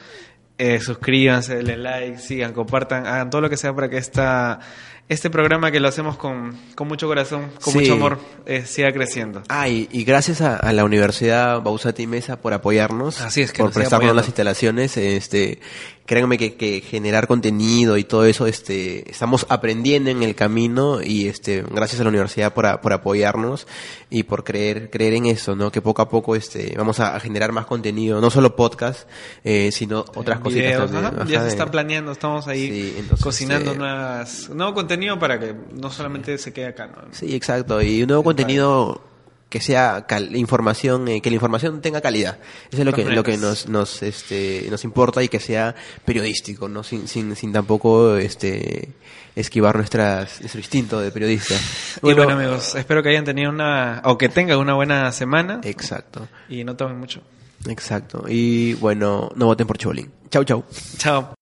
Eh, 0.58 0.78
suscríbanse, 0.78 1.56
denle 1.56 1.78
like, 1.78 2.18
sigan, 2.18 2.52
compartan, 2.52 3.06
hagan 3.06 3.30
todo 3.30 3.40
lo 3.40 3.48
que 3.48 3.56
sea 3.56 3.74
para 3.74 3.88
que 3.88 3.96
esta, 3.96 4.60
este 5.08 5.28
programa 5.30 5.70
que 5.70 5.80
lo 5.80 5.88
hacemos 5.88 6.16
con, 6.16 6.58
con 6.74 6.88
mucho 6.88 7.06
corazón, 7.06 7.50
con 7.62 7.72
Sí. 7.74 7.80
mucho 7.80 7.92
amor, 7.94 8.18
eh, 8.46 8.64
siga 8.64 8.92
creciendo. 8.92 9.42
Ah, 9.48 9.68
y, 9.68 9.88
y 9.92 10.04
gracias 10.04 10.40
a, 10.40 10.56
a 10.56 10.72
la 10.72 10.84
Universidad 10.84 11.60
Bausati 11.60 12.06
Mesa 12.06 12.40
por 12.40 12.54
apoyarnos, 12.54 13.20
Así 13.20 13.42
es, 13.42 13.52
que 13.52 13.58
por 13.62 13.70
prestarnos 13.72 13.96
apoyando. 13.98 14.14
las 14.14 14.26
instalaciones. 14.26 14.96
Este, 14.96 15.60
créanme 16.06 16.36
que, 16.36 16.54
que 16.56 16.80
generar 16.82 17.26
contenido 17.26 17.96
y 17.96 18.04
todo 18.04 18.26
eso, 18.26 18.46
este, 18.46 19.10
estamos 19.10 19.46
aprendiendo 19.48 20.10
en 20.10 20.22
el 20.22 20.34
camino 20.34 21.00
y 21.02 21.28
este, 21.28 21.62
gracias 21.70 22.00
a 22.00 22.04
la 22.04 22.10
universidad 22.10 22.52
por, 22.52 22.66
a- 22.66 22.80
por 22.82 22.92
apoyarnos 22.92 23.66
y 24.10 24.24
por 24.24 24.44
creer, 24.44 24.90
creer 24.90 25.14
en 25.14 25.26
eso, 25.26 25.56
¿no? 25.56 25.72
Que 25.72 25.80
poco 25.80 26.02
a 26.02 26.08
poco, 26.10 26.36
este, 26.36 26.74
vamos 26.76 27.00
a, 27.00 27.18
generar 27.20 27.52
más 27.52 27.64
contenido, 27.66 28.20
no 28.20 28.30
solo 28.30 28.54
podcast, 28.54 29.08
eh, 29.44 29.70
sino 29.72 30.04
otras 30.14 30.40
cositas 30.40 30.64
Videos, 30.66 30.90
también. 30.90 31.04
ajá, 31.06 31.16
Ajá, 31.22 31.30
ya 31.30 31.40
se 31.42 31.48
está 31.48 31.70
planeando, 31.70 32.12
estamos 32.12 32.46
ahí 32.48 32.68
Sí, 32.68 32.94
entonces, 32.98 33.24
cocinando 33.24 33.72
eh, 33.72 33.76
nuevas, 33.78 34.50
nuevo 34.50 34.74
contenido 34.74 35.18
para 35.18 35.40
que 35.40 35.54
no 35.72 35.90
solamente 35.90 36.36
se 36.38 36.52
quede 36.52 36.66
acá, 36.66 36.86
¿no? 36.86 37.02
Sí, 37.12 37.34
exacto. 37.34 37.80
Y 37.80 38.02
un 38.02 38.08
nuevo 38.08 38.22
contenido 38.24 39.00
que 39.54 39.60
sea 39.60 40.04
cal- 40.08 40.34
información, 40.34 41.06
eh, 41.06 41.20
que 41.22 41.30
la 41.30 41.34
información 41.36 41.80
tenga 41.80 42.00
calidad. 42.00 42.38
Eso 42.72 42.80
es 42.80 42.84
lo 42.84 42.92
que, 42.92 43.04
lo 43.04 43.22
que 43.22 43.36
nos, 43.36 43.68
nos, 43.68 44.02
este, 44.02 44.66
nos 44.68 44.82
importa 44.82 45.22
y 45.22 45.28
que 45.28 45.38
sea 45.38 45.76
periodístico, 46.04 46.68
¿no? 46.68 46.82
Sin, 46.82 47.06
sin, 47.06 47.36
sin 47.36 47.52
tampoco, 47.52 48.16
este, 48.16 48.88
esquivar 49.36 49.76
nuestras, 49.76 50.40
nuestro 50.40 50.58
instinto 50.60 50.98
de 50.98 51.12
periodista. 51.12 51.54
y 51.54 52.12
bueno, 52.14 52.32
amigos, 52.32 52.74
espero 52.74 53.00
que 53.00 53.10
hayan 53.10 53.24
tenido 53.24 53.48
una, 53.50 54.02
o 54.06 54.18
que 54.18 54.28
tengan 54.28 54.58
una 54.58 54.74
buena 54.74 55.12
semana 55.12 55.60
Exacto, 55.62 56.26
y 56.48 56.64
no 56.64 56.74
tomen 56.74 56.98
mucho. 56.98 57.20
exacto. 57.68 58.24
Y 58.28 58.74
bueno, 58.74 59.30
no 59.36 59.46
voten 59.46 59.68
por 59.68 59.78
Chobolín. 59.78 60.10
Chau, 60.30 60.42
chau. 60.42 60.64
Chao. 60.98 61.32